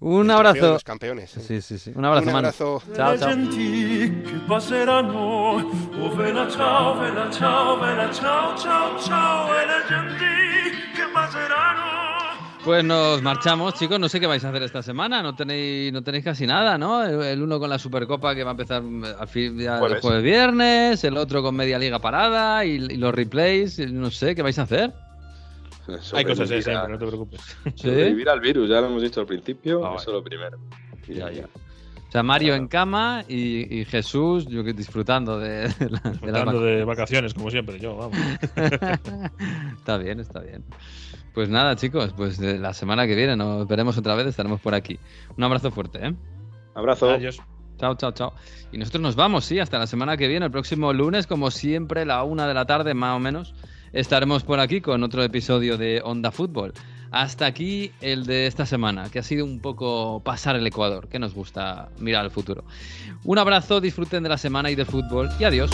Un 0.00 0.30
El 0.30 0.36
trofeo 0.36 0.42
de 0.42 0.48
abrazo. 0.58 0.72
los 0.74 0.84
campeones. 0.84 1.30
Sí, 1.30 1.60
sí, 1.62 1.78
sí. 1.78 1.92
Un 1.94 2.04
abrazo, 2.04 2.28
Un 2.30 2.36
abrazo. 2.36 2.82
Chao, 2.94 3.16
chao. 3.16 3.28
Pues 12.64 12.84
nos 12.84 13.20
marchamos, 13.22 13.74
chicos. 13.74 13.98
No 13.98 14.08
sé 14.08 14.20
qué 14.20 14.26
vais 14.28 14.44
a 14.44 14.50
hacer 14.50 14.62
esta 14.62 14.82
semana. 14.82 15.20
No 15.20 15.34
tenéis, 15.34 15.92
no 15.92 16.02
tenéis 16.02 16.24
casi 16.24 16.46
nada, 16.46 16.78
¿no? 16.78 17.02
El, 17.04 17.20
el 17.22 17.42
uno 17.42 17.58
con 17.58 17.68
la 17.68 17.78
Supercopa 17.78 18.34
que 18.36 18.44
va 18.44 18.50
a 18.50 18.52
empezar 18.52 18.82
mm, 18.82 19.04
al 19.18 19.28
fin 19.28 19.58
ya 19.58 19.74
el 19.74 19.80
Jueves. 19.80 20.00
jueves 20.00 20.22
viernes, 20.22 21.02
el 21.02 21.16
otro 21.16 21.42
con 21.42 21.56
media 21.56 21.78
liga 21.78 21.98
parada 21.98 22.64
y, 22.64 22.74
y 22.76 22.96
los 22.98 23.12
replays. 23.12 23.80
No 23.90 24.10
sé, 24.12 24.36
¿qué 24.36 24.42
vais 24.42 24.58
a 24.60 24.62
hacer? 24.62 24.92
Hay 26.14 26.24
cosas 26.24 26.50
así 26.50 26.62
siempre, 26.62 26.88
no 26.92 26.98
te 26.98 27.06
preocupes. 27.06 27.40
Sobrevivir 27.74 28.28
al 28.28 28.40
virus, 28.40 28.68
ya 28.68 28.80
lo 28.80 28.86
hemos 28.88 29.02
dicho 29.02 29.20
al 29.20 29.26
principio, 29.26 29.84
Ah, 29.84 29.94
eso 29.96 30.10
es 30.10 30.14
lo 30.14 30.22
primero. 30.24 30.58
Y- 31.08 31.14
Ya, 31.14 31.30
ya. 31.30 31.46
O 31.46 32.12
sea, 32.12 32.22
Mario 32.22 32.54
en 32.54 32.68
cama 32.68 33.24
y, 33.26 33.80
y 33.80 33.84
Jesús, 33.86 34.46
yo 34.46 34.62
que 34.62 34.74
disfrutando 34.74 35.38
de, 35.38 35.68
de 35.68 35.68
la- 35.68 35.76
de 35.78 35.88
las 35.90 36.12
Disfrutando 36.12 36.60
de 36.60 36.84
vacaciones, 36.84 37.32
como 37.32 37.50
siempre, 37.50 37.78
yo, 37.80 37.96
vamos. 37.96 38.18
está 39.76 39.96
bien, 39.98 40.20
está 40.20 40.40
bien. 40.40 40.64
Pues 41.34 41.48
nada, 41.48 41.74
chicos, 41.76 42.12
pues 42.16 42.38
la 42.38 42.74
semana 42.74 43.06
que 43.06 43.14
viene 43.16 43.36
nos 43.36 43.66
veremos 43.66 43.96
otra 43.96 44.14
vez, 44.14 44.26
estaremos 44.26 44.60
por 44.60 44.74
aquí. 44.74 44.98
Un 45.36 45.44
abrazo 45.44 45.70
fuerte, 45.70 46.06
¿eh? 46.06 46.14
Abrazo. 46.74 47.10
Adiós. 47.10 47.40
Chao, 47.78 47.94
chao, 47.96 48.12
chao. 48.12 48.34
Y 48.70 48.78
nosotros 48.78 49.00
nos 49.02 49.16
vamos, 49.16 49.44
sí, 49.46 49.58
hasta 49.58 49.78
la 49.78 49.86
semana 49.86 50.16
que 50.18 50.28
viene, 50.28 50.44
el 50.46 50.52
próximo 50.52 50.92
lunes, 50.92 51.26
como 51.26 51.50
siempre, 51.50 52.04
la 52.04 52.22
una 52.22 52.46
de 52.46 52.54
la 52.54 52.66
tarde, 52.66 52.92
más 52.94 53.16
o 53.16 53.20
menos, 53.20 53.54
estaremos 53.92 54.42
por 54.42 54.60
aquí 54.60 54.80
con 54.80 55.02
otro 55.02 55.22
episodio 55.22 55.76
de 55.76 56.00
Onda 56.04 56.30
Fútbol. 56.30 56.72
Hasta 57.10 57.44
aquí 57.44 57.92
el 58.00 58.24
de 58.24 58.46
esta 58.46 58.64
semana, 58.64 59.10
que 59.10 59.18
ha 59.18 59.22
sido 59.22 59.44
un 59.44 59.60
poco 59.60 60.22
pasar 60.24 60.56
el 60.56 60.66
Ecuador, 60.66 61.08
que 61.08 61.18
nos 61.18 61.34
gusta 61.34 61.90
mirar 61.98 62.24
al 62.24 62.30
futuro. 62.30 62.64
Un 63.24 63.38
abrazo, 63.38 63.80
disfruten 63.80 64.22
de 64.22 64.30
la 64.30 64.38
semana 64.38 64.70
y 64.70 64.74
del 64.74 64.86
fútbol 64.86 65.28
y 65.38 65.44
adiós. 65.44 65.70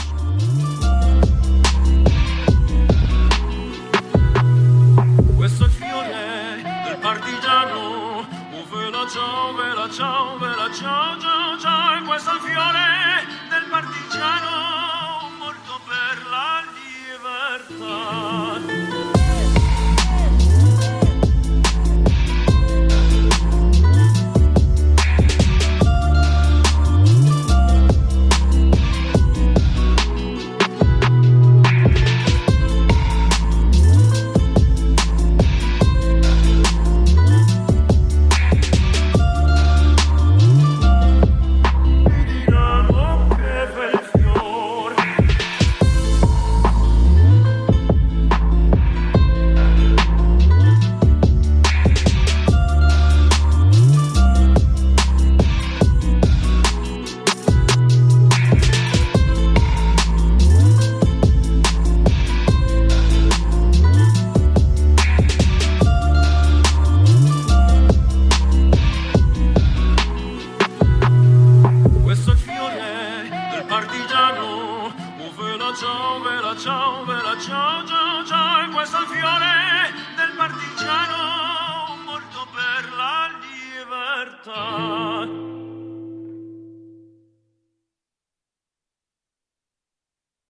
È 12.48 12.57
la 18.10 18.47